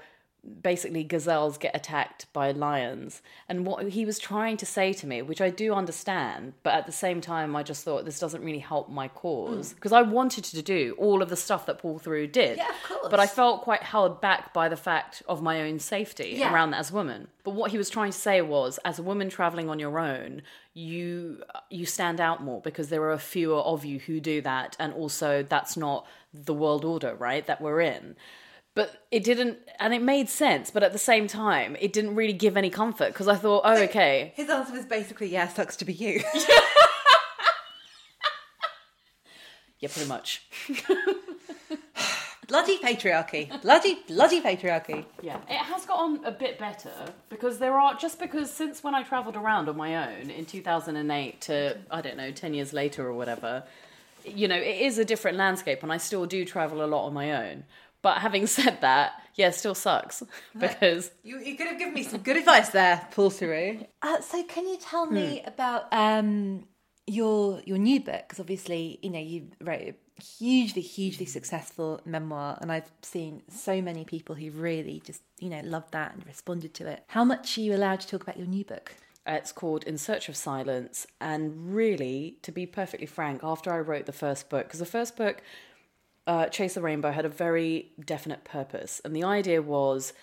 basically 0.61 1.03
gazelles 1.03 1.57
get 1.57 1.75
attacked 1.75 2.25
by 2.33 2.51
lions. 2.51 3.21
And 3.49 3.65
what 3.65 3.89
he 3.89 4.05
was 4.05 4.19
trying 4.19 4.57
to 4.57 4.65
say 4.65 4.93
to 4.93 5.05
me 5.05 5.21
which 5.21 5.41
i 5.41 5.49
do 5.49 5.73
understand 5.73 6.53
but 6.63 6.73
at 6.73 6.85
the 6.85 6.91
same 6.91 7.19
time 7.19 7.55
i 7.55 7.63
just 7.63 7.83
thought 7.83 8.05
this 8.05 8.19
doesn't 8.19 8.43
really 8.43 8.59
help 8.59 8.89
my 8.89 9.07
cause. 9.09 9.71
Mm. 9.71 9.75
Because 9.75 9.91
i 9.91 10.01
wanted 10.01 10.45
to 10.45 10.61
do 10.61 10.95
all 10.97 11.21
of 11.21 11.29
the 11.29 11.35
stuff 11.35 11.65
that 11.65 11.79
Paul 11.79 11.99
Theroux 11.99 12.31
did. 12.31 12.57
Yeah, 12.57 12.69
of 12.69 12.83
course. 12.83 13.07
but 13.11 13.19
i 13.19 13.27
felt 13.27 13.61
quite 13.63 13.83
held 13.83 14.21
back 14.21 14.53
by 14.53 14.69
the 14.69 14.77
fact 14.77 15.21
of 15.27 15.41
my 15.41 15.61
own 15.61 15.79
safety 15.79 16.35
Yeah. 16.37 16.53
around 16.53 16.71
that 16.71 16.79
as 16.79 16.91
a 16.91 16.93
woman. 16.93 17.27
But 17.43 17.55
what 17.55 17.71
he 17.71 17.77
was 17.77 17.89
trying 17.89 18.11
to 18.11 18.17
say 18.17 18.41
was 18.41 18.79
as 18.85 18.99
a 18.99 19.03
woman 19.03 19.29
traveling 19.29 19.69
on 19.69 19.79
your 19.79 19.99
own 19.99 20.41
you 20.73 21.43
you 21.69 21.85
stand 21.85 22.21
out 22.21 22.41
more 22.43 22.61
because 22.61 22.89
there 22.89 23.09
are 23.09 23.17
fewer 23.17 23.59
of 23.59 23.83
you 23.83 23.99
who 23.99 24.19
do 24.19 24.41
that. 24.41 24.75
And 24.79 24.93
also 24.93 25.43
that's 25.43 25.75
not 25.75 26.07
the 26.33 26.53
world 26.53 26.85
order 26.85 27.13
right 27.15 27.45
that 27.47 27.59
we're 27.61 27.81
in 27.81 28.15
but 28.79 29.03
it 29.11 29.25
didn't 29.25 29.57
and 29.77 29.93
it 29.93 30.01
made 30.01 30.29
sense 30.29 30.71
but 30.71 30.83
at 30.83 30.93
the 30.93 31.03
same 31.11 31.27
time 31.27 31.75
it 31.81 31.91
didn't 31.91 32.15
really 32.15 32.31
give 32.31 32.55
any 32.55 32.69
comfort 32.69 33.09
because 33.09 33.27
i 33.27 33.35
thought 33.35 33.61
oh 33.65 33.83
okay 33.83 34.31
His 34.37 34.49
answer 34.49 34.71
was 34.71 34.85
basically, 34.85 35.27
"Yeah, 35.27 35.49
sucks 35.49 35.75
to 35.81 35.83
be 35.83 35.91
you." 35.91 36.21
yeah 39.81 39.89
pretty 39.93 40.07
much 40.07 40.43
bloody 42.47 42.77
patriarchy. 42.77 43.61
Bloody, 43.61 43.99
bloody 44.07 44.39
patriarchy. 44.41 45.03
yeah 45.21 45.39
it 45.49 45.63
has 45.71 45.85
got 45.85 45.99
on 45.99 46.23
a 46.23 46.31
bit 46.31 46.57
better 46.57 46.93
because 47.29 47.59
there 47.59 47.77
are 47.77 47.95
just 47.95 48.17
because 48.17 48.49
since 48.49 48.81
when 48.81 48.95
i 48.95 49.03
traveled 49.03 49.35
around 49.35 49.67
on 49.67 49.75
my 49.75 49.91
own 50.07 50.29
in 50.29 50.45
2008 50.45 51.41
to 51.41 51.77
i 51.91 51.99
don't 51.99 52.15
know 52.15 52.31
10 52.31 52.53
years 52.53 52.71
later 52.71 53.05
or 53.05 53.13
whatever 53.13 53.63
you 54.23 54.47
know 54.47 54.61
it 54.71 54.77
is 54.87 54.97
a 54.97 55.03
different 55.03 55.37
landscape 55.37 55.83
and 55.83 55.91
i 55.91 55.97
still 55.97 56.25
do 56.25 56.45
travel 56.45 56.81
a 56.83 56.87
lot 56.93 57.05
on 57.07 57.13
my 57.13 57.29
own 57.43 57.65
but 58.01 58.19
having 58.19 58.47
said 58.47 58.79
that 58.81 59.13
yeah 59.35 59.47
it 59.47 59.55
still 59.55 59.75
sucks 59.75 60.23
because 60.59 61.11
You, 61.23 61.39
you 61.39 61.55
could 61.55 61.67
have 61.67 61.79
given 61.79 61.93
me 61.93 62.03
some 62.03 62.21
good 62.21 62.37
advice 62.37 62.69
there, 62.69 63.07
Paul 63.11 63.29
Theroux. 63.31 63.85
Uh, 64.01 64.21
so, 64.21 64.43
can 64.43 64.67
you 64.67 64.77
tell 64.77 65.05
me 65.05 65.41
about 65.45 65.85
um, 65.93 66.65
your 67.07 67.61
your 67.65 67.77
new 67.77 67.99
book? 67.99 68.23
Because 68.27 68.39
obviously, 68.39 68.99
you 69.01 69.09
know, 69.09 69.19
you 69.19 69.47
wrote 69.61 69.81
a 69.81 69.93
hugely, 70.21 70.81
hugely 70.81 71.25
successful 71.25 72.01
memoir, 72.05 72.57
and 72.61 72.71
I've 72.71 72.91
seen 73.01 73.41
so 73.49 73.81
many 73.81 74.03
people 74.03 74.35
who 74.35 74.51
really 74.51 75.01
just, 75.05 75.21
you 75.39 75.49
know, 75.49 75.61
loved 75.63 75.93
that 75.93 76.13
and 76.13 76.25
responded 76.25 76.73
to 76.75 76.87
it. 76.87 77.03
How 77.07 77.23
much 77.23 77.57
are 77.57 77.61
you 77.61 77.73
allowed 77.73 78.01
to 78.01 78.07
talk 78.07 78.23
about 78.23 78.37
your 78.37 78.47
new 78.47 78.65
book? 78.65 78.93
Uh, 79.27 79.33
It's 79.33 79.51
called 79.53 79.83
In 79.85 79.97
Search 79.97 80.27
of 80.27 80.35
Silence. 80.35 81.07
And 81.21 81.73
really, 81.73 82.37
to 82.41 82.51
be 82.51 82.65
perfectly 82.65 83.07
frank, 83.07 83.41
after 83.43 83.71
I 83.71 83.79
wrote 83.79 84.05
the 84.05 84.11
first 84.25 84.49
book, 84.49 84.65
because 84.67 84.79
the 84.79 84.85
first 84.97 85.15
book, 85.15 85.41
uh, 86.29 86.45
Chase 86.45 86.75
the 86.75 86.81
Rainbow, 86.81 87.11
had 87.11 87.25
a 87.25 87.29
very 87.29 87.91
definite 88.05 88.43
purpose. 88.43 89.01
And 89.03 89.15
the 89.15 89.23
idea 89.23 89.63
was 89.63 90.13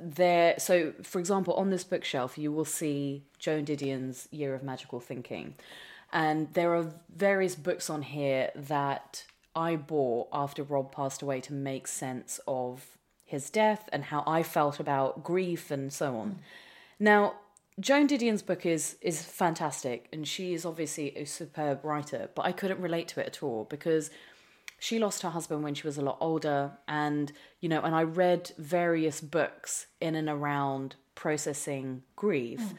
there 0.00 0.54
so 0.58 0.92
for 1.02 1.18
example 1.18 1.54
on 1.54 1.70
this 1.70 1.84
bookshelf 1.84 2.36
you 2.36 2.52
will 2.52 2.66
see 2.66 3.22
joan 3.38 3.64
didion's 3.64 4.28
year 4.30 4.54
of 4.54 4.62
magical 4.62 5.00
thinking 5.00 5.54
and 6.12 6.52
there 6.52 6.74
are 6.74 6.92
various 7.16 7.54
books 7.54 7.88
on 7.88 8.02
here 8.02 8.50
that 8.54 9.24
i 9.56 9.74
bought 9.74 10.28
after 10.34 10.62
rob 10.62 10.92
passed 10.92 11.22
away 11.22 11.40
to 11.40 11.54
make 11.54 11.86
sense 11.86 12.38
of 12.46 12.98
his 13.24 13.48
death 13.48 13.88
and 13.90 14.04
how 14.04 14.22
i 14.26 14.42
felt 14.42 14.78
about 14.78 15.24
grief 15.24 15.70
and 15.70 15.90
so 15.94 16.14
on 16.14 16.38
now 16.98 17.34
joan 17.80 18.06
didion's 18.06 18.42
book 18.42 18.66
is 18.66 18.98
is 19.00 19.22
fantastic 19.22 20.08
and 20.12 20.28
she 20.28 20.52
is 20.52 20.66
obviously 20.66 21.16
a 21.16 21.24
superb 21.24 21.82
writer 21.86 22.28
but 22.34 22.44
i 22.44 22.52
couldn't 22.52 22.82
relate 22.82 23.08
to 23.08 23.18
it 23.18 23.26
at 23.26 23.42
all 23.42 23.64
because 23.64 24.10
she 24.80 24.98
lost 24.98 25.22
her 25.22 25.30
husband 25.30 25.62
when 25.62 25.74
she 25.74 25.86
was 25.86 25.98
a 25.98 26.02
lot 26.02 26.16
older 26.20 26.72
and 26.88 27.30
you 27.60 27.68
know 27.68 27.80
and 27.82 27.94
i 27.94 28.02
read 28.02 28.50
various 28.58 29.20
books 29.20 29.86
in 30.00 30.16
and 30.16 30.28
around 30.28 30.96
processing 31.14 32.02
grief 32.16 32.60
mm. 32.60 32.76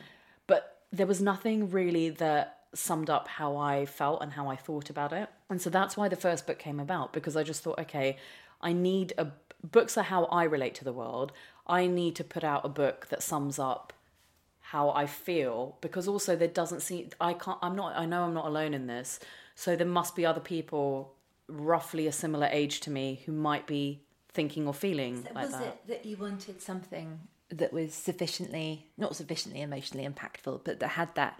but 0.47 0.81
there 0.91 1.07
was 1.07 1.21
nothing 1.21 1.69
really 1.69 2.09
that 2.09 2.57
summed 2.73 3.09
up 3.09 3.27
how 3.27 3.55
i 3.55 3.85
felt 3.85 4.21
and 4.21 4.33
how 4.33 4.49
i 4.49 4.55
thought 4.55 4.89
about 4.89 5.11
it. 5.11 5.29
And 5.49 5.61
so 5.61 5.69
that's 5.69 5.97
why 5.97 6.07
the 6.07 6.15
first 6.15 6.47
book 6.47 6.57
came 6.57 6.79
about 6.79 7.13
because 7.13 7.35
i 7.35 7.43
just 7.43 7.63
thought 7.63 7.79
okay 7.79 8.17
i 8.61 8.73
need 8.73 9.13
a 9.17 9.27
books 9.71 9.97
are 9.97 10.03
how 10.03 10.25
i 10.25 10.43
relate 10.43 10.75
to 10.75 10.83
the 10.83 10.93
world. 10.93 11.31
I 11.67 11.87
need 11.87 12.15
to 12.15 12.23
put 12.23 12.43
out 12.43 12.65
a 12.65 12.69
book 12.69 13.07
that 13.09 13.21
sums 13.21 13.59
up 13.59 13.93
how 14.59 14.89
I 14.89 15.05
feel 15.05 15.77
because 15.81 16.07
also 16.07 16.35
there 16.35 16.47
doesn't 16.47 16.81
seem 16.81 17.09
I 17.19 17.33
can't 17.33 17.57
I'm 17.61 17.75
not 17.75 17.95
I 17.97 18.05
know 18.05 18.23
I'm 18.23 18.33
not 18.33 18.45
alone 18.45 18.73
in 18.73 18.87
this 18.87 19.19
so 19.53 19.75
there 19.75 19.87
must 19.87 20.15
be 20.15 20.25
other 20.25 20.39
people 20.39 21.13
roughly 21.51 22.07
a 22.07 22.11
similar 22.11 22.47
age 22.51 22.79
to 22.81 22.91
me 22.91 23.21
who 23.25 23.31
might 23.31 23.67
be 23.67 24.01
thinking 24.33 24.67
or 24.67 24.73
feeling 24.73 25.23
like 25.35 25.45
was 25.45 25.51
that. 25.51 25.63
it 25.63 25.87
that 25.87 26.05
you 26.05 26.17
wanted 26.17 26.61
something 26.61 27.19
that 27.49 27.73
was 27.73 27.93
sufficiently 27.93 28.87
not 28.97 29.15
sufficiently 29.15 29.61
emotionally 29.61 30.07
impactful 30.07 30.61
but 30.63 30.79
that 30.79 30.89
had 30.89 31.13
that 31.15 31.39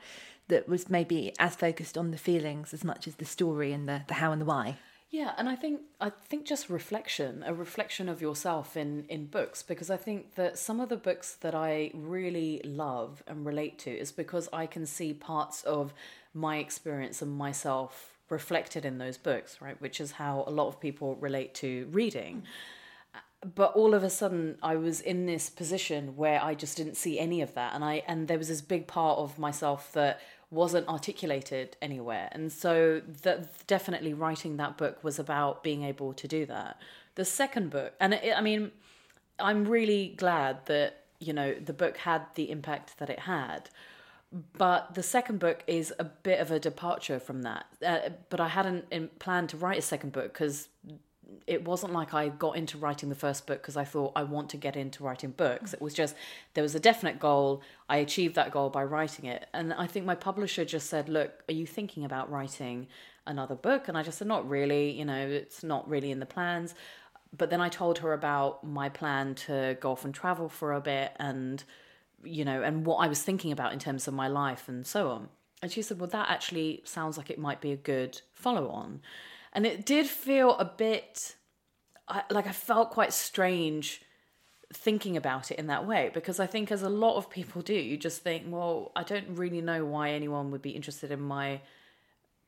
that 0.50 0.68
was 0.68 0.90
maybe 0.90 1.34
as 1.40 1.56
focused 1.56 1.98
on 1.98 2.12
the 2.12 2.18
feelings 2.18 2.74
as 2.74 2.84
much 2.84 3.08
as 3.08 3.16
the 3.16 3.26
story 3.26 3.72
and 3.72 3.88
the, 3.88 4.02
the 4.08 4.16
how 4.16 4.32
and 4.32 4.42
the 4.42 4.46
why 4.46 4.78
Yeah, 5.14 5.34
and 5.38 5.50
I 5.50 5.58
think 5.58 5.82
I 6.00 6.10
think 6.10 6.46
just 6.46 6.70
reflection, 6.70 7.44
a 7.46 7.54
reflection 7.54 8.08
of 8.08 8.22
yourself 8.22 8.78
in 8.78 9.06
in 9.10 9.26
books 9.28 9.62
because 9.62 9.90
I 9.90 9.98
think 9.98 10.36
that 10.36 10.58
some 10.58 10.80
of 10.80 10.88
the 10.88 10.96
books 10.96 11.36
that 11.42 11.54
I 11.54 11.92
really 11.94 12.62
love 12.64 13.22
and 13.28 13.46
relate 13.46 13.78
to 13.80 13.92
is 13.92 14.14
because 14.14 14.48
I 14.54 14.66
can 14.68 14.86
see 14.86 15.14
parts 15.14 15.64
of 15.64 15.94
my 16.34 16.58
experience 16.58 17.22
and 17.22 17.32
myself 17.38 18.18
reflected 18.32 18.86
in 18.86 18.98
those 18.98 19.18
books, 19.18 19.62
right? 19.62 19.80
Which 19.82 20.00
is 20.00 20.14
how 20.14 20.44
a 20.48 20.52
lot 20.52 20.68
of 20.68 20.80
people 20.80 21.16
relate 21.16 21.54
to 21.56 21.88
reading. 21.92 22.44
Uh, 23.14 23.20
but 23.56 23.74
all 23.76 23.94
of 23.94 24.04
a 24.04 24.10
sudden 24.10 24.58
I 24.64 24.76
was 24.76 25.02
in 25.02 25.26
this 25.26 25.50
position 25.50 26.16
where 26.16 26.42
I 26.42 26.56
just 26.56 26.78
didn't 26.78 26.96
see 26.96 27.20
any 27.20 27.42
of 27.42 27.54
that 27.56 27.76
and 27.76 27.84
I 27.84 28.04
and 28.08 28.28
there 28.28 28.38
was 28.38 28.48
this 28.48 28.62
big 28.62 28.88
part 28.88 29.20
of 29.20 29.38
myself 29.38 29.92
that 29.94 30.22
wasn't 30.52 30.88
articulated 30.90 31.78
anywhere. 31.82 32.30
And 32.34 32.52
so 32.52 33.02
that 33.24 33.66
definitely 33.68 34.14
writing 34.14 34.58
that 34.58 34.78
book 34.78 35.02
was 35.04 35.18
about 35.18 35.64
being 35.64 35.84
able 35.84 36.14
to 36.14 36.28
do 36.28 36.46
that. 36.46 36.78
The 37.16 37.26
second 37.26 37.70
book, 37.70 37.94
and 38.00 38.14
it, 38.14 38.34
I 38.38 38.42
mean, 38.42 38.72
I'm 39.40 39.66
really 39.66 40.14
glad 40.18 40.66
that, 40.66 41.06
you 41.20 41.32
know, 41.32 41.54
the 41.54 41.74
book 41.74 41.98
had 41.98 42.24
the 42.36 42.52
impact 42.52 43.00
that 43.00 43.10
it 43.10 43.20
had. 43.20 43.70
But 44.58 44.94
the 44.96 45.04
second 45.04 45.40
book 45.40 45.64
is 45.68 45.94
a 46.00 46.06
bit 46.06 46.40
of 46.40 46.52
a 46.52 46.60
departure 46.60 47.20
from 47.20 47.42
that. 47.42 47.66
Uh, 47.86 48.10
but 48.30 48.40
I 48.40 48.48
hadn't 48.48 48.86
in, 48.90 49.10
planned 49.20 49.50
to 49.50 49.58
write 49.58 49.78
a 49.78 49.82
second 49.82 50.14
book 50.14 50.32
because 50.32 50.70
it 51.48 51.66
wasn't 51.66 51.94
like 51.94 52.14
I 52.14 52.30
got 52.30 52.56
into 52.56 52.78
writing 52.78 53.10
the 53.10 53.16
first 53.16 53.46
book 53.46 53.62
because 53.62 53.78
I 53.78 53.84
thought 53.84 54.14
I 54.16 54.24
want 54.24 54.50
to 54.52 54.58
get 54.58 54.76
into 54.76 55.04
writing 55.04 55.32
books. 55.32 55.74
It 55.74 55.82
was 55.82 55.94
just 55.94 56.16
there 56.54 56.62
was 56.62 56.76
a 56.76 56.80
definite 56.80 57.20
goal. 57.20 57.62
I 57.90 57.98
achieved 57.98 58.36
that 58.36 58.52
goal 58.52 58.70
by 58.70 58.84
writing 58.84 59.26
it. 59.26 59.48
And 59.54 59.74
I 59.74 59.88
think 59.88 60.06
my 60.06 60.16
publisher 60.16 60.66
just 60.66 60.90
said, 60.90 61.10
"Look, 61.10 61.44
are 61.50 61.54
you 61.54 61.66
thinking 61.66 62.06
about 62.06 62.32
writing 62.32 62.88
another 63.28 63.56
book?" 63.56 63.88
And 63.88 63.98
I 63.98 64.04
just 64.04 64.18
said, 64.18 64.28
"Not 64.28 64.48
really. 64.50 64.92
You 64.92 65.06
know, 65.06 65.28
it's 65.28 65.64
not 65.64 65.90
really 65.90 66.12
in 66.12 66.20
the 66.20 66.26
plans." 66.26 66.74
But 67.38 67.50
then 67.50 67.62
I 67.62 67.70
told 67.70 68.00
her 68.00 68.14
about 68.14 68.64
my 68.66 68.90
plan 68.90 69.36
to 69.36 69.78
go 69.80 69.92
off 69.92 70.04
and 70.04 70.14
travel 70.14 70.50
for 70.50 70.74
a 70.74 70.82
bit 70.82 71.14
and 71.18 71.64
you 72.24 72.46
know, 72.46 72.62
and 72.62 72.86
what 72.86 72.98
I 72.98 73.08
was 73.08 73.22
thinking 73.22 73.52
about 73.52 73.74
in 73.74 73.80
terms 73.80 74.08
of 74.08 74.14
my 74.14 74.28
life 74.28 74.68
and 74.68 74.86
so 74.86 75.10
on. 75.10 75.30
And 75.62 75.72
she 75.72 75.82
said, 75.82 76.00
Well, 76.00 76.10
that 76.10 76.30
actually 76.30 76.82
sounds 76.86 77.18
like 77.18 77.30
it 77.30 77.40
might 77.40 77.62
be 77.62 77.72
a 77.72 77.78
good 77.78 78.22
follow 78.32 78.70
on. 78.70 79.02
And 79.54 79.66
it 79.66 79.86
did 79.86 80.08
feel 80.08 80.58
a 80.58 80.66
bit 80.66 81.36
I, 82.08 82.24
like 82.30 82.48
I 82.48 82.52
felt 82.52 82.92
quite 82.92 83.14
strange 83.14 84.02
thinking 84.74 85.18
about 85.18 85.52
it 85.52 85.60
in 85.60 85.68
that 85.68 85.86
way 85.86 86.12
because 86.14 86.40
I 86.40 86.48
think, 86.48 86.72
as 86.72 86.82
a 86.82 86.90
lot 86.90 87.18
of 87.18 87.30
people 87.30 87.62
do, 87.62 87.74
you 87.74 87.98
just 87.98 88.22
think, 88.22 88.46
Well, 88.48 88.92
I 88.96 89.04
don't 89.04 89.36
really 89.36 89.62
know 89.62 89.86
why 89.86 90.12
anyone 90.12 90.52
would 90.52 90.62
be 90.62 90.72
interested 90.72 91.12
in 91.12 91.22
my 91.22 91.62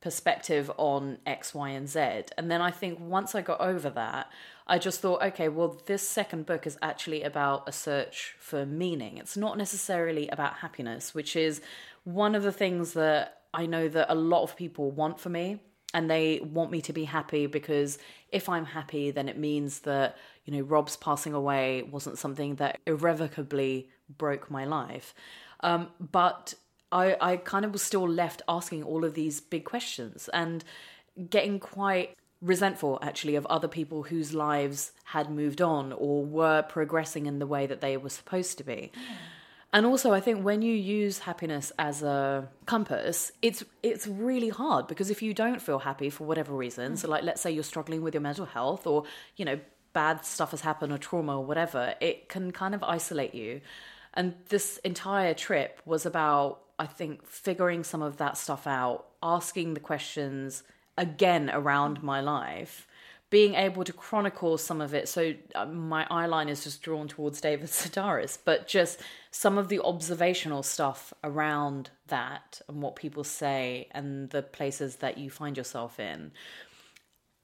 perspective 0.02 0.70
on 0.78 1.18
X, 1.26 1.54
Y, 1.54 1.70
and 1.70 1.88
Z. 1.88 2.00
And 2.38 2.52
then 2.52 2.62
I 2.62 2.72
think 2.72 3.00
once 3.00 3.36
I 3.36 3.42
got 3.42 3.62
over 3.62 3.90
that, 3.92 4.30
I 4.66 4.80
just 4.80 5.02
thought, 5.02 5.22
okay, 5.22 5.50
well, 5.50 5.82
this 5.86 6.08
second 6.08 6.46
book 6.46 6.66
is 6.66 6.78
actually 6.82 7.24
about 7.24 7.68
a 7.68 7.72
search 7.72 8.36
for 8.40 8.66
meaning. 8.66 9.18
It's 9.18 9.36
not 9.36 9.58
necessarily 9.58 10.30
about 10.30 10.56
happiness, 10.56 11.14
which 11.14 11.36
is 11.36 11.62
one 12.06 12.34
of 12.36 12.44
the 12.44 12.52
things 12.52 12.94
that 12.94 13.42
I 13.54 13.66
know 13.66 13.88
that 13.90 14.12
a 14.12 14.16
lot 14.16 14.44
of 14.44 14.56
people 14.56 14.92
want 14.92 15.20
for 15.20 15.30
me. 15.30 15.60
And 15.96 16.10
they 16.10 16.40
want 16.40 16.72
me 16.72 16.82
to 16.82 16.94
be 16.94 17.04
happy 17.04 17.46
because 17.46 18.00
if 18.32 18.50
I'm 18.50 18.66
happy, 18.66 19.12
then 19.12 19.30
it 19.30 19.38
means 19.38 19.82
that, 19.82 20.18
you 20.44 20.52
know, 20.52 20.62
Rob's 20.62 20.96
passing 20.96 21.36
away 21.36 21.84
wasn't 21.84 22.18
something 22.18 22.56
that 22.56 22.80
irrevocably 22.88 23.90
broke 24.18 24.50
my 24.50 24.66
life. 24.66 25.14
Um, 25.60 25.90
but 26.00 26.56
I, 26.92 27.16
I 27.22 27.38
kind 27.38 27.64
of 27.64 27.74
was 27.74 27.84
still 27.84 28.10
left 28.10 28.42
asking 28.48 28.82
all 28.84 29.06
of 29.06 29.14
these 29.14 29.40
big 29.40 29.66
questions 29.66 30.30
and 30.34 30.64
getting 31.30 31.60
quite 31.60 32.16
resentful 32.44 33.00
actually 33.02 33.36
of 33.36 33.46
other 33.46 33.70
people 33.70 34.04
whose 34.04 34.34
lives 34.34 34.92
had 35.06 35.32
moved 35.32 35.62
on 35.62 35.94
or 35.94 36.26
were 36.26 36.62
progressing 36.64 37.26
in 37.26 37.40
the 37.40 37.48
way 37.48 37.66
that 37.66 37.80
they 37.80 37.96
were 37.96 38.10
supposed 38.10 38.58
to 38.58 38.64
be. 38.64 38.92
And 39.72 39.88
also 39.88 40.14
I 40.14 40.20
think 40.20 40.44
when 40.44 40.62
you 40.62 40.76
use 40.76 41.20
happiness 41.20 41.72
as 41.80 42.04
a 42.04 42.48
compass, 42.68 43.32
it's 43.42 43.64
it's 43.82 44.06
really 44.06 44.50
hard 44.50 44.88
because 44.88 45.10
if 45.10 45.24
you 45.24 45.34
don't 45.34 45.62
feel 45.62 45.80
happy 45.80 46.12
for 46.12 46.26
whatever 46.26 46.54
reason, 46.54 46.96
so 46.98 47.08
like 47.08 47.24
let's 47.24 47.42
say 47.42 47.50
you're 47.50 47.64
struggling 47.64 48.04
with 48.04 48.14
your 48.14 48.22
mental 48.22 48.46
health 48.46 48.86
or, 48.86 49.06
you 49.36 49.46
know, 49.46 49.60
bad 49.94 50.26
stuff 50.26 50.52
has 50.52 50.62
happened 50.62 50.92
or 50.92 50.98
trauma 50.98 51.40
or 51.40 51.46
whatever, 51.46 51.96
it 52.02 52.30
can 52.30 52.52
kind 52.52 52.76
of 52.76 52.84
isolate 52.84 53.34
you. 53.34 53.62
And 54.14 54.36
this 54.50 54.78
entire 54.80 55.34
trip 55.34 55.82
was 55.86 56.06
about, 56.06 56.62
I 56.78 56.86
think, 56.86 57.26
figuring 57.26 57.84
some 57.84 58.04
of 58.04 58.18
that 58.18 58.38
stuff 58.38 58.68
out, 58.68 59.06
asking 59.24 59.74
the 59.74 59.80
questions 59.80 60.62
again 60.98 61.50
around 61.52 62.04
my 62.04 62.22
life, 62.22 62.88
being 63.30 63.56
able 63.56 63.84
to 63.84 63.94
chronicle 63.94 64.58
some 64.58 64.80
of 64.80 64.94
it. 64.94 65.10
So 65.10 65.34
uh, 65.56 65.66
my 65.66 66.06
eyeline 66.06 66.50
is 66.50 66.64
just 66.64 66.84
drawn 66.84 67.08
towards 67.08 67.42
David 67.42 67.68
Sedaris, 67.70 68.38
but 68.44 68.68
just 68.68 69.02
some 69.32 69.58
of 69.58 69.70
the 69.70 69.80
observational 69.80 70.62
stuff 70.62 71.14
around 71.24 71.90
that 72.08 72.62
and 72.68 72.82
what 72.82 72.96
people 72.96 73.24
say 73.24 73.88
and 73.92 74.30
the 74.30 74.44
places 74.44 74.98
that 74.98 75.18
you 75.18 75.30
find 75.30 75.58
yourself 75.58 76.00
in. 76.00 76.32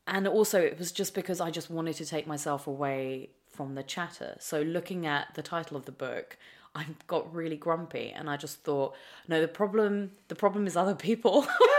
And 0.06 0.28
also, 0.28 0.60
it 0.60 0.78
was 0.78 0.91
just 0.91 1.14
because 1.14 1.39
I 1.39 1.52
just 1.52 1.70
wanted 1.70 1.95
to 1.97 2.06
take 2.06 2.26
myself 2.26 2.66
away 2.66 3.30
from 3.52 3.76
the 3.76 3.84
chatter. 3.84 4.36
So, 4.39 4.62
looking 4.62 5.06
at 5.06 5.36
the 5.36 5.43
title 5.43 5.78
of 5.78 5.86
the 5.86 5.91
book, 5.91 6.38
I 6.74 6.86
got 7.08 7.34
really 7.34 7.58
grumpy, 7.58 8.12
and 8.16 8.30
I 8.30 8.38
just 8.38 8.64
thought, 8.64 8.95
no, 9.28 9.41
the 9.41 9.47
problem, 9.47 10.12
the 10.28 10.36
problem 10.36 10.66
is 10.66 10.76
other 10.76 10.95
people, 10.95 11.45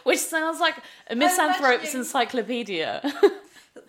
which 0.04 0.18
sounds 0.18 0.60
like 0.60 0.76
a 1.08 1.14
misanthrope's 1.16 1.94
encyclopedia. 1.94 3.00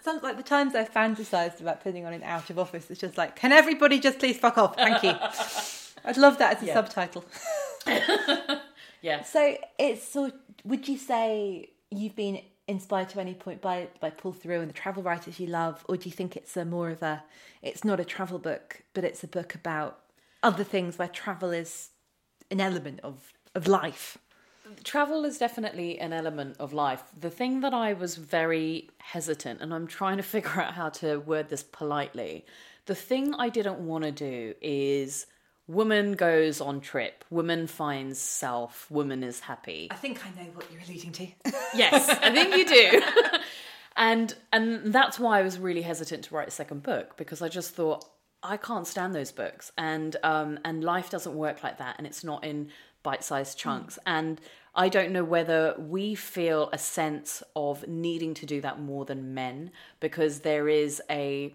Sounds 0.03 0.21
like 0.23 0.37
the 0.37 0.43
times 0.43 0.73
I've 0.75 0.91
fantasized 0.93 1.59
about 1.59 1.81
putting 1.83 2.05
on 2.05 2.13
an 2.13 2.21
out 2.23 2.49
of 2.51 2.57
office. 2.59 2.89
It's 2.91 2.99
just 3.01 3.17
like, 3.17 3.35
can 3.35 3.51
everybody 3.51 3.99
just 3.99 4.19
please 4.19 4.37
fuck 4.37 4.57
off? 4.57 4.75
Thank 4.75 5.03
you. 5.03 5.11
I'd 6.05 6.17
love 6.17 6.37
that 6.37 6.57
as 6.57 6.63
a 6.63 6.67
Yeah. 6.67 6.73
subtitle. 6.75 7.25
yeah. 9.01 9.23
So 9.23 9.57
it's 9.79 10.07
sort. 10.07 10.33
Would 10.63 10.87
you 10.87 10.97
say 10.97 11.69
you've 11.89 12.15
been 12.15 12.41
inspired 12.67 13.09
to 13.09 13.19
any 13.19 13.33
point 13.33 13.61
by 13.61 13.87
by 13.99 14.09
Paul 14.11 14.33
Theroux 14.33 14.59
and 14.61 14.69
the 14.69 14.73
travel 14.73 15.03
writers 15.03 15.39
you 15.39 15.47
love, 15.47 15.83
or 15.89 15.97
do 15.97 16.07
you 16.09 16.13
think 16.13 16.35
it's 16.35 16.55
a 16.57 16.65
more 16.65 16.89
of 16.89 17.01
a? 17.01 17.23
It's 17.61 17.83
not 17.83 17.99
a 17.99 18.05
travel 18.05 18.39
book, 18.39 18.83
but 18.93 19.03
it's 19.03 19.23
a 19.23 19.27
book 19.27 19.55
about 19.55 19.99
other 20.43 20.63
things 20.63 20.97
where 20.97 21.07
travel 21.07 21.51
is 21.51 21.89
an 22.49 22.61
element 22.61 22.99
of 23.03 23.33
of 23.55 23.67
life. 23.67 24.17
Travel 24.83 25.25
is 25.25 25.37
definitely 25.37 25.99
an 25.99 26.13
element 26.13 26.55
of 26.59 26.73
life. 26.73 27.03
The 27.19 27.29
thing 27.29 27.61
that 27.61 27.73
I 27.73 27.93
was 27.93 28.15
very 28.15 28.89
hesitant, 28.99 29.61
and 29.61 29.73
I'm 29.73 29.87
trying 29.87 30.17
to 30.17 30.23
figure 30.35 30.61
out 30.61 30.73
how 30.73 30.89
to 30.89 31.17
word 31.17 31.49
this 31.49 31.63
politely. 31.63 32.45
The 32.85 32.95
thing 32.95 33.33
I 33.35 33.49
didn't 33.49 33.79
want 33.79 34.03
to 34.03 34.11
do 34.11 34.55
is 34.61 35.27
woman 35.67 36.13
goes 36.13 36.59
on 36.59 36.81
trip, 36.81 37.23
woman 37.29 37.67
finds 37.67 38.19
self, 38.19 38.89
woman 38.89 39.23
is 39.23 39.39
happy. 39.41 39.87
I 39.91 39.95
think 39.95 40.19
I 40.25 40.29
know 40.41 40.49
what 40.53 40.71
you're 40.71 40.81
alluding 40.81 41.11
to. 41.13 41.27
Yes, 41.73 42.09
I 42.09 42.31
think 42.33 42.53
you 42.57 42.65
do. 42.65 43.01
and 43.95 44.35
and 44.51 44.93
that's 44.93 45.17
why 45.17 45.39
I 45.39 45.41
was 45.41 45.57
really 45.57 45.83
hesitant 45.83 46.25
to 46.25 46.35
write 46.35 46.49
a 46.49 46.51
second 46.51 46.83
book 46.83 47.15
because 47.15 47.41
I 47.41 47.47
just 47.47 47.73
thought 47.73 48.03
I 48.43 48.57
can't 48.57 48.87
stand 48.87 49.15
those 49.15 49.31
books, 49.31 49.71
and 49.77 50.15
um, 50.23 50.59
and 50.65 50.83
life 50.83 51.09
doesn't 51.09 51.35
work 51.35 51.63
like 51.63 51.77
that, 51.77 51.95
and 51.97 52.07
it's 52.07 52.23
not 52.23 52.43
in 52.43 52.71
bite-sized 53.03 53.57
chunks. 53.57 53.97
And 54.05 54.39
I 54.73 54.87
don't 54.89 55.11
know 55.11 55.23
whether 55.23 55.75
we 55.77 56.15
feel 56.15 56.69
a 56.71 56.77
sense 56.77 57.43
of 57.55 57.87
needing 57.87 58.33
to 58.35 58.45
do 58.45 58.61
that 58.61 58.79
more 58.79 59.05
than 59.05 59.33
men 59.33 59.71
because 59.99 60.39
there 60.39 60.69
is 60.69 61.01
a 61.09 61.53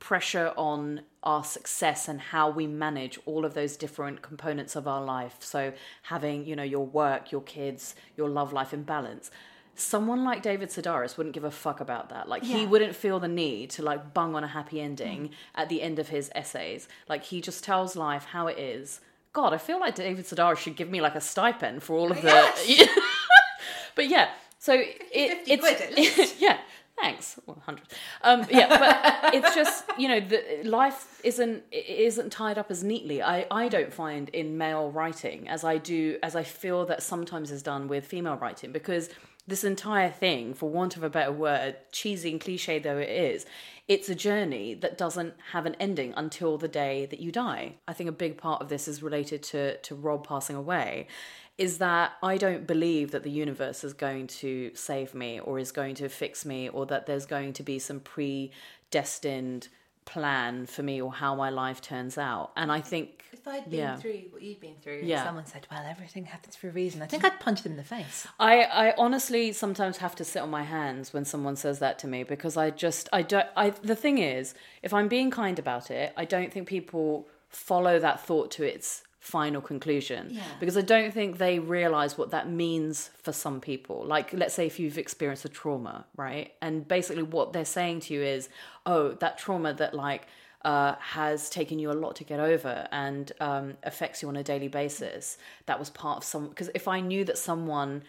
pressure 0.00 0.52
on 0.56 1.00
our 1.22 1.42
success 1.42 2.08
and 2.08 2.20
how 2.20 2.48
we 2.50 2.66
manage 2.66 3.18
all 3.26 3.44
of 3.44 3.54
those 3.54 3.76
different 3.76 4.22
components 4.22 4.76
of 4.76 4.86
our 4.86 5.02
life. 5.02 5.36
So 5.40 5.72
having, 6.02 6.44
you 6.44 6.54
know, 6.54 6.62
your 6.62 6.86
work, 6.86 7.32
your 7.32 7.40
kids, 7.40 7.94
your 8.16 8.28
love 8.28 8.52
life 8.52 8.72
in 8.72 8.82
balance. 8.84 9.30
Someone 9.74 10.24
like 10.24 10.42
David 10.42 10.68
Sedaris 10.70 11.16
wouldn't 11.16 11.34
give 11.34 11.44
a 11.44 11.50
fuck 11.50 11.80
about 11.80 12.08
that. 12.10 12.28
Like 12.28 12.42
he 12.42 12.66
wouldn't 12.66 12.96
feel 12.96 13.20
the 13.20 13.28
need 13.28 13.70
to 13.70 13.82
like 13.82 14.12
bung 14.12 14.34
on 14.34 14.44
a 14.44 14.48
happy 14.48 14.80
ending 14.80 15.28
Mm. 15.28 15.32
at 15.54 15.68
the 15.68 15.82
end 15.82 15.98
of 15.98 16.08
his 16.08 16.30
essays. 16.34 16.88
Like 17.08 17.24
he 17.24 17.40
just 17.40 17.62
tells 17.64 17.94
life 17.96 18.24
how 18.26 18.48
it 18.48 18.58
is. 18.58 19.00
God, 19.38 19.54
I 19.54 19.58
feel 19.58 19.78
like 19.78 19.94
David 19.94 20.24
Sedaris 20.24 20.58
should 20.58 20.74
give 20.74 20.90
me 20.90 21.00
like 21.00 21.14
a 21.14 21.20
stipend 21.20 21.84
for 21.84 21.94
all 21.96 22.10
of 22.10 22.20
the 22.20 22.88
but 23.94 24.08
yeah, 24.08 24.30
so 24.58 24.72
it, 24.72 25.46
50 25.46 25.52
it's 25.52 25.62
quid 25.62 25.80
at 25.80 25.94
least. 25.94 26.34
yeah. 26.40 26.58
Thanks, 27.00 27.38
well, 27.46 27.62
hundred. 27.64 27.84
Um, 28.22 28.44
yeah, 28.50 28.66
but 28.66 29.32
it's 29.32 29.54
just 29.54 29.84
you 29.96 30.08
know, 30.08 30.18
the 30.18 30.42
life 30.64 31.20
isn't 31.22 31.62
isn't 31.70 32.30
tied 32.32 32.58
up 32.58 32.68
as 32.72 32.82
neatly. 32.82 33.22
I 33.22 33.46
I 33.48 33.68
don't 33.68 33.92
find 33.92 34.28
in 34.30 34.58
male 34.58 34.90
writing 34.90 35.48
as 35.48 35.62
I 35.62 35.78
do 35.78 36.18
as 36.24 36.34
I 36.34 36.42
feel 36.42 36.84
that 36.86 37.00
sometimes 37.00 37.52
is 37.52 37.62
done 37.62 37.86
with 37.86 38.06
female 38.06 38.38
writing 38.38 38.72
because 38.72 39.08
this 39.48 39.64
entire 39.64 40.10
thing, 40.10 40.52
for 40.52 40.68
want 40.68 40.96
of 40.96 41.02
a 41.02 41.10
better 41.10 41.32
word, 41.32 41.76
cheesy 41.90 42.30
and 42.30 42.40
cliche 42.40 42.78
though 42.78 42.98
it 42.98 43.08
is, 43.08 43.46
it's 43.88 44.10
a 44.10 44.14
journey 44.14 44.74
that 44.74 44.98
doesn't 44.98 45.34
have 45.52 45.64
an 45.64 45.74
ending 45.80 46.12
until 46.16 46.58
the 46.58 46.68
day 46.68 47.06
that 47.06 47.18
you 47.18 47.32
die. 47.32 47.76
I 47.88 47.94
think 47.94 48.10
a 48.10 48.12
big 48.12 48.36
part 48.36 48.60
of 48.60 48.68
this 48.68 48.86
is 48.86 49.02
related 49.02 49.42
to 49.44 49.78
to 49.78 49.94
Rob 49.94 50.26
passing 50.26 50.54
away 50.54 51.08
is 51.56 51.78
that 51.78 52.12
I 52.22 52.36
don't 52.36 52.66
believe 52.66 53.10
that 53.10 53.24
the 53.24 53.30
universe 53.30 53.82
is 53.82 53.94
going 53.94 54.28
to 54.28 54.70
save 54.74 55.14
me 55.14 55.40
or 55.40 55.58
is 55.58 55.72
going 55.72 55.96
to 55.96 56.08
fix 56.08 56.44
me 56.44 56.68
or 56.68 56.86
that 56.86 57.06
there's 57.06 57.26
going 57.26 57.54
to 57.54 57.62
be 57.62 57.78
some 57.80 58.00
predestined 58.00 59.68
plan 60.04 60.66
for 60.66 60.82
me 60.82 61.00
or 61.02 61.12
how 61.12 61.34
my 61.34 61.50
life 61.50 61.80
turns 61.80 62.16
out. 62.16 62.52
And 62.56 62.70
I 62.70 62.80
think 62.80 63.24
I'd 63.48 63.64
been 63.70 63.78
Yeah. 63.80 63.96
through 63.96 64.20
what 64.30 64.42
you've 64.42 64.60
been 64.60 64.76
through, 64.82 65.00
Yeah. 65.04 65.24
someone 65.24 65.46
said, 65.46 65.66
"Well, 65.70 65.84
everything 65.86 66.26
happens 66.26 66.56
for 66.56 66.68
a 66.68 66.70
reason," 66.72 67.02
I 67.02 67.06
think 67.06 67.22
mm. 67.22 67.26
I'd 67.32 67.40
punch 67.40 67.62
them 67.62 67.72
in 67.72 67.78
the 67.78 67.84
face. 67.84 68.26
I, 68.38 68.62
I 68.62 68.94
honestly 68.98 69.52
sometimes 69.52 69.98
have 69.98 70.14
to 70.16 70.24
sit 70.24 70.40
on 70.40 70.50
my 70.50 70.62
hands 70.64 71.12
when 71.12 71.24
someone 71.24 71.56
says 71.56 71.78
that 71.80 71.98
to 72.00 72.06
me 72.06 72.22
because 72.22 72.56
I 72.56 72.70
just 72.70 73.08
I 73.12 73.22
don't 73.22 73.46
I 73.56 73.70
the 73.70 73.96
thing 73.96 74.18
is 74.18 74.54
if 74.82 74.92
I'm 74.94 75.08
being 75.08 75.30
kind 75.30 75.58
about 75.58 75.90
it 75.90 76.12
I 76.16 76.24
don't 76.24 76.52
think 76.52 76.68
people 76.68 77.28
follow 77.48 77.98
that 77.98 78.20
thought 78.20 78.50
to 78.52 78.62
its 78.64 79.02
final 79.20 79.60
conclusion 79.60 80.28
Yeah. 80.30 80.42
because 80.60 80.76
I 80.76 80.80
don't 80.80 81.12
think 81.12 81.38
they 81.38 81.58
realize 81.58 82.16
what 82.16 82.30
that 82.30 82.48
means 82.48 83.10
for 83.22 83.32
some 83.32 83.60
people 83.60 84.04
like 84.04 84.32
let's 84.32 84.54
say 84.54 84.66
if 84.66 84.78
you've 84.78 84.96
experienced 84.96 85.44
a 85.44 85.48
trauma 85.48 86.06
right 86.16 86.54
and 86.62 86.86
basically 86.86 87.24
what 87.24 87.52
they're 87.52 87.64
saying 87.64 88.00
to 88.00 88.14
you 88.14 88.22
is 88.22 88.48
oh 88.86 89.12
that 89.14 89.36
trauma 89.36 89.74
that 89.74 89.92
like 89.92 90.28
uh, 90.64 90.94
has 90.98 91.50
taken 91.50 91.78
you 91.78 91.90
a 91.90 91.92
lot 91.92 92.16
to 92.16 92.24
get 92.24 92.40
over 92.40 92.88
and 92.90 93.32
um, 93.40 93.74
affects 93.82 94.22
you 94.22 94.28
on 94.28 94.36
a 94.36 94.42
daily 94.42 94.68
basis. 94.68 95.38
That 95.66 95.78
was 95.78 95.90
part 95.90 96.18
of 96.18 96.24
some. 96.24 96.48
Because 96.48 96.70
if 96.74 96.88
I 96.88 97.00
knew 97.00 97.24
that 97.24 97.38
someone, 97.38 98.02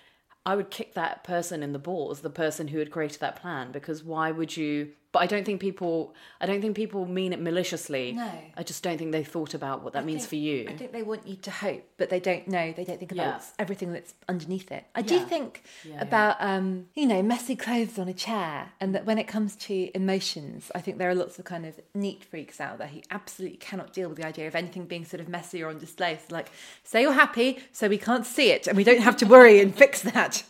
I 0.46 0.56
would 0.56 0.70
kick 0.72 0.94
that 0.96 1.24
person 1.24 1.62
in 1.62 1.74
the 1.74 1.80
balls, 1.80 2.22
the 2.22 2.30
person 2.30 2.70
who 2.70 2.80
had 2.80 2.92
created 2.92 3.20
that 3.22 3.36
plan. 3.36 3.72
Because 3.72 4.04
why 4.04 4.32
would 4.32 4.58
you? 4.58 4.92
But 5.12 5.24
I 5.24 5.26
don't 5.26 5.44
think 5.44 5.60
people. 5.60 6.14
I 6.40 6.46
don't 6.46 6.62
think 6.62 6.76
people 6.76 7.06
mean 7.08 7.34
it 7.34 7.42
maliciously. 7.42 8.12
No. 8.12 8.32
I 8.56 8.62
just 8.62 8.84
don't 8.84 9.00
think 9.00 9.12
they 9.12 9.24
thought 9.24 9.56
about 9.56 9.84
what 9.84 9.94
that 9.94 10.04
I 10.04 10.06
means 10.06 10.22
think- 10.22 10.30
for 10.30 10.36
you. 10.36 10.68
I 10.70 10.78
think 10.78 10.92
they 10.92 11.02
want 11.02 11.28
you 11.28 11.36
to 11.38 11.50
hope, 11.50 11.84
but 11.98 12.12
they 12.12 12.20
don't 12.20 12.48
know. 12.48 12.72
They 12.74 12.84
don't 12.84 13.00
think 13.00 13.12
about 13.12 13.26
Yeah. 13.40 13.42
everything 13.58 13.92
that's 13.92 14.14
underneath 14.28 14.72
it. 14.72 14.84
I 14.94 15.02
do 15.02 15.20
think 15.26 15.64
Yeah, 15.84 16.00
about, 16.00 16.38
um, 16.40 16.90
you 16.94 17.08
know, 17.08 17.24
messy 17.24 17.56
clothes 17.56 17.98
on 17.98 18.08
a 18.08 18.14
chair, 18.14 18.74
and 18.80 18.94
that 18.94 19.06
when 19.06 19.18
it 19.18 19.28
comes 19.28 19.56
to 19.56 19.90
emotions, 19.96 20.70
I 20.76 20.80
think 20.82 21.00
there 21.00 21.10
are 21.10 21.16
lots 21.16 21.40
of 21.40 21.46
kind 21.46 21.66
of 21.66 21.80
neat 21.96 22.24
freaks 22.24 22.62
out 22.62 22.78
there 22.78 22.88
who 22.88 23.02
absolutely 23.10 23.58
cannot 23.58 23.94
deal 23.94 24.10
with 24.10 24.18
the 24.20 24.28
idea 24.28 24.48
of 24.48 24.56
anything 24.56 24.86
being 24.86 25.06
sort 25.06 25.22
of 25.22 25.28
messy 25.28 25.64
or 25.64 25.70
on 25.70 25.80
display. 25.80 26.20
So, 26.28 26.36
like, 26.36 26.50
say 26.84 27.02
you're 27.02 27.14
happy, 27.14 27.58
so 27.72 27.88
we 27.88 27.98
can't 27.98 28.28
see 28.28 28.52
it, 28.52 28.68
and 28.68 28.78
we 28.78 28.84
don't 28.84 29.02
have 29.02 29.18
to 29.18 29.26
worry 29.26 29.60
and 29.60 29.76
fix 29.76 30.02
that. 30.04 30.44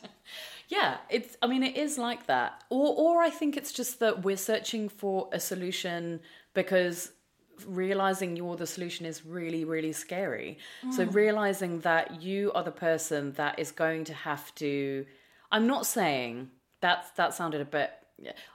Yeah, 0.70 0.97
it's. 1.09 1.36
I 1.41 1.47
mean, 1.47 1.63
it 1.63 1.76
is 1.76 1.97
like 1.97 2.28
that, 2.28 2.63
or 2.70 2.93
or 2.95 3.22
I 3.22 3.32
think 3.32 3.57
it's 3.57 3.74
just 3.74 3.99
that 3.99 4.24
we're 4.24 4.38
searching 4.38 4.88
for 4.88 5.28
a 5.32 5.39
solution 5.39 6.22
because 6.53 7.11
realizing 7.67 8.38
you're 8.38 8.55
the 8.55 8.67
solution 8.67 9.05
is 9.05 9.26
really 9.26 9.65
really 9.65 9.91
scary. 9.91 10.59
So 10.91 11.05
mm. 11.05 11.13
realizing 11.13 11.80
that 11.80 12.22
you 12.22 12.51
are 12.53 12.63
the 12.63 12.72
person 12.72 13.34
that 13.34 13.57
is 13.57 13.72
going 13.72 14.05
to 14.05 14.13
have 14.13 14.53
to. 14.55 15.05
I'm 15.51 15.65
not 15.65 15.88
saying 15.88 16.51
that 16.82 17.15
that 17.15 17.34
sounded 17.34 17.61
a 17.61 17.65
bit. 17.65 17.91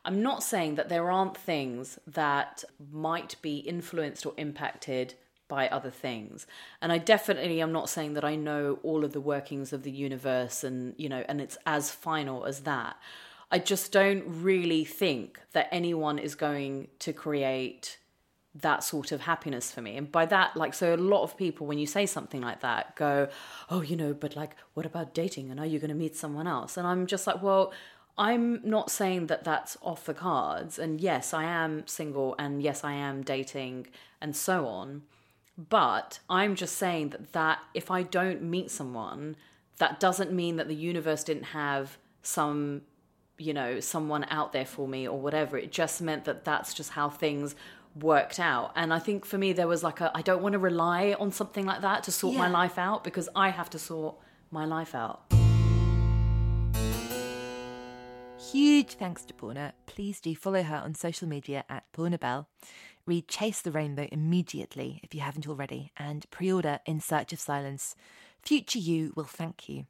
I'm 0.04 0.22
not 0.22 0.44
saying 0.44 0.76
that 0.76 0.88
there 0.88 1.10
aren't 1.10 1.36
things 1.36 1.98
that 2.06 2.62
might 2.92 3.34
be 3.42 3.56
influenced 3.56 4.24
or 4.24 4.34
impacted 4.36 5.14
by 5.48 5.68
other 5.68 5.90
things. 5.90 6.46
And 6.80 6.92
I 6.92 6.98
definitely 6.98 7.60
am 7.60 7.72
not 7.72 7.88
saying 7.88 8.14
that 8.14 8.24
I 8.24 8.36
know 8.36 8.78
all 8.82 9.04
of 9.04 9.12
the 9.12 9.20
workings 9.20 9.72
of 9.72 9.82
the 9.82 9.90
universe 9.90 10.64
and, 10.64 10.94
you 10.96 11.08
know, 11.08 11.24
and 11.28 11.40
it's 11.40 11.58
as 11.66 11.90
final 11.90 12.44
as 12.44 12.60
that. 12.60 12.96
I 13.50 13.58
just 13.58 13.92
don't 13.92 14.24
really 14.26 14.84
think 14.84 15.40
that 15.52 15.68
anyone 15.70 16.18
is 16.18 16.34
going 16.34 16.88
to 17.00 17.12
create 17.12 17.98
that 18.54 18.84
sort 18.84 19.12
of 19.12 19.22
happiness 19.22 19.72
for 19.72 19.80
me. 19.80 19.96
And 19.96 20.10
by 20.10 20.26
that, 20.26 20.56
like, 20.56 20.74
so 20.74 20.94
a 20.94 20.96
lot 20.96 21.24
of 21.24 21.36
people, 21.36 21.66
when 21.66 21.78
you 21.78 21.86
say 21.86 22.06
something 22.06 22.40
like 22.40 22.60
that, 22.60 22.94
go, 22.96 23.28
oh, 23.68 23.82
you 23.82 23.96
know, 23.96 24.14
but 24.14 24.36
like, 24.36 24.56
what 24.74 24.86
about 24.86 25.12
dating? 25.12 25.50
And 25.50 25.58
are 25.58 25.66
you 25.66 25.78
going 25.78 25.90
to 25.90 25.94
meet 25.94 26.16
someone 26.16 26.46
else? 26.46 26.76
And 26.76 26.86
I'm 26.86 27.06
just 27.06 27.26
like, 27.26 27.42
well, 27.42 27.72
I'm 28.16 28.60
not 28.62 28.90
saying 28.90 29.26
that 29.26 29.42
that's 29.42 29.76
off 29.82 30.04
the 30.04 30.14
cards. 30.14 30.78
And 30.78 31.00
yes, 31.00 31.34
I 31.34 31.44
am 31.44 31.86
single 31.86 32.36
and 32.38 32.62
yes, 32.62 32.84
I 32.84 32.92
am 32.92 33.22
dating 33.22 33.88
and 34.20 34.36
so 34.36 34.66
on. 34.66 35.02
But 35.56 36.18
I'm 36.28 36.56
just 36.56 36.76
saying 36.76 37.10
that, 37.10 37.32
that 37.32 37.58
if 37.74 37.90
I 37.90 38.02
don't 38.02 38.42
meet 38.42 38.70
someone, 38.70 39.36
that 39.78 40.00
doesn't 40.00 40.32
mean 40.32 40.56
that 40.56 40.68
the 40.68 40.74
universe 40.74 41.24
didn't 41.24 41.44
have 41.44 41.98
some, 42.22 42.82
you 43.38 43.54
know, 43.54 43.80
someone 43.80 44.24
out 44.30 44.52
there 44.52 44.66
for 44.66 44.88
me 44.88 45.06
or 45.06 45.18
whatever. 45.18 45.56
It 45.56 45.70
just 45.70 46.02
meant 46.02 46.24
that 46.24 46.44
that's 46.44 46.74
just 46.74 46.90
how 46.90 47.08
things 47.08 47.54
worked 47.94 48.40
out. 48.40 48.72
And 48.74 48.92
I 48.92 48.98
think 48.98 49.24
for 49.24 49.38
me, 49.38 49.52
there 49.52 49.68
was 49.68 49.82
like 49.84 50.00
a, 50.00 50.10
I 50.14 50.22
don't 50.22 50.42
want 50.42 50.54
to 50.54 50.58
rely 50.58 51.14
on 51.18 51.30
something 51.30 51.64
like 51.64 51.82
that 51.82 52.02
to 52.04 52.12
sort 52.12 52.36
my 52.36 52.48
life 52.48 52.78
out 52.78 53.04
because 53.04 53.28
I 53.36 53.50
have 53.50 53.70
to 53.70 53.78
sort 53.78 54.16
my 54.50 54.64
life 54.64 54.94
out. 54.94 55.22
Huge 58.52 58.94
thanks 58.94 59.24
to 59.24 59.34
Poorna. 59.34 59.72
Please 59.86 60.20
do 60.20 60.34
follow 60.34 60.62
her 60.62 60.76
on 60.76 60.94
social 60.94 61.28
media 61.28 61.64
at 61.68 61.84
Poorna 61.92 62.18
Bell. 62.18 62.48
Read 63.06 63.28
Chase 63.28 63.60
the 63.60 63.70
Rainbow 63.70 64.08
immediately 64.10 65.00
if 65.02 65.14
you 65.14 65.20
haven't 65.20 65.46
already, 65.46 65.92
and 65.98 66.24
pre 66.30 66.50
order 66.50 66.80
In 66.86 67.00
Search 67.00 67.34
of 67.34 67.38
Silence. 67.38 67.94
Future 68.40 68.78
you 68.78 69.12
will 69.14 69.24
thank 69.24 69.68
you. 69.68 69.84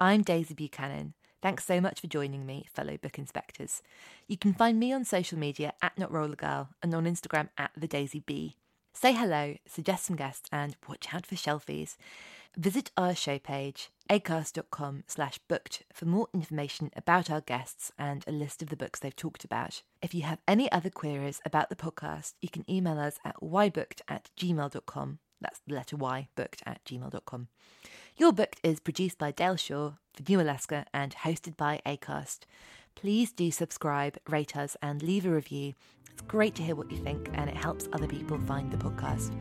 I'm 0.00 0.22
Daisy 0.22 0.54
Buchanan. 0.54 1.12
Thanks 1.42 1.66
so 1.66 1.78
much 1.78 2.00
for 2.00 2.06
joining 2.06 2.46
me, 2.46 2.64
fellow 2.72 2.96
book 2.96 3.18
inspectors. 3.18 3.82
You 4.26 4.38
can 4.38 4.54
find 4.54 4.80
me 4.80 4.94
on 4.94 5.04
social 5.04 5.38
media 5.38 5.74
at 5.82 5.98
Not 5.98 6.10
Roller 6.10 6.36
Girl 6.36 6.70
and 6.82 6.94
on 6.94 7.04
Instagram 7.04 7.50
at 7.58 7.70
The 7.76 7.86
Daisy 7.86 8.20
B. 8.20 8.56
Say 8.94 9.12
hello, 9.12 9.56
suggest 9.66 10.06
some 10.06 10.16
guests, 10.16 10.48
and 10.50 10.74
watch 10.88 11.12
out 11.12 11.26
for 11.26 11.34
shelfies. 11.34 11.96
Visit 12.56 12.92
our 12.96 13.16
show 13.16 13.38
page, 13.40 13.90
acast.com 14.08 15.02
slash 15.08 15.38
booked 15.48 15.82
for 15.92 16.04
more 16.04 16.28
information 16.32 16.90
about 16.94 17.28
our 17.28 17.40
guests 17.40 17.90
and 17.98 18.24
a 18.28 18.32
list 18.32 18.62
of 18.62 18.68
the 18.68 18.76
books 18.76 19.00
they've 19.00 19.16
talked 19.16 19.44
about. 19.44 19.82
If 20.00 20.14
you 20.14 20.22
have 20.22 20.38
any 20.46 20.70
other 20.70 20.90
queries 20.90 21.40
about 21.44 21.68
the 21.68 21.76
podcast, 21.76 22.34
you 22.40 22.48
can 22.48 22.68
email 22.70 22.98
us 22.98 23.18
at 23.24 23.36
ybooked 23.42 24.02
at 24.06 24.30
gmail.com. 24.38 25.18
That's 25.40 25.60
the 25.66 25.74
letter 25.74 25.96
Y, 25.96 26.28
booked 26.36 26.62
at 26.64 26.84
gmail.com. 26.84 27.48
You're 28.16 28.32
Booked 28.32 28.60
is 28.62 28.78
produced 28.78 29.18
by 29.18 29.32
Dale 29.32 29.56
Shaw 29.56 29.94
for 30.14 30.22
New 30.28 30.40
Alaska 30.40 30.86
and 30.94 31.12
hosted 31.12 31.56
by 31.56 31.80
ACAST. 31.84 32.40
Please 32.94 33.32
do 33.32 33.50
subscribe, 33.50 34.16
rate 34.28 34.56
us, 34.56 34.76
and 34.80 35.02
leave 35.02 35.26
a 35.26 35.30
review. 35.30 35.74
It's 36.12 36.22
great 36.22 36.54
to 36.54 36.62
hear 36.62 36.76
what 36.76 36.92
you 36.92 36.98
think, 36.98 37.28
and 37.34 37.50
it 37.50 37.56
helps 37.56 37.88
other 37.92 38.06
people 38.06 38.38
find 38.46 38.70
the 38.70 38.76
podcast. 38.76 39.32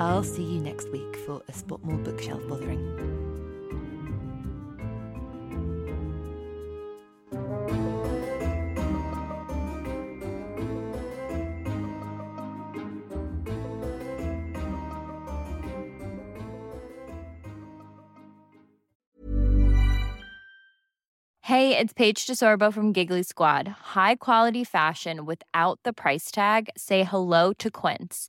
I'll 0.00 0.22
see 0.22 0.44
you 0.44 0.60
next 0.60 0.88
week 0.90 1.16
for 1.26 1.42
a 1.48 1.52
spot 1.52 1.84
more 1.84 1.98
bookshelf 1.98 2.46
bothering. 2.48 3.18
Hey, 21.42 21.76
it's 21.78 21.92
Paige 21.94 22.26
DeSorbo 22.26 22.72
from 22.72 22.92
Giggly 22.92 23.22
Squad. 23.22 23.66
High 23.96 24.16
quality 24.16 24.64
fashion 24.64 25.24
without 25.24 25.80
the 25.82 25.92
price 25.92 26.30
tag. 26.30 26.68
Say 26.76 27.04
hello 27.04 27.52
to 27.54 27.70
Quince. 27.70 28.28